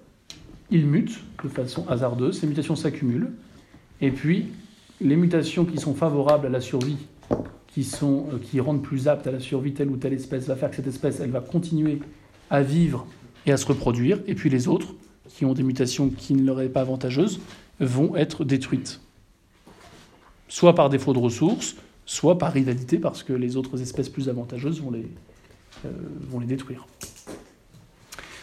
ils 0.71 0.87
mutent 0.87 1.21
de 1.43 1.49
façon 1.49 1.87
hasardeuse, 1.88 2.41
ces 2.41 2.47
mutations 2.47 2.77
s'accumulent, 2.77 3.31
et 4.01 4.11
puis 4.11 4.47
les 5.01 5.17
mutations 5.17 5.64
qui 5.64 5.79
sont 5.79 5.95
favorables 5.95 6.47
à 6.47 6.51
la 6.51 6.61
survie, 6.61 6.97
euh, 8.03 8.38
qui 8.43 8.59
rendent 8.59 8.83
plus 8.83 9.07
aptes 9.07 9.27
à 9.29 9.31
la 9.31 9.41
survie 9.41 9.73
telle 9.73 9.88
ou 9.88 9.97
telle 9.97 10.12
espèce, 10.12 10.47
va 10.47 10.57
faire 10.57 10.71
que 10.71 10.77
cette 10.77 10.88
espèce, 10.88 11.21
elle 11.21 11.31
va 11.31 11.41
continuer 11.41 12.01
à 12.51 12.62
vivre 12.62 13.07
et 13.47 13.53
à 13.53 13.57
se 13.57 13.67
reproduire, 13.67 14.19
et 14.27 14.35
puis 14.35 14.51
les 14.51 14.67
autres, 14.67 14.95
qui 15.29 15.45
ont 15.45 15.53
des 15.53 15.62
mutations 15.62 16.09
qui 16.09 16.35
ne 16.35 16.45
leur 16.45 16.59
sont 16.59 16.69
pas 16.69 16.81
avantageuses, 16.81 17.41
vont 17.79 18.17
être 18.17 18.45
détruites. 18.45 19.01
Soit 20.49 20.75
par 20.75 20.89
défaut 20.89 21.13
de 21.13 21.19
ressources, 21.19 21.77
soit 22.09 22.39
par 22.39 22.53
rivalité, 22.53 22.99
parce 22.99 23.23
que 23.23 23.35
les 23.35 23.57
autres 23.57 23.83
espèces 23.83 24.09
plus 24.09 24.31
avantageuses 24.31 24.81
vont 24.81 24.91
les, 24.91 25.07
euh, 25.85 25.91
vont 26.31 26.41
les 26.41 26.47
détruire. 26.47 26.87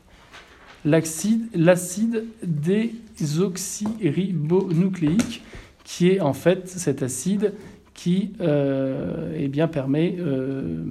L'acide 0.86 2.24
désoxyribonucléique, 2.44 5.44
qui 5.84 6.08
est 6.10 6.22
en 6.22 6.34
fait 6.34 6.70
cet 6.70 7.04
acide 7.04 7.54
qui 7.94 8.32
euh, 8.42 9.36
eh 9.38 9.48
bien, 9.48 9.68
permet 9.68 10.16
euh, 10.20 10.84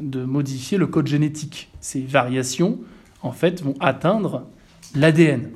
de 0.00 0.24
modifier 0.24 0.78
le 0.78 0.86
code 0.86 1.08
génétique. 1.08 1.68
Ces 1.80 2.00
variations, 2.00 2.78
en 3.22 3.32
fait, 3.32 3.62
vont 3.62 3.74
atteindre 3.80 4.46
l'ADN. 4.94 5.50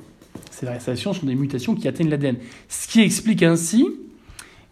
Ces 0.51 0.65
variations 0.65 1.13
sont 1.13 1.25
des 1.25 1.35
mutations 1.35 1.75
qui 1.75 1.87
atteignent 1.87 2.09
l'ADN. 2.09 2.37
Ce 2.69 2.87
qui 2.87 3.01
explique 3.01 3.43
ainsi 3.43 3.85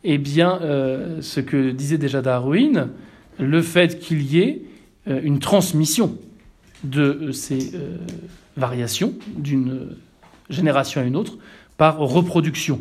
eh 0.03 0.17
bien, 0.17 0.59
euh, 0.61 1.21
ce 1.21 1.39
que 1.39 1.71
disait 1.71 1.97
déjà 1.97 2.21
Darwin, 2.21 2.89
le 3.39 3.61
fait 3.61 3.99
qu'il 3.99 4.21
y 4.21 4.39
ait 4.39 4.61
une 5.07 5.37
transmission 5.37 6.17
de 6.83 7.31
ces 7.31 7.73
variations 8.57 9.13
d'une 9.37 9.95
génération 10.49 11.01
à 11.01 11.03
une 11.03 11.15
autre 11.15 11.37
par 11.77 11.99
reproduction. 11.99 12.79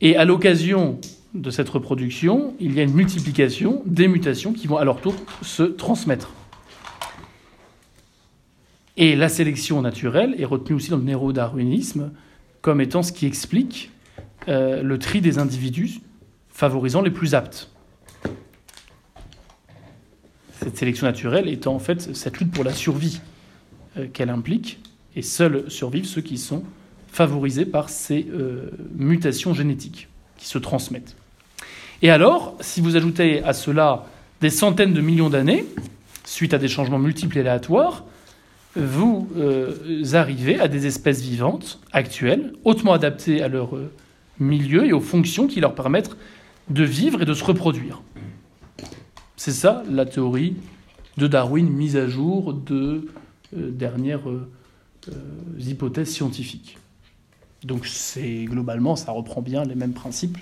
Et 0.00 0.16
à 0.16 0.24
l'occasion 0.24 0.98
de 1.34 1.50
cette 1.50 1.68
reproduction, 1.68 2.54
il 2.60 2.74
y 2.74 2.80
a 2.80 2.82
une 2.82 2.94
multiplication 2.94 3.82
des 3.86 4.08
mutations 4.08 4.52
qui 4.52 4.66
vont 4.66 4.76
à 4.76 4.84
leur 4.84 5.00
tour 5.00 5.14
se 5.42 5.62
transmettre. 5.62 6.30
Et 8.96 9.14
la 9.14 9.28
sélection 9.28 9.82
naturelle 9.82 10.34
est 10.38 10.44
retenue 10.44 10.76
aussi 10.76 10.90
dans 10.90 10.96
le 10.96 11.02
néo-darwinisme 11.02 12.12
comme 12.62 12.80
étant 12.80 13.02
ce 13.02 13.12
qui 13.12 13.26
explique 13.26 13.90
euh, 14.48 14.82
le 14.82 14.98
tri 14.98 15.20
des 15.20 15.38
individus 15.38 16.00
favorisant 16.48 17.02
les 17.02 17.10
plus 17.10 17.34
aptes. 17.34 17.70
Cette 20.52 20.78
sélection 20.78 21.06
naturelle 21.06 21.48
étant 21.48 21.74
en 21.74 21.78
fait 21.78 22.14
cette 22.16 22.38
lutte 22.38 22.50
pour 22.50 22.64
la 22.64 22.72
survie 22.72 23.20
euh, 23.98 24.06
qu'elle 24.12 24.30
implique, 24.30 24.80
et 25.14 25.22
seuls 25.22 25.70
survivent 25.70 26.06
ceux 26.06 26.22
qui 26.22 26.38
sont 26.38 26.64
favorisés 27.08 27.66
par 27.66 27.88
ces 27.90 28.26
euh, 28.32 28.70
mutations 28.94 29.52
génétiques 29.52 30.08
qui 30.38 30.46
se 30.46 30.58
transmettent. 30.58 31.16
Et 32.02 32.10
alors, 32.10 32.56
si 32.60 32.80
vous 32.80 32.96
ajoutez 32.96 33.42
à 33.42 33.52
cela 33.52 34.06
des 34.40 34.50
centaines 34.50 34.92
de 34.92 35.00
millions 35.00 35.30
d'années, 35.30 35.66
suite 36.24 36.52
à 36.54 36.58
des 36.58 36.68
changements 36.68 36.98
multiples 36.98 37.38
et 37.38 37.40
aléatoires, 37.40 38.04
vous 38.76 39.28
euh, 39.36 40.04
arrivez 40.12 40.58
à 40.60 40.68
des 40.68 40.86
espèces 40.86 41.20
vivantes 41.20 41.80
actuelles, 41.92 42.52
hautement 42.64 42.92
adaptées 42.92 43.42
à 43.42 43.48
leur 43.48 43.76
euh, 43.76 43.90
milieu 44.38 44.86
et 44.86 44.92
aux 44.92 45.00
fonctions 45.00 45.46
qui 45.46 45.60
leur 45.60 45.74
permettent 45.74 46.16
de 46.68 46.84
vivre 46.84 47.22
et 47.22 47.24
de 47.24 47.34
se 47.34 47.44
reproduire. 47.44 48.02
C'est 49.36 49.52
ça 49.52 49.82
la 49.90 50.04
théorie 50.04 50.56
de 51.16 51.26
Darwin 51.26 51.68
mise 51.68 51.96
à 51.96 52.06
jour 52.06 52.52
de 52.52 53.08
euh, 53.56 53.70
dernières 53.70 54.28
hypothèses 55.58 56.10
scientifiques. 56.10 56.78
Donc 57.62 57.86
c'est 57.86 58.44
globalement, 58.44 58.96
ça 58.96 59.12
reprend 59.12 59.40
bien 59.40 59.64
les 59.64 59.76
mêmes 59.76 59.92
principes 59.92 60.38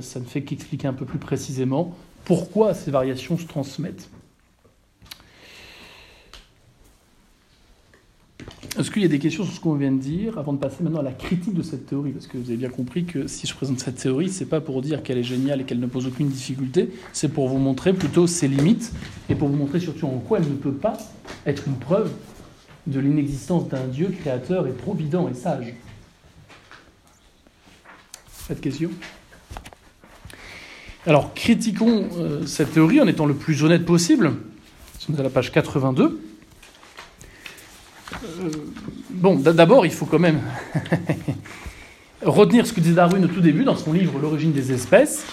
ça 0.00 0.20
ne 0.20 0.24
fait 0.24 0.42
qu'expliquer 0.42 0.88
un 0.88 0.92
peu 0.92 1.04
plus 1.04 1.18
précisément 1.18 1.94
pourquoi 2.24 2.74
ces 2.74 2.90
variations 2.90 3.36
se 3.36 3.46
transmettent. 3.46 4.08
Est-ce 8.82 8.90
qu'il 8.90 9.02
y 9.02 9.04
a 9.04 9.08
des 9.08 9.20
questions 9.20 9.44
sur 9.44 9.54
ce 9.54 9.60
qu'on 9.60 9.74
vient 9.74 9.92
de 9.92 10.00
dire 10.00 10.36
avant 10.38 10.52
de 10.52 10.58
passer 10.58 10.82
maintenant 10.82 10.98
à 10.98 11.04
la 11.04 11.12
critique 11.12 11.54
de 11.54 11.62
cette 11.62 11.86
théorie? 11.86 12.10
Parce 12.10 12.26
que 12.26 12.36
vous 12.36 12.48
avez 12.48 12.56
bien 12.56 12.68
compris 12.68 13.04
que 13.04 13.28
si 13.28 13.46
je 13.46 13.54
présente 13.54 13.78
cette 13.78 13.94
théorie, 13.94 14.28
ce 14.28 14.40
n'est 14.42 14.50
pas 14.50 14.60
pour 14.60 14.82
dire 14.82 15.04
qu'elle 15.04 15.18
est 15.18 15.22
géniale 15.22 15.60
et 15.60 15.64
qu'elle 15.64 15.78
ne 15.78 15.86
pose 15.86 16.08
aucune 16.08 16.26
difficulté, 16.26 16.90
c'est 17.12 17.28
pour 17.28 17.46
vous 17.48 17.58
montrer 17.58 17.92
plutôt 17.92 18.26
ses 18.26 18.48
limites 18.48 18.92
et 19.28 19.36
pour 19.36 19.46
vous 19.46 19.54
montrer 19.54 19.78
surtout 19.78 20.06
en 20.06 20.18
quoi 20.18 20.40
elle 20.40 20.48
ne 20.48 20.56
peut 20.56 20.72
pas 20.72 20.98
être 21.46 21.68
une 21.68 21.76
preuve 21.76 22.10
de 22.88 22.98
l'inexistence 22.98 23.68
d'un 23.68 23.86
Dieu 23.86 24.12
créateur 24.20 24.66
et 24.66 24.72
provident 24.72 25.28
et 25.28 25.34
sage. 25.34 25.74
Cette 28.48 28.60
question? 28.60 28.90
Alors, 31.06 31.34
critiquons 31.34 32.08
euh, 32.16 32.46
cette 32.46 32.72
théorie 32.72 33.00
en 33.00 33.06
étant 33.06 33.26
le 33.26 33.34
plus 33.34 33.62
honnête 33.62 33.84
possible. 33.84 34.26
Nous 34.26 35.06
sommes 35.06 35.20
à 35.20 35.22
la 35.22 35.30
page 35.30 35.52
82. 35.52 36.31
Bon, 39.10 39.36
d'abord, 39.36 39.86
il 39.86 39.92
faut 39.92 40.06
quand 40.06 40.18
même 40.18 40.40
retenir 42.22 42.66
ce 42.66 42.72
que 42.72 42.80
dit 42.80 42.92
Darwin 42.92 43.24
au 43.24 43.28
tout 43.28 43.40
début 43.40 43.64
dans 43.64 43.76
son 43.76 43.92
livre 43.92 44.18
L'origine 44.20 44.52
des 44.52 44.72
espèces, 44.72 45.24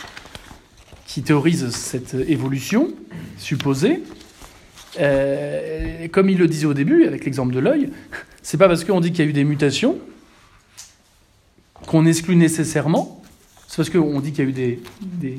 qui 1.06 1.21
théorise 1.21 1.69
cette 1.69 2.13
évolution 2.13 2.89
supposée. 3.38 4.04
Euh, 4.99 6.08
comme 6.10 6.30
il 6.30 6.38
le 6.38 6.47
disait 6.47 6.65
au 6.65 6.73
début, 6.73 7.06
avec 7.06 7.25
l'exemple 7.25 7.54
de 7.54 7.60
l'œil, 7.60 7.89
c'est 8.41 8.58
pas 8.58 8.67
parce 8.67 8.84
qu'on 8.84 8.99
dit 8.99 9.12
qu'il 9.12 9.23
y 9.23 9.28
a 9.28 9.30
eu 9.30 9.34
des 9.34 9.43
mutations 9.43 9.97
qu'on 11.86 12.06
exclut 12.06 12.36
nécessairement 12.36 13.19
c'est 13.69 13.78
parce 13.78 13.89
qu'on 13.91 14.19
dit 14.19 14.32
qu'il 14.32 14.45
y 14.45 14.47
a 14.47 14.49
eu 14.49 14.54
des, 14.54 14.80
des, 14.99 15.38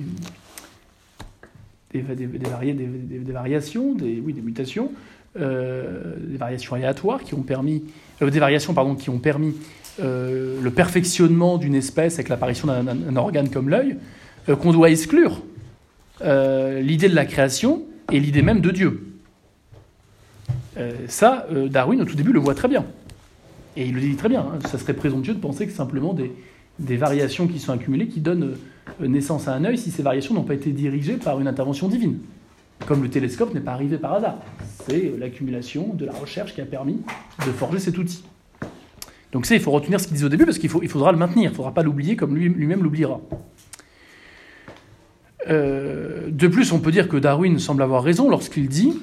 des, 1.93 3.29
variations, 3.29 3.93
des, 3.93 4.23
oui, 4.25 4.33
des 4.33 4.41
mutations, 4.41 4.93
des 5.37 6.37
variations 6.37 6.75
aléatoires 6.75 7.23
qui 7.23 7.35
ont 7.35 7.43
permis, 7.43 7.85
euh, 8.23 8.31
des 8.31 8.40
variations 8.40 8.75
qui 8.97 9.11
ont 9.11 9.19
permis 9.19 9.55
euh, 10.01 10.61
le 10.61 10.71
perfectionnement 10.71 11.59
d'une 11.59 11.75
espèce 11.75 12.14
avec 12.14 12.29
l'apparition 12.29 12.66
d'un 12.66 13.16
organe 13.16 13.51
comme 13.51 13.69
l'œil, 13.69 13.97
qu'on 14.61 14.73
doit 14.73 14.90
exclure 14.90 15.43
l'idée 16.23 17.09
de 17.09 17.14
la 17.14 17.25
création 17.25 17.83
et 18.11 18.20
l'idée 18.20 18.43
même 18.43 18.61
de 18.61 18.70
Dieu. 18.70 19.07
ça, 21.09 21.47
Darwin 21.70 22.01
au 22.03 22.05
tout 22.05 22.16
début 22.16 22.33
le 22.33 22.41
voit 22.41 22.55
très 22.55 22.68
bien. 22.68 22.85
Et 23.76 23.87
il 23.87 23.95
le 23.95 24.01
dit 24.01 24.16
très 24.16 24.28
bien, 24.28 24.41
hein. 24.41 24.59
ça 24.68 24.78
serait 24.78 24.95
présomptueux 24.95 25.35
de 25.35 25.41
penser 25.41 25.66
que 25.66 25.72
simplement 25.72 26.12
des, 26.12 26.33
des 26.81 26.97
variations 26.97 27.47
qui 27.47 27.59
sont 27.59 27.72
accumulées 27.72 28.09
qui 28.09 28.20
donnent 28.20 28.57
euh, 29.01 29.07
naissance 29.07 29.47
à 29.49 29.55
un 29.55 29.64
œil 29.64 29.78
si 29.78 29.91
ces 29.91 30.03
variations 30.03 30.35
n'ont 30.35 30.43
pas 30.43 30.55
été 30.55 30.72
dirigées 30.72 31.16
par 31.16 31.41
une 31.41 31.47
intervention 31.47 31.89
divine. 31.89 32.18
Comme 32.87 33.03
le 33.03 33.11
télescope 33.11 33.55
n'est 33.55 33.61
pas 33.61 33.72
arrivé 33.72 33.99
par 33.99 34.14
hasard. 34.14 34.39
C'est 34.87 35.07
euh, 35.07 35.16
l'accumulation 35.18 35.95
de 35.95 36.05
la 36.05 36.12
recherche 36.12 36.55
qui 36.55 36.61
a 36.61 36.66
permis 36.66 37.01
de 37.47 37.53
forger 37.53 37.78
cet 37.78 37.99
outil. 37.99 38.24
Donc 39.33 39.47
ça, 39.47 39.55
il 39.55 39.61
faut 39.61 39.70
retenir 39.70 40.01
ce 40.01 40.07
qu'il 40.07 40.14
disait 40.14 40.26
au 40.26 40.31
début 40.31 40.45
parce 40.45 40.59
qu'il 40.59 40.70
il 40.83 40.89
faudra 40.89 41.12
le 41.12 41.18
maintenir, 41.18 41.51
il 41.51 41.53
ne 41.53 41.57
faudra 41.57 41.72
pas 41.72 41.83
l'oublier 41.83 42.16
comme 42.16 42.37
lui-même 42.37 42.83
l'oubliera. 42.83 43.20
Euh, 45.49 46.28
de 46.31 46.49
plus, 46.49 46.72
on 46.72 46.81
peut 46.81 46.91
dire 46.91 47.09
que 47.09 47.16
Darwin 47.16 47.59
semble 47.59 47.83
avoir 47.83 48.03
raison 48.03 48.28
lorsqu'il 48.28 48.68
dit 48.68 49.01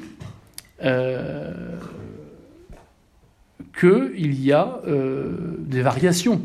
qu'il 3.80 4.44
y 4.44 4.52
a 4.52 4.82
des 4.86 5.82
variations 5.82 6.42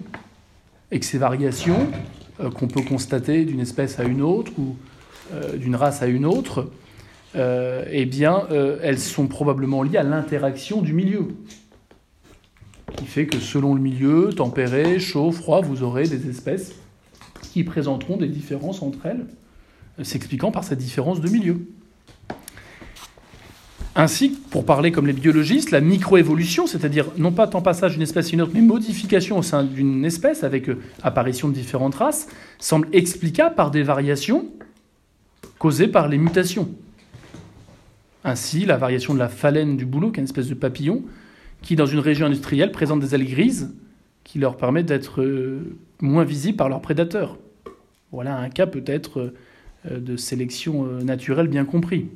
et 0.93 1.01
que 1.01 1.07
ces 1.07 1.19
variations 1.19 1.89
euh, 2.41 2.51
qu'on 2.51 2.69
peut 2.69 2.83
constater 2.83 3.45
d'une 3.45 3.61
espèce 3.61 3.99
à 3.99 4.05
une 4.05 4.23
autre 4.23 4.53
ou 4.59 4.77
euh, 5.35 5.57
d'une 5.57 5.75
race 5.75 6.03
à 6.03 6.07
une 6.07 6.25
autre, 6.25 6.71
euh, 7.35 7.85
eh 7.91 8.07
bien, 8.07 8.47
elles 8.83 8.99
sont 8.99 9.27
probablement 9.27 9.83
liées 9.83 9.99
à 9.99 10.03
l'interaction 10.03 10.83
du 10.83 10.93
milieu. 10.93 11.29
Qui 12.97 13.07
fait 13.07 13.27
que 13.27 13.39
selon 13.39 13.75
le 13.75 13.81
milieu, 13.81 14.31
tempéré, 14.37 14.99
chaud, 14.99 15.33
froid, 15.33 15.63
vous 15.63 15.83
aurez 15.83 16.07
des 16.07 16.29
espèces 16.29 16.75
qui 17.53 17.65
présenteront 17.65 18.17
des 18.17 18.29
différences 18.29 18.83
entre 18.83 19.07
elles, 19.07 19.27
s'expliquant 20.05 20.51
par 20.51 20.65
cette 20.65 20.79
différence 20.79 21.21
de 21.21 21.29
milieu. 21.29 21.67
Ainsi, 23.95 24.31
pour 24.51 24.65
parler 24.65 24.91
comme 24.91 25.07
les 25.07 25.13
biologistes, 25.13 25.71
la 25.71 25.83
microévolution, 25.83 26.67
c'est-à-dire 26.67 27.09
non 27.19 27.31
pas 27.31 27.47
tant 27.47 27.61
passage 27.61 27.93
d'une 27.93 28.03
espèce 28.03 28.29
à 28.29 28.33
une 28.33 28.43
autre, 28.43 28.53
mais 28.55 28.63
modification 28.63 29.37
au 29.39 29.43
sein 29.43 29.65
d'une 29.65 30.05
espèce 30.07 30.45
avec 30.45 30.71
euh, 30.71 30.81
apparition 31.03 31.49
de 31.49 31.53
différentes 31.53 31.97
races, 31.97 32.27
semble 32.59 32.89
explicable 32.95 33.55
par 33.55 33.71
des 33.71 33.83
variations 33.83 34.47
causées 35.59 35.89
par 35.89 36.09
les 36.09 36.17
mutations. 36.17 36.71
Ainsi, 38.25 38.65
la 38.65 38.77
variation 38.77 39.15
de 39.15 39.19
la 39.19 39.29
phalène 39.29 39.77
du 39.77 39.85
bouleau, 39.85 40.11
qui 40.11 40.21
est 40.21 40.23
une 40.23 40.29
espèce 40.29 40.49
de 40.49 40.55
papillon, 40.55 41.03
qui 41.61 41.77
dans 41.77 41.87
une 41.87 41.99
région 41.99 42.27
industrielle 42.27 42.73
présente 42.73 43.01
des 43.01 43.15
ailes 43.15 43.29
grises 43.29 43.75
qui 44.25 44.39
leur 44.39 44.57
permettent 44.57 44.87
d'être 44.87 45.21
euh, 45.23 45.77
moins 46.01 46.25
visibles 46.25 46.57
par 46.57 46.69
leurs 46.69 46.81
prédateurs. 46.81 47.39
Voilà 48.13 48.37
un 48.37 48.49
cas 48.49 48.67
peut-être 48.67 49.33
euh, 49.91 49.99
de 49.99 50.17
sélection 50.17 50.85
naturelle 51.03 51.49
bien 51.49 51.65
compris. 51.65 52.09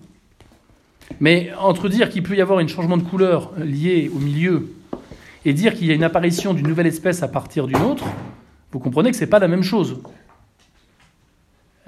Mais 1.20 1.50
entre 1.58 1.88
dire 1.88 2.08
qu'il 2.10 2.22
peut 2.22 2.36
y 2.36 2.40
avoir 2.40 2.58
un 2.58 2.66
changement 2.66 2.96
de 2.96 3.02
couleur 3.02 3.52
lié 3.58 4.10
au 4.14 4.18
milieu 4.18 4.68
et 5.44 5.52
dire 5.52 5.74
qu'il 5.74 5.86
y 5.86 5.92
a 5.92 5.94
une 5.94 6.04
apparition 6.04 6.54
d'une 6.54 6.66
nouvelle 6.66 6.88
espèce 6.88 7.22
à 7.22 7.28
partir 7.28 7.66
d'une 7.66 7.82
autre, 7.82 8.04
vous 8.72 8.80
comprenez 8.80 9.10
que 9.10 9.16
ce 9.16 9.22
n'est 9.22 9.30
pas 9.30 9.38
la 9.38 9.48
même 9.48 9.62
chose. 9.62 10.00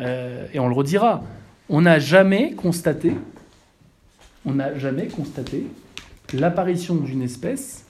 Euh, 0.00 0.46
et 0.54 0.60
on 0.60 0.68
le 0.68 0.74
redira, 0.74 1.24
on 1.68 1.82
n'a 1.82 1.98
jamais 1.98 2.52
constaté, 2.52 3.12
on 4.48 4.54
n'a 4.54 4.78
jamais 4.78 5.08
constaté 5.08 5.66
l'apparition 6.32 6.94
d'une 6.96 7.22
espèce 7.22 7.84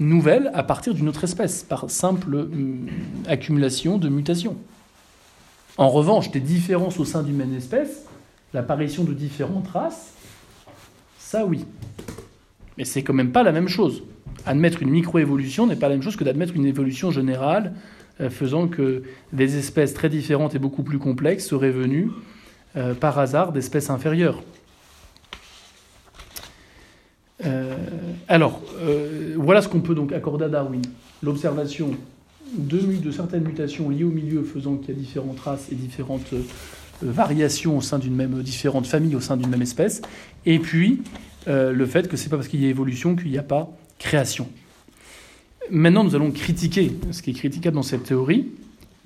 nouvelle 0.00 0.50
à 0.54 0.62
partir 0.62 0.94
d'une 0.94 1.08
autre 1.08 1.24
espèce, 1.24 1.62
par 1.62 1.90
simple 1.90 2.34
hum, 2.34 2.88
accumulation 3.26 3.98
de 3.98 4.08
mutations. 4.08 4.56
En 5.76 5.90
revanche, 5.90 6.30
des 6.30 6.40
différences 6.40 6.98
au 6.98 7.04
sein 7.04 7.22
d'une 7.22 7.36
même 7.36 7.54
espèce, 7.54 8.06
l'apparition 8.54 9.04
de 9.04 9.12
différentes 9.12 9.68
races, 9.68 10.12
ça, 11.18 11.44
oui. 11.44 11.64
Mais 12.78 12.84
c'est 12.84 13.02
quand 13.02 13.12
même 13.12 13.32
pas 13.32 13.42
la 13.42 13.52
même 13.52 13.68
chose. 13.68 14.02
Admettre 14.46 14.82
une 14.82 14.90
microévolution 14.90 15.66
n'est 15.66 15.76
pas 15.76 15.88
la 15.88 15.94
même 15.94 16.02
chose 16.02 16.16
que 16.16 16.24
d'admettre 16.24 16.54
une 16.56 16.66
évolution 16.66 17.10
générale 17.10 17.74
euh, 18.20 18.30
faisant 18.30 18.68
que 18.68 19.02
des 19.32 19.56
espèces 19.58 19.94
très 19.94 20.08
différentes 20.08 20.54
et 20.54 20.58
beaucoup 20.58 20.82
plus 20.82 20.98
complexes 20.98 21.46
seraient 21.46 21.70
venues 21.70 22.10
euh, 22.76 22.94
par 22.94 23.18
hasard 23.18 23.52
d'espèces 23.52 23.90
inférieures. 23.90 24.42
Euh, 27.44 27.74
alors, 28.28 28.62
voilà 29.36 29.62
ce 29.62 29.68
qu'on 29.68 29.80
peut 29.80 29.94
donc 29.94 30.12
accorder 30.12 30.44
à 30.44 30.48
Darwin. 30.48 30.82
L'observation 31.22 31.90
de, 32.56 33.10
certaines 33.10 33.44
mutations 33.44 33.88
liées 33.90 34.04
au 34.04 34.10
milieu 34.10 34.42
faisant 34.42 34.76
qu'il 34.76 34.94
y 34.94 34.96
a 34.96 35.00
différentes 35.00 35.40
races 35.40 35.72
et 35.72 35.74
différentes 35.74 36.32
variations 37.02 37.78
au 37.78 37.80
sein 37.80 37.98
d'une 37.98 38.14
même, 38.14 38.42
différentes 38.42 38.86
familles 38.86 39.16
au 39.16 39.20
sein 39.20 39.36
d'une 39.36 39.48
même 39.48 39.62
espèce, 39.62 40.02
et 40.46 40.58
puis 40.58 41.02
euh, 41.48 41.72
le 41.72 41.86
fait 41.86 42.08
que 42.08 42.16
c'est 42.16 42.28
pas 42.28 42.36
parce 42.36 42.48
qu'il 42.48 42.62
y 42.62 42.66
a 42.66 42.68
évolution 42.68 43.16
qu'il 43.16 43.30
n'y 43.30 43.38
a 43.38 43.42
pas 43.42 43.70
création. 43.98 44.48
Maintenant, 45.70 46.04
nous 46.04 46.14
allons 46.14 46.30
critiquer 46.30 46.92
ce 47.10 47.22
qui 47.22 47.30
est 47.30 47.34
critiquable 47.34 47.76
dans 47.76 47.82
cette 47.82 48.04
théorie, 48.04 48.48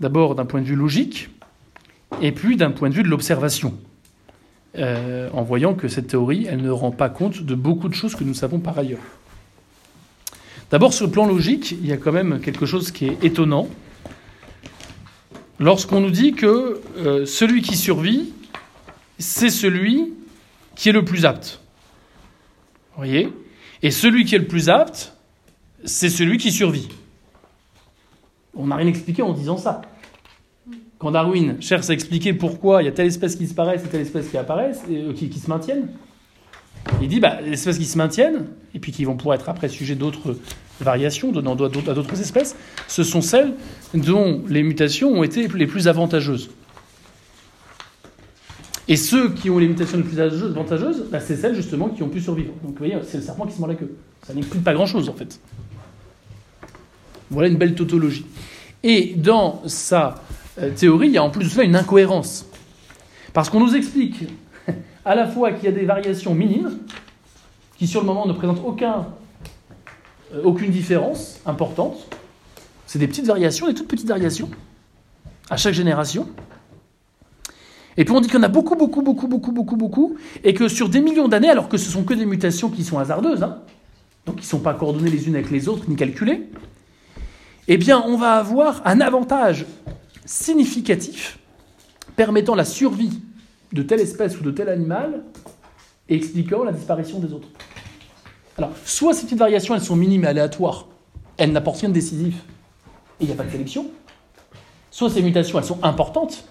d'abord 0.00 0.34
d'un 0.34 0.44
point 0.44 0.60
de 0.60 0.66
vue 0.66 0.76
logique, 0.76 1.30
et 2.20 2.32
puis 2.32 2.56
d'un 2.56 2.70
point 2.70 2.90
de 2.90 2.94
vue 2.94 3.02
de 3.02 3.08
l'observation, 3.08 3.74
euh, 4.76 5.30
en 5.32 5.42
voyant 5.42 5.74
que 5.74 5.88
cette 5.88 6.08
théorie, 6.08 6.46
elle 6.48 6.62
ne 6.62 6.70
rend 6.70 6.90
pas 6.90 7.08
compte 7.08 7.42
de 7.42 7.54
beaucoup 7.54 7.88
de 7.88 7.94
choses 7.94 8.14
que 8.14 8.24
nous 8.24 8.34
savons 8.34 8.60
par 8.60 8.78
ailleurs. 8.78 9.00
D'abord, 10.70 10.92
sur 10.92 11.06
le 11.06 11.12
plan 11.12 11.26
logique, 11.26 11.72
il 11.72 11.86
y 11.86 11.92
a 11.92 11.96
quand 11.96 12.12
même 12.12 12.40
quelque 12.40 12.66
chose 12.66 12.90
qui 12.90 13.06
est 13.06 13.24
étonnant, 13.24 13.68
lorsqu'on 15.58 16.00
nous 16.00 16.10
dit 16.10 16.34
que 16.34 16.82
euh, 16.98 17.24
celui 17.24 17.62
qui 17.62 17.76
survit, 17.76 18.32
c'est 19.18 19.50
celui 19.50 20.12
qui 20.76 20.90
est 20.90 20.92
le 20.92 21.04
plus 21.04 21.24
apte. 21.24 21.60
Vous 22.92 22.98
voyez? 22.98 23.32
Et 23.82 23.90
celui 23.90 24.24
qui 24.24 24.34
est 24.34 24.38
le 24.38 24.46
plus 24.46 24.68
apte, 24.68 25.14
c'est 25.84 26.10
celui 26.10 26.36
qui 26.36 26.52
survit. 26.52 26.88
On 28.54 28.66
n'a 28.66 28.76
rien 28.76 28.88
expliqué 28.88 29.22
en 29.22 29.32
disant 29.32 29.56
ça. 29.56 29.82
Quand 30.98 31.12
Darwin 31.12 31.56
cherche 31.60 31.88
à 31.90 31.92
expliquer 31.92 32.32
pourquoi 32.32 32.82
il 32.82 32.86
y 32.86 32.88
a 32.88 32.92
telle 32.92 33.06
espèce 33.06 33.36
qui 33.36 33.44
disparaît 33.44 33.76
et 33.76 33.88
telle 33.88 34.00
espèce 34.00 34.28
qui 34.28 34.36
apparaît, 34.36 34.72
euh, 34.90 35.12
qui, 35.12 35.32
se 35.32 35.48
maintiennent, 35.48 35.88
il 37.00 37.08
dit 37.08 37.20
bah, 37.20 37.40
les 37.40 37.52
espèces 37.52 37.78
qui 37.78 37.84
se 37.84 37.96
maintiennent, 37.96 38.46
et 38.74 38.80
puis 38.80 38.90
qui 38.90 39.04
vont 39.04 39.16
pouvoir 39.16 39.36
être 39.36 39.48
après 39.48 39.68
sujet 39.68 39.94
d'autres 39.94 40.36
variations 40.80 41.30
donnant 41.30 41.54
à 41.54 41.68
d'autres 41.68 42.20
espèces, 42.20 42.56
ce 42.88 43.04
sont 43.04 43.20
celles 43.20 43.54
dont 43.94 44.42
les 44.48 44.62
mutations 44.62 45.12
ont 45.12 45.22
été 45.22 45.46
les 45.46 45.66
plus 45.66 45.86
avantageuses. 45.86 46.50
Et 48.88 48.96
ceux 48.96 49.30
qui 49.34 49.50
ont 49.50 49.58
les 49.58 49.68
mutations 49.68 49.98
les 49.98 50.02
plus 50.02 50.18
avantageuses, 50.18 51.06
bah, 51.12 51.20
c'est 51.20 51.36
celles 51.36 51.54
justement 51.54 51.90
qui 51.90 52.02
ont 52.02 52.08
pu 52.08 52.20
survivre. 52.20 52.52
Donc 52.64 52.72
vous 52.72 52.78
voyez, 52.78 52.96
c'est 53.06 53.18
le 53.18 53.22
serpent 53.22 53.46
qui 53.46 53.54
se 53.54 53.60
mord 53.60 53.68
la 53.68 53.74
queue. 53.76 53.94
Ça 54.26 54.34
n'explique 54.34 54.64
pas 54.64 54.74
grand-chose 54.74 55.08
en 55.08 55.14
fait. 55.14 55.38
Voilà 57.30 57.48
une 57.48 57.56
belle 57.56 57.74
tautologie. 57.74 58.26
Et 58.82 59.14
dans 59.16 59.62
sa 59.66 60.22
théorie, 60.74 61.08
il 61.08 61.12
y 61.14 61.18
a 61.18 61.24
en 61.24 61.30
plus 61.30 61.44
de 61.44 61.50
cela 61.50 61.64
une 61.64 61.76
incohérence. 61.76 62.46
Parce 63.32 63.50
qu'on 63.50 63.60
nous 63.60 63.76
explique 63.76 64.24
à 65.04 65.14
la 65.14 65.26
fois 65.26 65.52
qu'il 65.52 65.64
y 65.64 65.68
a 65.68 65.72
des 65.72 65.84
variations 65.84 66.34
minimes, 66.34 66.78
qui 67.78 67.86
sur 67.86 68.00
le 68.00 68.06
moment 68.06 68.26
ne 68.26 68.32
présentent 68.32 68.62
euh, 68.82 70.42
aucune 70.42 70.70
différence 70.70 71.40
importante. 71.46 71.96
C'est 72.86 72.98
des 72.98 73.06
petites 73.06 73.26
variations, 73.26 73.66
des 73.66 73.74
toutes 73.74 73.88
petites 73.88 74.08
variations, 74.08 74.50
à 75.48 75.56
chaque 75.56 75.74
génération. 75.74 76.28
Et 77.96 78.04
puis 78.04 78.14
on 78.14 78.20
dit 78.20 78.28
qu'il 78.28 78.38
y 78.38 78.40
en 78.40 78.44
a 78.44 78.48
beaucoup, 78.48 78.76
beaucoup, 78.76 79.02
beaucoup, 79.02 79.28
beaucoup, 79.28 79.52
beaucoup, 79.52 79.76
beaucoup, 79.76 80.16
et 80.44 80.54
que 80.54 80.68
sur 80.68 80.88
des 80.88 81.00
millions 81.00 81.28
d'années, 81.28 81.50
alors 81.50 81.68
que 81.68 81.76
ce 81.76 81.90
sont 81.90 82.04
que 82.04 82.14
des 82.14 82.26
mutations 82.26 82.68
qui 82.68 82.84
sont 82.84 82.98
hasardeuses, 82.98 83.42
hein, 83.42 83.58
donc 84.26 84.36
qui 84.36 84.42
ne 84.42 84.46
sont 84.46 84.60
pas 84.60 84.74
coordonnées 84.74 85.10
les 85.10 85.26
unes 85.28 85.34
avec 85.34 85.50
les 85.50 85.68
autres 85.68 85.84
ni 85.88 85.96
calculées, 85.96 86.48
eh 87.66 87.76
bien 87.76 88.02
on 88.06 88.16
va 88.16 88.34
avoir 88.34 88.82
un 88.84 89.00
avantage 89.00 89.66
significatif 90.28 91.38
permettant 92.14 92.54
la 92.54 92.66
survie 92.66 93.22
de 93.72 93.82
telle 93.82 94.00
espèce 94.00 94.38
ou 94.38 94.42
de 94.42 94.50
tel 94.50 94.68
animal 94.68 95.22
et 96.08 96.16
expliquant 96.16 96.64
la 96.64 96.72
disparition 96.72 97.18
des 97.18 97.32
autres. 97.32 97.48
Alors, 98.58 98.72
soit 98.84 99.14
ces 99.14 99.24
petites 99.24 99.38
variations, 99.38 99.74
elles 99.74 99.80
sont 99.80 99.96
minimes 99.96 100.24
et 100.24 100.26
aléatoires, 100.26 100.86
elles 101.38 101.50
n'apportent 101.50 101.80
rien 101.80 101.88
de 101.88 101.94
décisif, 101.94 102.34
et 103.20 103.24
il 103.24 103.26
n'y 103.26 103.32
a 103.32 103.36
pas 103.36 103.44
de 103.44 103.50
sélection, 103.50 103.86
soit 104.90 105.08
ces 105.08 105.22
mutations, 105.22 105.58
elles 105.58 105.64
sont 105.64 105.82
importantes, 105.82 106.44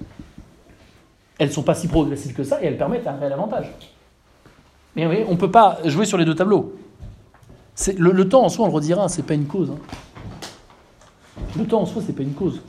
elles 1.38 1.50
ne 1.50 1.54
sont 1.54 1.64
pas 1.64 1.76
si 1.76 1.88
progressives 1.88 2.34
que 2.34 2.44
ça 2.44 2.62
et 2.64 2.66
elles 2.66 2.78
permettent 2.78 3.06
un 3.06 3.18
réel 3.18 3.34
avantage. 3.34 3.72
Mais 4.96 5.06
oui, 5.06 5.18
on 5.28 5.34
ne 5.34 5.38
peut 5.38 5.52
pas 5.52 5.78
jouer 5.86 6.08
sur 6.08 6.18
les 6.18 6.26
deux 6.26 6.34
tableaux. 6.34 6.74
Le, 7.96 8.28
temps 8.28 8.44
en 8.44 8.50
soi, 8.50 8.66
on 8.66 8.70
le 8.70 8.74
redira, 8.74 9.08
c'est 9.08 9.22
pas 9.22 9.36
une 9.36 9.46
cause. 9.46 9.70
Hein. 9.70 9.78
Le 11.56 11.68
temps 11.68 11.82
en 11.82 11.86
soi, 11.86 12.02
c'est 12.04 12.14
pas 12.14 12.24
une 12.24 12.34
cause. 12.34 12.60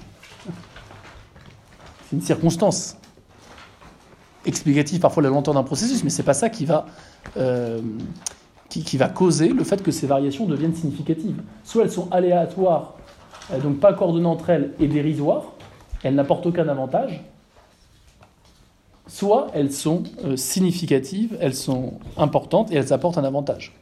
C'est 2.09 2.17
une 2.17 2.23
circonstance 2.23 2.97
explicative 4.47 5.01
parfois 5.01 5.23
la 5.23 5.29
lenteur 5.29 5.53
d'un 5.53 5.63
processus, 5.63 6.03
mais 6.05 6.11
c'est 6.11 6.23
pas 6.23 6.33
ça 6.33 6.49
qui 6.49 6.65
va, 6.65 6.87
euh, 7.37 7.81
qui, 8.71 8.97
va 8.97 9.09
causer 9.09 9.49
le 9.49 9.63
fait 9.63 9.83
que 9.83 9.91
ces 9.91 10.07
variations 10.07 10.47
deviennent 10.47 10.75
significatives. 10.75 11.43
Soit 11.65 11.85
elles 11.85 11.91
sont 11.91 12.09
aléatoires, 12.11 12.95
euh, 13.53 13.61
donc 13.61 13.79
pas 13.79 13.93
coordonnées 13.93 14.27
entre 14.27 14.49
elles 14.49 14.73
et 14.81 14.89
dérisoires, 14.89 15.53
elles 16.03 16.15
n'apportent 16.15 16.47
aucun 16.47 16.67
avantage, 16.69 17.23
soit 19.07 19.49
elles 19.53 19.73
sont 19.73 20.05
euh, 20.25 20.37
significatives, 20.37 21.37
elles 21.41 21.55
sont 21.55 21.95
importantes 22.17 22.73
et 22.73 22.77
elles 22.77 22.93
apportent 22.95 23.19
un 23.19 23.25
avantage. 23.25 23.75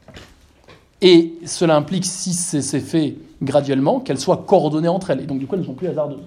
Et 1.00 1.34
cela 1.44 1.76
implique, 1.76 2.06
si 2.06 2.32
c'est 2.32 2.80
fait 2.80 3.16
graduellement, 3.40 4.00
qu'elles 4.00 4.18
soient 4.18 4.44
coordonnées 4.46 4.88
entre 4.88 5.10
elles, 5.10 5.20
et 5.20 5.26
donc 5.26 5.38
du 5.38 5.46
coup 5.46 5.54
elles 5.54 5.60
ne 5.60 5.66
sont 5.66 5.74
plus 5.74 5.86
hasardeuses. 5.86 6.24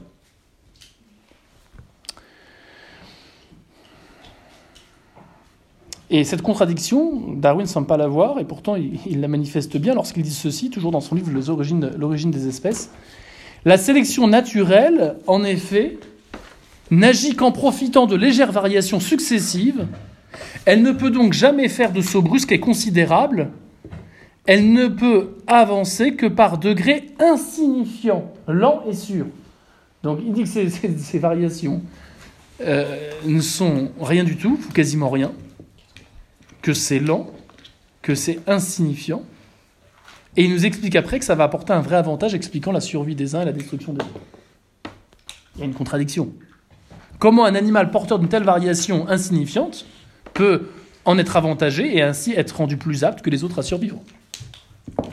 Et 6.11 6.23
cette 6.23 6.41
contradiction, 6.41 7.35
Darwin 7.35 7.65
ne 7.65 7.69
semble 7.69 7.85
pas 7.85 7.97
la 7.97 8.07
voir, 8.07 8.39
et 8.39 8.45
pourtant 8.45 8.75
il, 8.75 9.21
la 9.21 9.27
manifeste 9.27 9.77
bien 9.77 9.93
lorsqu'il 9.93 10.23
dit 10.23 10.33
ceci, 10.33 10.69
toujours 10.69 10.91
dans 10.91 11.01
son 11.01 11.15
livre 11.15 11.29
L'origine 11.97 12.31
des 12.31 12.47
espèces. 12.47 12.89
La 13.65 13.77
sélection 13.77 14.27
naturelle, 14.27 15.17
en 15.27 15.43
effet, 15.43 15.97
n'agit 16.89 17.35
qu'en 17.35 17.51
profitant 17.51 18.07
de 18.07 18.15
légères 18.15 18.51
variations 18.51 18.99
successives, 18.99 19.85
elle 20.65 20.81
ne 20.81 20.91
peut 20.91 21.11
donc 21.11 21.33
jamais 21.33 21.69
faire 21.69 21.91
de 21.91 22.01
saut 22.01 22.21
brusque 22.21 22.51
et 22.51 22.59
considérable, 22.59 23.51
elle 24.47 24.71
ne 24.73 24.87
peut 24.87 25.35
avancer 25.45 26.15
que 26.15 26.25
par 26.25 26.57
degrés 26.57 27.11
insignifiants, 27.19 28.31
lents 28.47 28.81
et 28.89 28.93
sûrs. 28.93 29.27
Donc 30.01 30.19
il 30.25 30.33
dit 30.33 30.43
que 30.43 30.49
ces, 30.49 30.69
ces, 30.69 31.19
variations 31.19 31.81
euh, 32.61 33.11
ne 33.25 33.41
sont 33.41 33.91
rien 34.01 34.23
du 34.23 34.37
tout, 34.37 34.57
ou 34.67 34.71
quasiment 34.71 35.09
rien, 35.09 35.31
que 36.61 36.73
c'est 36.73 36.99
lent, 36.99 37.31
que 38.01 38.15
c'est 38.15 38.39
insignifiant, 38.47 39.23
et 40.37 40.43
il 40.43 40.51
nous 40.51 40.65
explique 40.65 40.95
après 40.95 41.19
que 41.19 41.25
ça 41.25 41.35
va 41.35 41.43
apporter 41.43 41.73
un 41.73 41.81
vrai 41.81 41.95
avantage 41.95 42.33
expliquant 42.33 42.71
la 42.71 42.81
survie 42.81 43.15
des 43.15 43.35
uns 43.35 43.41
et 43.41 43.45
la 43.45 43.51
destruction 43.51 43.93
des 43.93 44.03
autres. 44.03 44.21
Il 45.55 45.59
y 45.59 45.63
a 45.63 45.65
une 45.65 45.73
contradiction. 45.73 46.31
Comment 47.17 47.45
un 47.45 47.55
animal 47.55 47.91
porteur 47.91 48.19
d'une 48.19 48.29
telle 48.29 48.43
variation 48.43 49.07
insignifiante 49.09 49.85
peut 50.33 50.67
en 51.03 51.17
être 51.17 51.35
avantagé 51.35 51.97
et 51.97 52.01
ainsi 52.01 52.31
être 52.33 52.51
rendu 52.51 52.77
plus 52.77 53.03
apte 53.03 53.21
que 53.21 53.29
les 53.29 53.43
autres 53.43 53.59
à 53.59 53.63
survivre? 53.63 54.01
Donc 54.97 55.05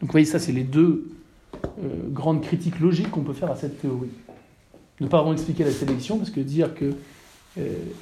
vous 0.00 0.10
voyez, 0.10 0.26
ça 0.26 0.38
c'est 0.38 0.52
les 0.52 0.64
deux 0.64 1.08
euh, 1.62 1.88
grandes 2.10 2.42
critiques 2.42 2.80
logiques 2.80 3.10
qu'on 3.10 3.22
peut 3.22 3.32
faire 3.32 3.50
à 3.50 3.56
cette 3.56 3.80
théorie. 3.80 4.10
Ne 5.00 5.06
pas 5.06 5.18
vraiment 5.18 5.34
expliquer 5.34 5.64
la 5.64 5.70
sélection, 5.70 6.18
parce 6.18 6.30
que 6.30 6.40
dire 6.40 6.74
que 6.74 6.94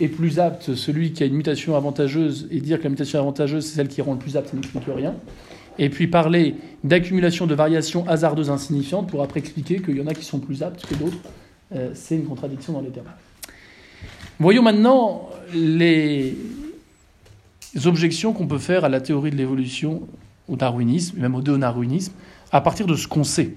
est 0.01 0.09
plus 0.09 0.41
apte 0.41 0.75
celui 0.75 1.13
qui 1.13 1.23
a 1.23 1.27
une 1.27 1.35
mutation 1.35 1.77
avantageuse 1.77 2.49
et 2.51 2.61
dire 2.61 2.79
que 2.79 2.85
la 2.85 2.91
mutation 2.91 3.21
avantageuse 3.21 3.65
c'est 3.65 3.77
celle 3.77 3.89
qui 3.89 4.03
rend 4.03 4.15
le 4.15 4.19
plus 4.19 4.37
apte, 4.37 4.49
ça 4.49 4.57
n'explique 4.57 4.85
rien. 4.87 5.15
Et 5.79 5.89
puis 5.91 6.07
parler 6.07 6.55
d'accumulation 6.83 7.47
de 7.47 7.55
variations 7.55 8.07
hasardeuses 8.09 8.51
insignifiantes 8.51 9.09
pour 9.09 9.23
après 9.23 9.41
expliquer 9.41 9.81
qu'il 9.81 9.97
y 9.97 10.01
en 10.01 10.07
a 10.07 10.15
qui 10.15 10.25
sont 10.25 10.39
plus 10.39 10.63
aptes 10.63 10.87
que 10.87 10.95
d'autres, 10.95 11.19
euh, 11.75 11.91
c'est 11.95 12.17
une 12.17 12.27
contradiction 12.27 12.73
dans 12.73 12.81
les 12.81 12.91
termes. 12.91 13.07
Voyons 14.39 14.63
maintenant 14.63 15.31
les 15.53 16.37
objections 17.85 18.33
qu'on 18.33 18.47
peut 18.47 18.59
faire 18.59 18.85
à 18.85 18.89
la 18.89 19.01
théorie 19.01 19.31
de 19.31 19.37
l'évolution, 19.37 20.03
au 20.49 20.57
darwinisme, 20.57 21.19
même 21.19 21.35
au 21.35 21.41
déonarwinisme, 21.41 22.13
à 22.53 22.61
partir 22.61 22.87
de 22.87 22.95
ce 22.95 23.09
qu'on 23.09 23.25
sait. 23.25 23.55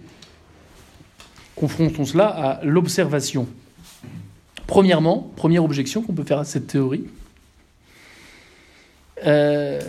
Confrontons 1.56 2.06
cela 2.06 2.28
à 2.28 2.66
l'observation. 2.66 3.48
Premièrement, 4.68 5.32
première 5.38 5.63
objection 5.63 6.01
qu'on 6.01 6.13
peut 6.13 6.26
faire 6.26 6.39
à 6.39 6.45
cette 6.45 6.68
théorie, 6.68 7.05
euh, 9.26 9.80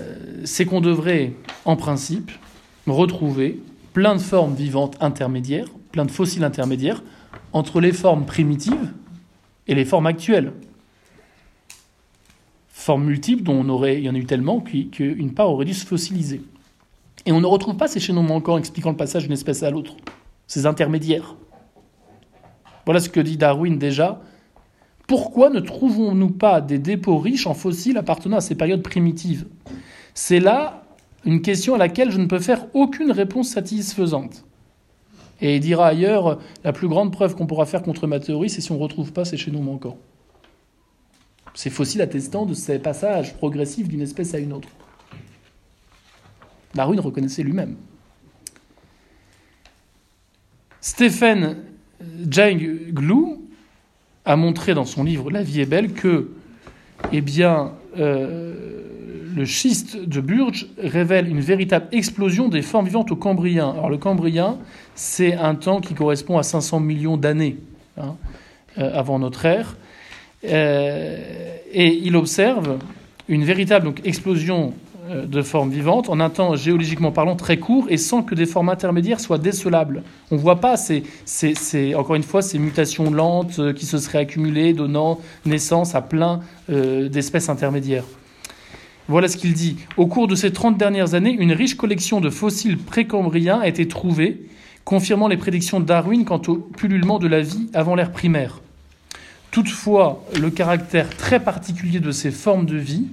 c'est 0.45 0.65
qu'on 0.65 0.81
devrait, 0.81 1.35
en 1.65 1.77
principe, 1.77 2.31
retrouver 2.87 3.61
plein 3.93 4.15
de 4.15 4.21
formes 4.21 4.55
vivantes 4.55 4.97
intermédiaires, 5.01 5.67
plein 5.91 6.05
de 6.05 6.11
fossiles 6.11 6.45
intermédiaires, 6.45 7.03
entre 7.53 7.81
les 7.81 7.93
formes 7.93 8.25
primitives 8.25 8.93
et 9.67 9.75
les 9.75 9.85
formes 9.85 10.07
actuelles. 10.07 10.53
Formes 12.69 13.05
multiples 13.05 13.43
dont 13.43 13.61
on 13.61 13.69
aurait, 13.69 13.99
il 13.99 14.05
y 14.05 14.09
en 14.09 14.15
a 14.15 14.19
eu 14.19 14.25
tellement 14.25 14.61
qu'une 14.61 15.35
part 15.35 15.51
aurait 15.51 15.65
dû 15.65 15.75
se 15.75 15.85
fossiliser. 15.85 16.41
Et 17.27 17.33
on 17.33 17.41
ne 17.41 17.47
retrouve 17.47 17.77
pas 17.77 17.89
ces 17.89 18.01
chaînons 18.01 18.23
manquants 18.23 18.57
expliquant 18.57 18.91
le 18.91 18.97
passage 18.97 19.25
d'une 19.25 19.33
espèce 19.33 19.63
à 19.63 19.71
l'autre, 19.71 19.97
ces 20.47 20.65
intermédiaires. 20.65 21.35
Voilà 22.87 23.01
ce 23.01 23.09
que 23.09 23.21
dit 23.21 23.37
Darwin 23.37 23.77
déjà. 23.77 24.23
Pourquoi 25.09 25.49
ne 25.49 25.59
trouvons-nous 25.59 26.29
pas 26.29 26.61
des 26.61 26.79
dépôts 26.79 27.19
riches 27.19 27.47
en 27.47 27.55
fossiles 27.55 27.97
appartenant 27.97 28.37
à 28.37 28.41
ces 28.43 28.55
périodes 28.55 28.83
primitives? 28.83 29.47
C'est 30.13 30.39
là 30.39 30.85
une 31.25 31.41
question 31.41 31.75
à 31.75 31.79
laquelle 31.79 32.11
je 32.11 32.19
ne 32.19 32.27
peux 32.27 32.39
faire 32.39 32.67
aucune 32.75 33.11
réponse 33.11 33.49
satisfaisante. 33.49 34.45
Et 35.41 35.57
il 35.57 35.61
dira 35.61 35.87
ailleurs, 35.87 36.41
la 36.63 36.75
plus 36.75 36.89
grande 36.89 37.11
preuve 37.11 37.35
qu'on 37.35 37.47
pourra 37.47 37.65
faire 37.65 37.83
contre 37.83 38.07
ma 38.07 38.21
théorie, 38.21 38.51
c'est 38.51 38.61
si 38.61 38.71
on 38.71 38.75
ne 38.75 38.83
retrouve 38.83 39.15
pas 39.15 39.25
ces 39.25 39.39
chaînons 39.39 39.63
manquants. 39.63 39.97
Ces 41.55 41.71
fossiles 41.71 42.03
attestant 42.03 42.45
de 42.45 42.53
ces 42.53 42.79
passages 42.79 43.35
progressifs 43.35 43.89
d'une 43.89 44.03
espèce 44.03 44.35
à 44.35 44.39
une 44.39 44.53
autre. 44.53 44.69
Darwin 46.75 47.01
reconnaissait 47.01 47.43
lui-même. 47.43 47.77
Stephen 50.83 51.65
Jang 52.29 52.61
a 54.29 54.37
montré 54.37 54.75
dans 54.75 54.85
son 54.85 55.03
livre 55.03 55.31
La 55.31 55.43
vie 55.43 55.63
est 55.63 55.67
belle 55.67 55.93
que 55.93 56.29
eh 57.13 57.25
euh, 57.99 58.55
le 59.35 59.45
schiste 59.47 59.97
de 59.97 60.21
Burge 60.21 60.69
révèle 60.79 61.29
une 61.29 61.41
véritable 61.41 61.87
explosion 61.93 62.49
des 62.49 62.61
formes 62.61 62.85
vivantes 62.85 63.11
au 63.11 63.17
Cambrien. 63.17 63.71
Alors 63.71 63.89
le 63.89 63.97
Cambrien, 63.97 64.59
c'est 64.95 65.33
un 65.33 65.55
temps 65.55 65.81
qui 65.81 65.95
correspond 65.95 66.37
à 66.37 66.43
500 66.43 66.81
millions 66.81 67.17
d'années 67.17 67.57
hein, 67.97 68.17
euh, 68.77 68.91
avant 68.93 69.19
notre 69.19 69.47
ère. 69.47 69.77
Euh, 70.45 71.57
et 71.73 71.87
il 71.87 72.15
observe 72.15 72.79
une 73.29 73.45
véritable 73.45 73.93
explosion 74.05 74.75
de 75.09 75.43
formes 75.43 75.71
vivantes 75.71 76.09
en 76.09 76.21
un 76.21 76.31
temps 76.31 76.55
géologiquement 76.57 77.13
parlant 77.13 77.37
très 77.37 77.59
court 77.59 77.87
et 77.89 77.97
sans 77.97 78.23
que 78.23 78.35
des 78.35 78.47
formes 78.47 78.69
intermédiaires 78.69 79.21
soient 79.21 79.39
décelables. 79.39 80.03
On 80.31 80.37
ne 80.37 80.41
voit 80.41 80.61
pas, 80.61 80.77
ces, 80.77 81.05
encore 81.95 82.17
une 82.17 82.23
fois, 82.23 82.43
ces 82.43 82.59
mutations 82.59 83.11
lentes 83.11 83.59
euh, 83.59 83.73
qui 83.73 83.87
se 83.87 83.99
seraient 83.99 84.19
accumulées, 84.19 84.73
donnant 84.73 85.21
naissance 85.47 85.95
à 85.95 86.03
plein 86.03 86.41
euh, 86.71 87.09
d'espèces 87.09 87.49
intermédiaires. 87.49 88.05
Voilà 89.09 89.29
ce 89.29 89.37
qu'il 89.37 89.55
dit. 89.55 89.77
Au 89.97 90.07
cours 90.07 90.29
de 90.29 90.35
ces 90.35 90.53
30 90.53 90.77
dernières 90.77 91.15
années, 91.15 91.35
une 91.39 91.53
riche 91.53 91.77
collection 91.77 92.21
de 92.21 92.29
fossiles 92.29 92.77
précambriens 92.77 93.61
a 93.61 93.69
été 93.69 93.89
trouvée, 93.89 94.43
confirmant 94.85 95.29
les 95.29 95.39
prédictions 95.39 95.81
de 95.81 95.87
Darwin 95.87 96.25
quant 96.25 96.43
au 96.49 96.57
pullulement 96.57 97.19
de 97.19 97.27
la 97.27 97.41
vie 97.41 97.71
avant 97.73 97.95
l'ère 97.95 98.13
primaire. 98.13 98.61
Toutefois, 99.51 100.23
le 100.39 100.51
caractère 100.51 101.09
très 101.09 101.41
particulier 101.41 102.01
de 102.01 102.11
ces 102.11 102.31
formes 102.31 102.67
de 102.67 102.77
vie 102.77 103.07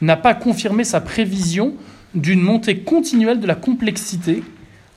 n'a 0.00 0.16
pas 0.16 0.34
confirmé 0.34 0.84
sa 0.84 1.00
prévision 1.00 1.74
d'une 2.14 2.40
montée 2.40 2.78
continuelle 2.78 3.40
de 3.40 3.46
la 3.46 3.54
complexité 3.54 4.42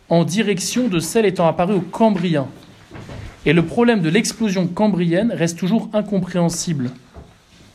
en 0.09 0.23
direction 0.23 0.87
de 0.87 0.99
celle 0.99 1.25
étant 1.25 1.47
apparue 1.47 1.75
au 1.75 1.81
Cambrien. 1.81 2.47
Et 3.45 3.53
le 3.53 3.65
problème 3.65 4.01
de 4.01 4.09
l'explosion 4.09 4.67
cambrienne 4.67 5.31
reste 5.31 5.59
toujours 5.59 5.89
incompréhensible. 5.93 6.91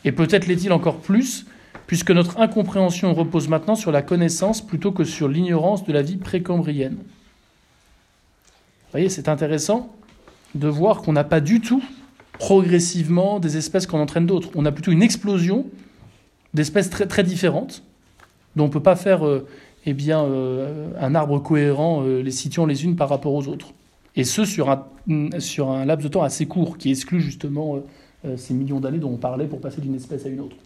Et 0.05 0.13
peut-être 0.13 0.47
l'est-il 0.47 0.73
encore 0.73 0.99
plus, 0.99 1.47
puisque 1.87 2.11
notre 2.11 2.41
incompréhension 2.41 3.13
repose 3.13 3.49
maintenant 3.49 3.75
sur 3.75 3.93
la 3.93 4.03
connaissance 4.03 4.65
plutôt 4.65 4.93
que 4.93 5.05
sur 5.05 5.29
l'ignorance 5.29 5.85
de 5.85 5.93
la 5.93 6.03
vie 6.03 6.17
précambrienne. 6.17 6.97
Vous 8.89 8.93
voyez, 8.93 9.11
c'est 9.11 9.29
intéressant 9.29 9.95
de 10.55 10.69
voir 10.69 11.03
qu'on 11.03 11.13
n'a 11.13 11.25
pas 11.25 11.41
du 11.41 11.61
tout 11.61 11.83
progressivement 12.39 13.41
des 13.41 13.57
espèces 13.57 13.87
qu'on 13.87 14.01
entraîne 14.01 14.27
d'autres. 14.27 14.49
On 14.55 14.65
a 14.65 14.73
plutôt 14.73 14.93
une 14.93 15.03
explosion 15.03 15.67
d'espèces 16.59 16.91
très, 16.91 17.23
différentes, 17.23 17.85
dont 18.57 18.65
on 18.65 18.67
ne 18.67 18.73
peut 18.73 18.83
pas 18.83 18.97
faire 18.97 19.25
euh, 19.25 19.47
eh 19.87 19.95
euh, 20.09 20.91
un 21.01 21.15
arbre 21.15 21.39
cohérent, 21.39 22.03
euh, 22.03 22.21
les 22.21 22.33
situant 22.33 22.67
les 22.67 22.85
unes 22.85 22.97
par 22.97 23.09
rapport 23.09 23.33
aux 23.33 23.47
autres. 23.47 23.69
Et 24.17 24.25
ce, 24.25 24.45
sur 24.45 24.69
un, 24.69 24.85
un 25.09 25.85
laps 25.85 26.03
de 26.03 26.09
temps 26.09 26.25
assez 26.25 26.47
court, 26.47 26.77
qui 26.77 26.91
exclut 26.91 27.21
justement 27.21 27.81
ces 28.37 28.53
millions 28.53 28.81
d'années 28.81 28.99
dont 28.99 29.13
on 29.13 29.17
parlait 29.17 29.47
pour 29.47 29.61
passer 29.61 29.81
d'une 29.81 29.95
espèce 29.95 30.27
à 30.27 30.29
une 30.29 30.41
autre. 30.41 30.57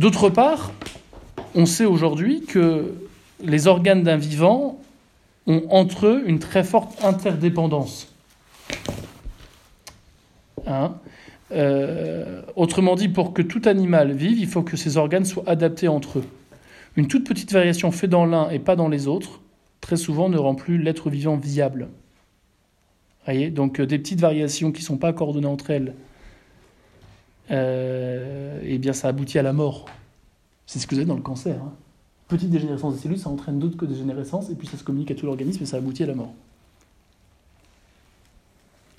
D'autre 0.00 0.28
part, 0.30 0.72
on 1.54 1.64
sait 1.66 1.84
aujourd'hui 1.84 2.40
que 2.40 2.92
les 3.44 3.68
organes 3.68 4.02
d'un 4.02 4.16
vivant 4.16 4.80
ont 5.46 5.62
entre 5.70 6.08
eux 6.08 6.24
une 6.26 6.40
très 6.40 6.64
forte 6.64 7.04
interdépendance. 7.04 8.12
Hein 10.66 10.94
euh, 11.52 12.42
autrement 12.56 12.94
dit, 12.94 13.08
pour 13.08 13.32
que 13.32 13.42
tout 13.42 13.62
animal 13.64 14.12
vive, 14.12 14.38
il 14.38 14.46
faut 14.46 14.62
que 14.62 14.76
ses 14.76 14.96
organes 14.96 15.24
soient 15.24 15.48
adaptés 15.48 15.88
entre 15.88 16.20
eux. 16.20 16.24
Une 16.96 17.08
toute 17.08 17.26
petite 17.26 17.52
variation 17.52 17.90
faite 17.90 18.10
dans 18.10 18.26
l'un 18.26 18.50
et 18.50 18.58
pas 18.58 18.76
dans 18.76 18.88
les 18.88 19.08
autres, 19.08 19.40
très 19.80 19.96
souvent 19.96 20.28
ne 20.28 20.38
rend 20.38 20.54
plus 20.54 20.78
l'être 20.78 21.10
vivant 21.10 21.36
viable. 21.36 21.88
Voyez 23.24 23.50
Donc 23.50 23.80
euh, 23.80 23.86
des 23.86 23.98
petites 23.98 24.20
variations 24.20 24.72
qui 24.72 24.82
ne 24.82 24.86
sont 24.86 24.98
pas 24.98 25.12
coordonnées 25.12 25.46
entre 25.46 25.70
elles, 25.70 25.94
euh, 27.50 28.60
eh 28.64 28.78
bien 28.78 28.92
ça 28.92 29.08
aboutit 29.08 29.38
à 29.38 29.42
la 29.42 29.52
mort. 29.52 29.86
C'est 30.66 30.78
ce 30.78 30.86
que 30.86 30.94
vous 30.94 31.00
avez 31.00 31.08
dans 31.08 31.16
le 31.16 31.22
cancer. 31.22 31.56
Hein. 31.62 31.72
Petite 32.28 32.50
dégénérescence 32.50 32.94
des 32.94 33.00
cellules, 33.00 33.18
ça 33.18 33.28
entraîne 33.28 33.58
d'autres 33.58 33.76
que 33.76 33.86
dégénérescence, 33.86 34.50
et 34.50 34.54
puis 34.54 34.68
ça 34.68 34.76
se 34.76 34.84
communique 34.84 35.10
à 35.10 35.14
tout 35.16 35.26
l'organisme 35.26 35.64
et 35.64 35.66
ça 35.66 35.78
aboutit 35.78 36.04
à 36.04 36.06
la 36.06 36.14
mort. 36.14 36.32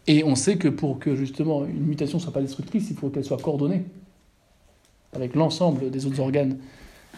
Et 0.07 0.23
on 0.23 0.35
sait 0.35 0.57
que 0.57 0.67
pour 0.67 0.99
que 0.99 1.15
justement 1.15 1.65
une 1.65 1.85
mutation 1.85 2.17
ne 2.17 2.23
soit 2.23 2.33
pas 2.33 2.41
destructrice, 2.41 2.89
il 2.89 2.97
faut 2.97 3.09
qu'elle 3.09 3.23
soit 3.23 3.41
coordonnée 3.41 3.85
avec 5.13 5.35
l'ensemble 5.35 5.89
des 5.91 6.05
autres 6.05 6.19
organes 6.19 6.57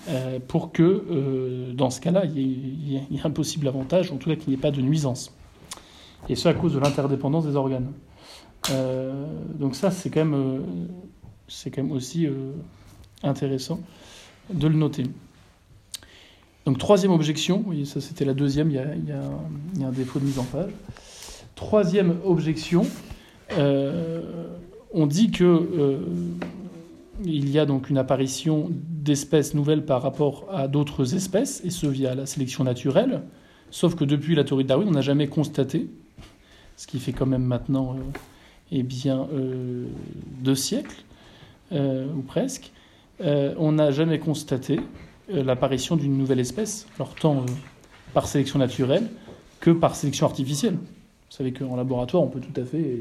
euh, 0.09 0.39
pour 0.45 0.71
que, 0.71 0.83
euh, 0.83 1.73
dans 1.73 1.89
ce 1.89 2.01
cas-là, 2.01 2.25
il 2.25 2.91
y, 2.91 2.95
ait 2.95 3.21
un 3.23 3.29
possible 3.29 3.67
avantage, 3.67 4.11
en 4.11 4.17
tout 4.17 4.29
cas 4.29 4.35
qu'il 4.35 4.49
n'y 4.49 4.55
ait 4.55 4.61
pas 4.61 4.71
de 4.71 4.81
nuisance. 4.81 5.33
Et 6.29 6.35
ce 6.35 6.49
à 6.49 6.53
cause 6.53 6.73
de 6.73 6.79
l'interdépendance 6.79 7.45
des 7.45 7.55
organes. 7.55 7.91
Euh, 8.71 9.25
donc 9.55 9.75
ça, 9.75 9.91
c'est 9.91 10.09
quand 10.09 10.25
même, 10.25 10.65
quand 11.65 11.77
même 11.77 11.91
aussi 11.91 12.27
intéressant 13.21 13.79
de 14.51 14.67
le 14.67 14.75
noter. 14.75 15.03
Donc 16.65 16.77
troisième 16.77 17.11
objection, 17.11 17.65
ça 17.85 17.99
c'était 17.99 18.25
la 18.25 18.33
deuxième, 18.33 18.71
il 18.71 18.75
y 18.75 19.83
a 19.83 19.87
un 19.87 19.91
défaut 19.91 20.19
de 20.19 20.25
mise 20.25 20.39
en 20.39 20.45
page. 20.45 20.71
Troisième 21.55 22.17
objection, 22.25 22.85
euh, 23.57 24.47
on 24.91 25.05
dit 25.05 25.29
que 25.29 25.43
euh, 25.43 25.99
il 27.23 27.49
y 27.49 27.59
a 27.59 27.65
donc 27.65 27.89
une 27.89 27.97
apparition 27.97 28.69
d'espèces 28.71 29.53
nouvelles 29.53 29.85
par 29.85 30.01
rapport 30.01 30.45
à 30.51 30.67
d'autres 30.67 31.15
espèces, 31.15 31.61
et 31.63 31.69
ce 31.69 31.85
via 31.85 32.15
la 32.15 32.25
sélection 32.25 32.63
naturelle, 32.63 33.21
Sauf 33.69 33.95
que 33.95 34.03
depuis 34.03 34.35
la 34.35 34.43
théorie 34.43 34.65
de 34.65 34.69
Darwin, 34.69 34.87
on 34.87 34.91
n'a 34.91 35.01
jamais 35.01 35.25
constaté, 35.25 35.87
ce 36.77 36.85
qui 36.85 36.99
fait 36.99 37.11
quand 37.11 37.25
même 37.25 37.43
maintenant 37.43 37.95
euh, 37.95 38.01
eh 38.71 38.83
bien, 38.83 39.27
deux 40.41 40.53
siècles, 40.53 41.03
ou 41.71 42.21
presque, 42.27 42.71
on 43.19 43.71
n'a 43.71 43.89
jamais 43.89 44.19
constaté 44.19 44.79
l'apparition 45.27 45.95
d'une 45.95 46.15
nouvelle 46.19 46.39
espèce, 46.39 46.85
alors 46.97 47.15
tant 47.15 47.45
par 48.13 48.27
sélection 48.27 48.59
naturelle 48.59 49.09
que 49.59 49.71
par 49.71 49.95
sélection 49.95 50.27
artificielle. 50.27 50.77
Vous 51.33 51.37
savez 51.37 51.51
qu'en 51.51 51.75
laboratoire, 51.75 52.21
on 52.21 52.27
peut 52.27 52.39
tout 52.39 52.61
à 52.61 52.63
fait 52.63 52.99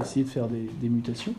essayer 0.00 0.24
de 0.24 0.30
faire 0.30 0.48
des, 0.48 0.88
mutations, 0.88 1.34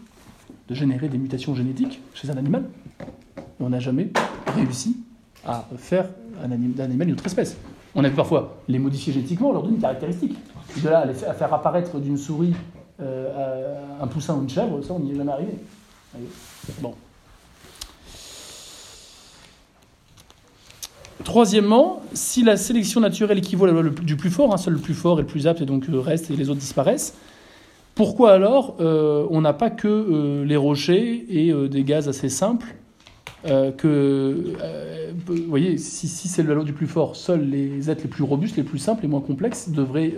de 0.68 0.76
générer 0.76 1.10
des 1.10 1.18
mutations 1.18 1.56
génétiques 1.56 2.00
chez 2.14 2.30
un 2.30 2.38
animal. 2.38 2.66
Et 3.00 3.64
on 3.64 3.70
n'a 3.70 3.80
jamais 3.80 4.12
réussi 4.54 4.98
à 5.44 5.68
faire 5.78 6.08
d'un 6.40 6.84
animal 6.84 7.08
une 7.08 7.14
autre 7.16 7.26
espèce. 7.26 7.58
On 7.96 8.04
a 8.04 8.10
vu 8.10 8.16
parfois 8.16 8.60
les 8.68 8.78
modifier 8.78 9.12
génétiquement, 9.12 9.52
leur 9.52 9.64
donner 9.64 9.78
une 9.78 9.82
caractéristique. 9.82 10.38
De 10.84 10.88
là 10.88 11.00
à, 11.00 11.34
faire, 11.34 11.52
apparaître 11.52 11.98
d'une 12.00 12.16
souris 12.16 12.54
euh, 13.02 13.82
un 14.00 14.06
poussin 14.06 14.36
ou 14.36 14.44
une 14.44 14.50
chèvre, 14.50 14.84
ça, 14.84 14.94
on 14.94 15.00
n'y 15.00 15.14
est 15.14 15.16
jamais 15.16 15.32
arrivé. 15.32 15.54
Bon. 16.80 16.94
Troisièmement, 21.30 22.02
si 22.12 22.42
la 22.42 22.58
sélection 22.58 23.02
naturelle 23.02 23.38
équivaut 23.38 23.66
à 23.66 23.68
la 23.68 23.74
loi 23.74 23.84
le- 23.84 23.92
du 23.92 24.16
plus 24.16 24.32
fort, 24.32 24.52
hein, 24.52 24.58
seul 24.58 24.74
le 24.74 24.80
plus 24.80 24.96
fort 24.96 25.20
est 25.20 25.22
le 25.22 25.28
plus 25.28 25.46
apte 25.46 25.62
et 25.62 25.66
donc 25.68 25.88
euh, 25.88 26.00
reste 26.00 26.32
et 26.32 26.36
les 26.36 26.50
autres 26.50 26.60
disparaissent, 26.60 27.14
pourquoi 27.94 28.32
alors 28.32 28.78
euh, 28.80 29.28
on 29.30 29.40
n'a 29.42 29.54
pas 29.54 29.70
que 29.70 29.88
euh, 29.88 30.44
les 30.44 30.56
rochers 30.56 31.28
et 31.30 31.54
des 31.70 31.84
gaz 31.84 32.10
assez 32.10 32.30
simples 32.30 32.74
que, 33.44 34.56
vous 35.28 35.36
voyez, 35.48 35.78
si, 35.78 36.08
c'est 36.08 36.42
la 36.42 36.56
loi 36.56 36.64
du 36.64 36.74
plus 36.74 36.88
fort, 36.88 37.16
seuls 37.16 37.48
les 37.48 37.92
êtres 37.92 38.02
les 38.02 38.10
plus 38.10 38.24
robustes, 38.24 38.58
les 38.58 38.64
plus 38.64 38.80
simples, 38.80 39.04
les 39.04 39.08
moins 39.08 39.22
complexes 39.22 39.70
devraient 39.70 40.16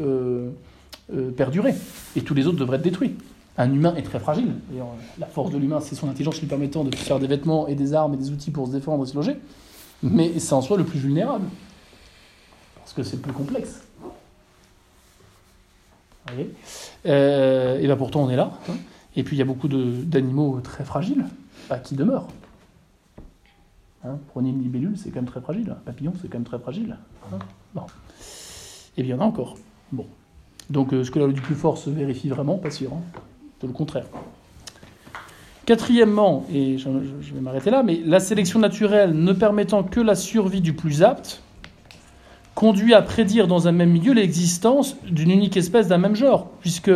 perdurer 1.36 1.74
et 2.16 2.22
tous 2.22 2.34
les 2.34 2.48
autres 2.48 2.58
devraient 2.58 2.78
être 2.78 2.84
détruits. 2.84 3.16
Un 3.58 3.72
humain 3.74 3.94
est 3.98 4.04
très 4.04 4.20
fragile. 4.20 4.54
La 5.20 5.26
force 5.28 5.52
de 5.52 5.58
l'humain, 5.58 5.82
c'est 5.82 5.94
son 5.94 6.08
intelligence 6.08 6.40
lui 6.40 6.48
permettant 6.48 6.86
de 6.86 6.96
faire 6.96 7.20
des 7.20 7.28
vêtements 7.28 7.68
et 7.68 7.76
des 7.76 7.94
armes 7.94 8.14
et 8.14 8.18
des 8.18 8.32
outils 8.32 8.50
pour 8.50 8.66
se 8.66 8.72
défendre 8.72 9.04
et 9.04 9.08
se 9.08 9.16
loger. 9.16 9.36
Mais 10.04 10.40
c'est 10.40 10.54
en 10.54 10.62
soi 10.62 10.78
le 10.78 10.84
plus 10.84 11.00
vulnérable. 11.00 11.46
Parce 12.76 12.94
que 12.94 13.04
c'est 13.04 13.16
le 13.18 13.22
plus 13.22 13.34
complexe. 13.34 13.82
Vous 14.02 14.10
voyez 16.34 16.54
Euh, 17.06 17.80
et 17.80 17.86
bien 17.86 17.96
pourtant, 17.98 18.24
on 18.24 18.30
est 18.30 18.36
là. 18.36 18.52
hein. 18.70 18.74
Et 19.16 19.24
puis, 19.24 19.36
il 19.36 19.40
y 19.40 19.42
a 19.42 19.46
beaucoup 19.46 19.68
d'animaux 19.68 20.60
très 20.64 20.84
fragiles 20.86 21.26
bah, 21.70 21.80
qui 21.80 21.96
demeurent. 21.96 22.28
Hein, 24.04 24.18
prenez 24.30 24.50
une 24.50 24.64
libellule, 24.64 24.98
c'est 24.98 25.10
quand 25.10 25.18
même 25.22 25.26
très 25.30 25.42
fragile. 25.42 25.70
Un 25.70 25.76
papillon, 25.86 26.14
c'est 26.22 26.28
quand 26.28 26.38
même 26.40 26.46
très 26.48 26.58
fragile. 26.60 26.98
Hein. 27.34 27.38
Et 28.98 29.04
bien, 29.04 29.16
il 29.16 29.20
y 29.20 29.20
en 29.20 29.22
a 29.22 29.26
encore. 29.28 29.58
Bon. 29.92 30.06
Donc, 30.70 30.94
euh, 30.94 31.02
est-ce 31.02 31.12
que 31.12 31.20
la 31.20 31.26
loi 31.26 31.34
du 31.34 31.42
plus 31.42 31.56
fort 31.56 31.78
se 31.78 31.90
vérifie 31.90 32.30
vraiment 32.30 32.58
Pas 32.58 32.72
sûr. 32.72 32.92
hein. 32.94 33.02
C'est 33.60 33.68
le 33.68 33.74
contraire. 33.74 34.06
Quatrièmement, 35.66 36.46
et 36.52 36.80
je, 36.80 36.90
vais 36.90 37.40
m'arrêter 37.40 37.70
là, 37.70 37.84
mais 37.84 38.02
la 38.04 38.20
sélection 38.20 38.60
naturelle 38.60 39.14
ne 39.14 39.32
permettant 39.32 39.84
que 39.84 40.00
la 40.00 40.16
survie 40.16 40.62
du 40.62 40.74
plus 40.74 41.04
apte 41.04 41.44
conduit 42.56 42.96
à 42.96 43.02
prédire 43.02 43.48
dans 43.48 43.68
un 43.68 43.72
même 43.72 43.92
milieu 43.92 44.14
l'existence 44.14 44.98
d'une 45.08 45.30
unique 45.30 45.58
espèce 45.58 45.88
d'un 45.88 46.00
même 46.00 46.16
genre, 46.16 46.50
puisque 46.62 46.92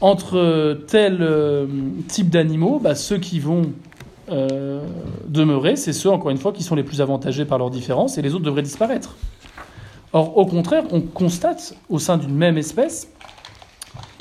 entre 0.00 0.80
tel 0.86 1.18
euh, 1.20 1.66
type 2.08 2.30
d'animaux, 2.30 2.80
bah, 2.82 2.94
ceux 2.94 3.18
qui 3.18 3.40
vont 3.40 3.72
euh, 4.30 4.82
demeurer, 5.28 5.76
c'est 5.76 5.92
ceux, 5.92 6.10
encore 6.10 6.30
une 6.30 6.38
fois, 6.38 6.52
qui 6.52 6.62
sont 6.62 6.74
les 6.74 6.82
plus 6.82 7.02
avantagés 7.02 7.44
par 7.44 7.58
leurs 7.58 7.70
différences, 7.70 8.16
et 8.16 8.22
les 8.22 8.34
autres 8.34 8.44
devraient 8.44 8.62
disparaître. 8.62 9.16
Or, 10.14 10.38
au 10.38 10.46
contraire, 10.46 10.84
on 10.92 11.00
constate 11.00 11.74
au 11.90 11.98
sein 11.98 12.16
d'une 12.16 12.34
même 12.34 12.56
espèce 12.56 13.08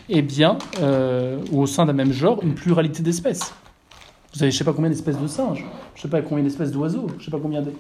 eh 0.10 0.22
bien, 0.22 0.58
euh, 0.80 1.40
au 1.52 1.66
sein 1.66 1.86
d'un 1.86 1.94
même 1.94 2.12
genre, 2.12 2.42
une 2.44 2.56
pluralité 2.56 3.04
d'espèces. 3.04 3.54
Vous 4.34 4.42
avez 4.42 4.52
je 4.52 4.56
ne 4.56 4.58
sais 4.60 4.64
pas 4.64 4.74
combien 4.74 4.90
d'espèces 4.90 5.20
de 5.20 5.28
singes, 5.28 5.66
je 5.96 6.00
ne 6.00 6.02
sais 6.02 6.08
pas 6.08 6.22
combien 6.22 6.44
d'espèces 6.44 6.72
d'oiseaux, 6.72 7.08
je 7.14 7.20
ne 7.20 7.22
sais 7.22 7.32
pas 7.32 7.40
combien 7.40 7.62
de... 7.62 7.72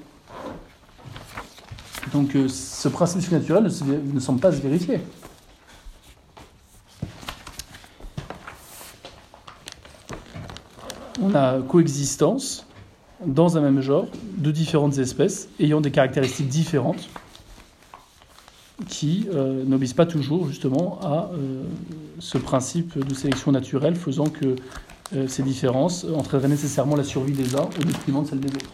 Donc 2.11 2.35
euh, 2.35 2.47
ce 2.47 2.87
principe 2.89 3.31
naturel 3.31 3.63
ne, 3.63 4.13
ne 4.13 4.19
semble 4.19 4.39
pas 4.39 4.51
se 4.51 4.61
vérifier. 4.61 4.99
On 11.21 11.33
a 11.33 11.59
coexistence 11.61 12.67
dans 13.25 13.57
un 13.57 13.61
même 13.61 13.81
genre 13.81 14.07
de 14.37 14.51
différentes 14.51 14.97
espèces 14.97 15.47
ayant 15.59 15.81
des 15.81 15.91
caractéristiques 15.91 16.49
différentes 16.49 17.09
qui 18.87 19.27
euh, 19.33 19.63
n'obéissent 19.65 19.93
pas 19.93 20.05
toujours 20.05 20.47
justement 20.47 20.99
à 21.01 21.29
euh, 21.33 21.63
ce 22.19 22.37
principe 22.37 22.97
de 22.97 23.13
sélection 23.13 23.51
naturelle 23.51 23.95
faisant 23.95 24.25
que 24.25 24.55
euh, 25.15 25.27
ces 25.27 25.43
différences 25.43 26.05
entraîneraient 26.15 26.49
nécessairement 26.49 26.95
la 26.95 27.03
survie 27.03 27.33
des 27.33 27.55
uns 27.55 27.69
au 27.79 27.83
détriment 27.83 28.23
de 28.23 28.27
celle 28.27 28.39
des 28.39 28.49
autres. 28.49 28.69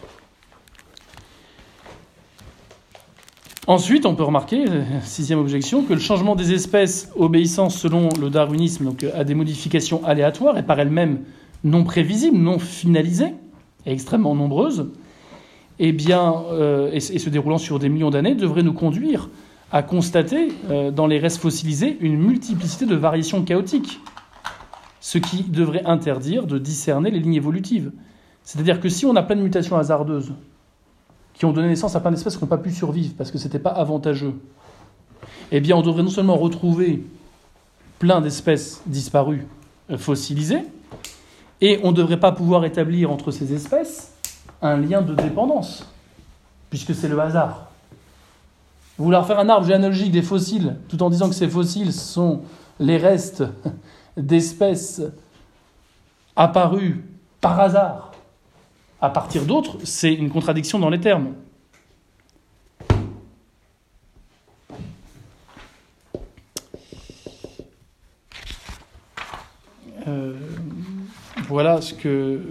Ensuite, 3.66 4.04
on 4.04 4.16
peut 4.16 4.24
remarquer, 4.24 4.64
sixième 5.04 5.38
objection, 5.38 5.84
que 5.84 5.92
le 5.92 6.00
changement 6.00 6.34
des 6.34 6.52
espèces 6.52 7.10
obéissant 7.14 7.68
selon 7.68 8.08
le 8.20 8.28
darwinisme 8.28 8.86
donc, 8.86 9.04
à 9.04 9.22
des 9.22 9.34
modifications 9.34 10.04
aléatoires 10.04 10.58
et 10.58 10.64
par 10.64 10.80
elles-mêmes 10.80 11.20
non 11.62 11.84
prévisibles, 11.84 12.36
non 12.36 12.58
finalisées 12.58 13.34
et 13.86 13.92
extrêmement 13.92 14.34
nombreuses, 14.34 14.88
eh 15.78 15.92
bien, 15.92 16.42
et 16.92 17.00
se 17.00 17.30
déroulant 17.30 17.58
sur 17.58 17.78
des 17.78 17.88
millions 17.88 18.10
d'années, 18.10 18.34
devrait 18.34 18.64
nous 18.64 18.72
conduire 18.72 19.30
à 19.72 19.82
constater 19.82 20.52
euh, 20.70 20.90
dans 20.90 21.06
les 21.06 21.18
restes 21.18 21.40
fossilisés 21.40 21.96
une 22.00 22.16
multiplicité 22.16 22.86
de 22.86 22.96
variations 22.96 23.42
chaotiques, 23.42 24.00
ce 25.00 25.18
qui 25.18 25.44
devrait 25.44 25.84
interdire 25.84 26.46
de 26.46 26.58
discerner 26.58 27.10
les 27.10 27.20
lignes 27.20 27.34
évolutives. 27.34 27.92
C'est-à-dire 28.42 28.80
que 28.80 28.88
si 28.88 29.06
on 29.06 29.14
a 29.16 29.22
plein 29.22 29.36
de 29.36 29.42
mutations 29.42 29.76
hasardeuses 29.76 30.32
qui 31.34 31.44
ont 31.44 31.52
donné 31.52 31.68
naissance 31.68 31.94
à 31.94 32.00
plein 32.00 32.10
d'espèces 32.10 32.36
qui 32.36 32.42
n'ont 32.42 32.48
pas 32.48 32.58
pu 32.58 32.70
survivre 32.70 33.14
parce 33.16 33.30
que 33.30 33.38
ce 33.38 33.44
n'était 33.44 33.58
pas 33.58 33.70
avantageux, 33.70 34.34
eh 35.52 35.60
bien 35.60 35.76
on 35.76 35.82
devrait 35.82 36.02
non 36.02 36.10
seulement 36.10 36.36
retrouver 36.36 37.04
plein 37.98 38.20
d'espèces 38.20 38.82
disparues 38.86 39.46
euh, 39.90 39.98
fossilisées, 39.98 40.64
et 41.60 41.78
on 41.82 41.90
ne 41.90 41.96
devrait 41.96 42.18
pas 42.18 42.32
pouvoir 42.32 42.64
établir 42.64 43.10
entre 43.10 43.30
ces 43.30 43.52
espèces 43.52 44.14
un 44.62 44.78
lien 44.78 45.02
de 45.02 45.14
dépendance, 45.14 45.86
puisque 46.70 46.94
c'est 46.94 47.08
le 47.08 47.20
hasard. 47.20 47.69
Vouloir 49.00 49.26
faire 49.26 49.38
un 49.38 49.48
arbre 49.48 49.66
généalogique 49.66 50.12
des 50.12 50.20
fossiles, 50.20 50.76
tout 50.90 51.02
en 51.02 51.08
disant 51.08 51.30
que 51.30 51.34
ces 51.34 51.48
fossiles 51.48 51.90
sont 51.90 52.42
les 52.78 52.98
restes 52.98 53.42
d'espèces 54.18 55.00
apparues 56.36 57.02
par 57.40 57.58
hasard 57.58 58.12
à 59.00 59.08
partir 59.08 59.46
d'autres, 59.46 59.78
c'est 59.84 60.12
une 60.12 60.28
contradiction 60.28 60.78
dans 60.78 60.90
les 60.90 61.00
termes. 61.00 61.32
Euh, 70.06 70.34
voilà 71.48 71.80
ce 71.80 71.94
que 71.94 72.42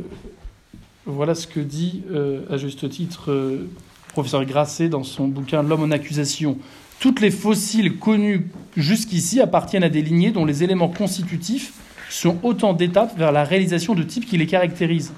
voilà 1.06 1.36
ce 1.36 1.46
que 1.46 1.60
dit 1.60 2.04
euh, 2.10 2.44
à 2.50 2.58
juste 2.58 2.90
titre 2.90 3.32
euh, 3.32 3.70
professeur 4.10 4.44
Grasset 4.46 4.90
dans 4.90 5.04
son 5.04 5.28
bouquin 5.28 5.64
L'homme 5.64 5.84
en 5.84 5.92
accusation. 5.92 6.58
Toutes 7.00 7.22
les 7.22 7.32
fossiles 7.32 7.98
connus 7.98 8.48
jusqu'ici 8.76 9.40
appartiennent 9.40 9.84
à 9.84 9.90
des 9.90 10.02
lignées 10.02 10.32
dont 10.32 10.46
les 10.46 10.64
éléments 10.64 10.90
constitutifs 10.90 11.74
sont 12.10 12.38
autant 12.44 12.74
d'étapes 12.74 13.18
vers 13.18 13.32
la 13.32 13.44
réalisation 13.44 13.96
de 13.96 14.04
types 14.04 14.26
qui 14.26 14.38
les 14.38 14.48
caractérisent. 14.48 15.14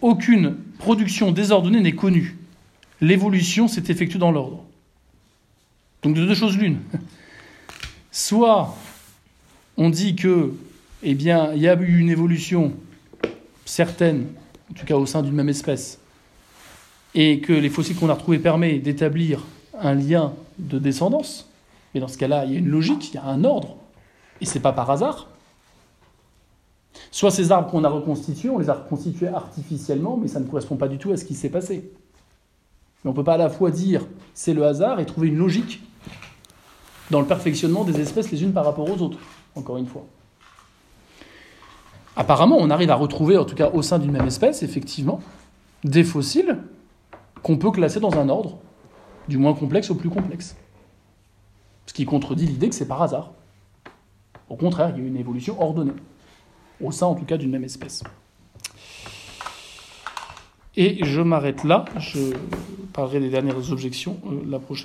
Aucune 0.00 0.56
production 0.78 1.32
désordonnée 1.32 1.80
n'est 1.80 1.94
connue. 1.94 2.36
L'évolution 3.00 3.66
s'est 3.66 3.84
effectuée 3.88 4.18
dans 4.18 4.30
l'ordre. 4.30 4.64
Donc 6.02 6.14
de 6.14 6.24
deux 6.24 6.34
choses 6.34 6.56
l'une. 6.56 6.78
Soit 8.12 8.76
on 9.76 9.90
dit 9.90 10.14
que, 10.14 10.52
eh 11.02 11.14
bien, 11.14 11.52
il 11.54 11.62
y 11.62 11.68
a 11.68 11.80
eu 11.80 11.98
une 11.98 12.10
évolution 12.10 12.74
certaine, 13.64 14.26
en 14.70 14.74
tout 14.74 14.84
cas 14.84 14.96
au 14.96 15.06
sein 15.06 15.22
d'une 15.22 15.34
même 15.34 15.48
espèce, 15.48 15.98
et 17.14 17.40
que 17.40 17.52
les 17.52 17.68
fossiles 17.68 17.96
qu'on 17.96 18.08
a 18.08 18.14
retrouvés 18.14 18.38
permettent 18.38 18.82
d'établir 18.82 19.44
un 19.78 19.94
lien 19.94 20.32
de 20.58 20.78
descendance. 20.78 21.48
Mais 21.94 22.00
dans 22.00 22.08
ce 22.08 22.18
cas-là, 22.18 22.44
il 22.44 22.52
y 22.52 22.56
a 22.56 22.58
une 22.58 22.68
logique, 22.68 23.10
il 23.12 23.14
y 23.16 23.18
a 23.18 23.24
un 23.24 23.44
ordre, 23.44 23.76
et 24.40 24.46
c'est 24.46 24.60
pas 24.60 24.72
par 24.72 24.90
hasard. 24.90 25.28
Soit 27.10 27.30
ces 27.30 27.52
arbres 27.52 27.70
qu'on 27.70 27.84
a 27.84 27.88
reconstitués, 27.88 28.48
on 28.48 28.58
les 28.58 28.70
a 28.70 28.74
reconstitués 28.74 29.28
artificiellement, 29.28 30.16
mais 30.16 30.28
ça 30.28 30.40
ne 30.40 30.46
correspond 30.46 30.76
pas 30.76 30.88
du 30.88 30.98
tout 30.98 31.12
à 31.12 31.16
ce 31.16 31.24
qui 31.24 31.34
s'est 31.34 31.50
passé. 31.50 31.90
Mais 33.04 33.08
on 33.08 33.12
ne 33.12 33.16
peut 33.16 33.24
pas 33.24 33.34
à 33.34 33.38
la 33.38 33.50
fois 33.50 33.70
dire 33.70 34.06
c'est 34.34 34.54
le 34.54 34.64
hasard 34.64 35.00
et 35.00 35.06
trouver 35.06 35.28
une 35.28 35.36
logique 35.36 35.82
dans 37.10 37.20
le 37.20 37.26
perfectionnement 37.26 37.84
des 37.84 38.00
espèces 38.00 38.30
les 38.30 38.42
unes 38.42 38.52
par 38.52 38.64
rapport 38.64 38.88
aux 38.88 39.02
autres, 39.02 39.18
encore 39.54 39.76
une 39.76 39.86
fois. 39.86 40.06
Apparemment, 42.16 42.56
on 42.58 42.70
arrive 42.70 42.90
à 42.90 42.94
retrouver, 42.94 43.36
en 43.36 43.44
tout 43.44 43.54
cas 43.54 43.70
au 43.70 43.82
sein 43.82 43.98
d'une 43.98 44.12
même 44.12 44.26
espèce, 44.26 44.62
effectivement, 44.62 45.20
des 45.84 46.04
fossiles 46.04 46.58
qu'on 47.42 47.56
peut 47.56 47.70
classer 47.70 48.00
dans 48.00 48.18
un 48.18 48.28
ordre, 48.28 48.58
du 49.28 49.38
moins 49.38 49.54
complexe 49.54 49.90
au 49.90 49.94
plus 49.94 50.10
complexe. 50.10 50.56
Ce 51.86 51.92
qui 51.92 52.04
contredit 52.04 52.46
l'idée 52.46 52.68
que 52.68 52.74
c'est 52.74 52.88
par 52.88 53.02
hasard. 53.02 53.32
Au 54.48 54.56
contraire, 54.56 54.92
il 54.94 55.02
y 55.02 55.04
a 55.04 55.08
une 55.08 55.16
évolution 55.16 55.60
ordonnée, 55.60 55.92
au 56.80 56.90
sein 56.90 57.06
en 57.06 57.14
tout 57.14 57.24
cas 57.24 57.36
d'une 57.36 57.50
même 57.50 57.64
espèce. 57.64 58.02
Et 60.76 61.04
je 61.04 61.20
m'arrête 61.20 61.64
là, 61.64 61.84
je 61.98 62.34
parlerai 62.92 63.20
des 63.20 63.28
dernières 63.28 63.72
objections 63.72 64.18
euh, 64.26 64.40
la 64.48 64.58
prochaine 64.58 64.80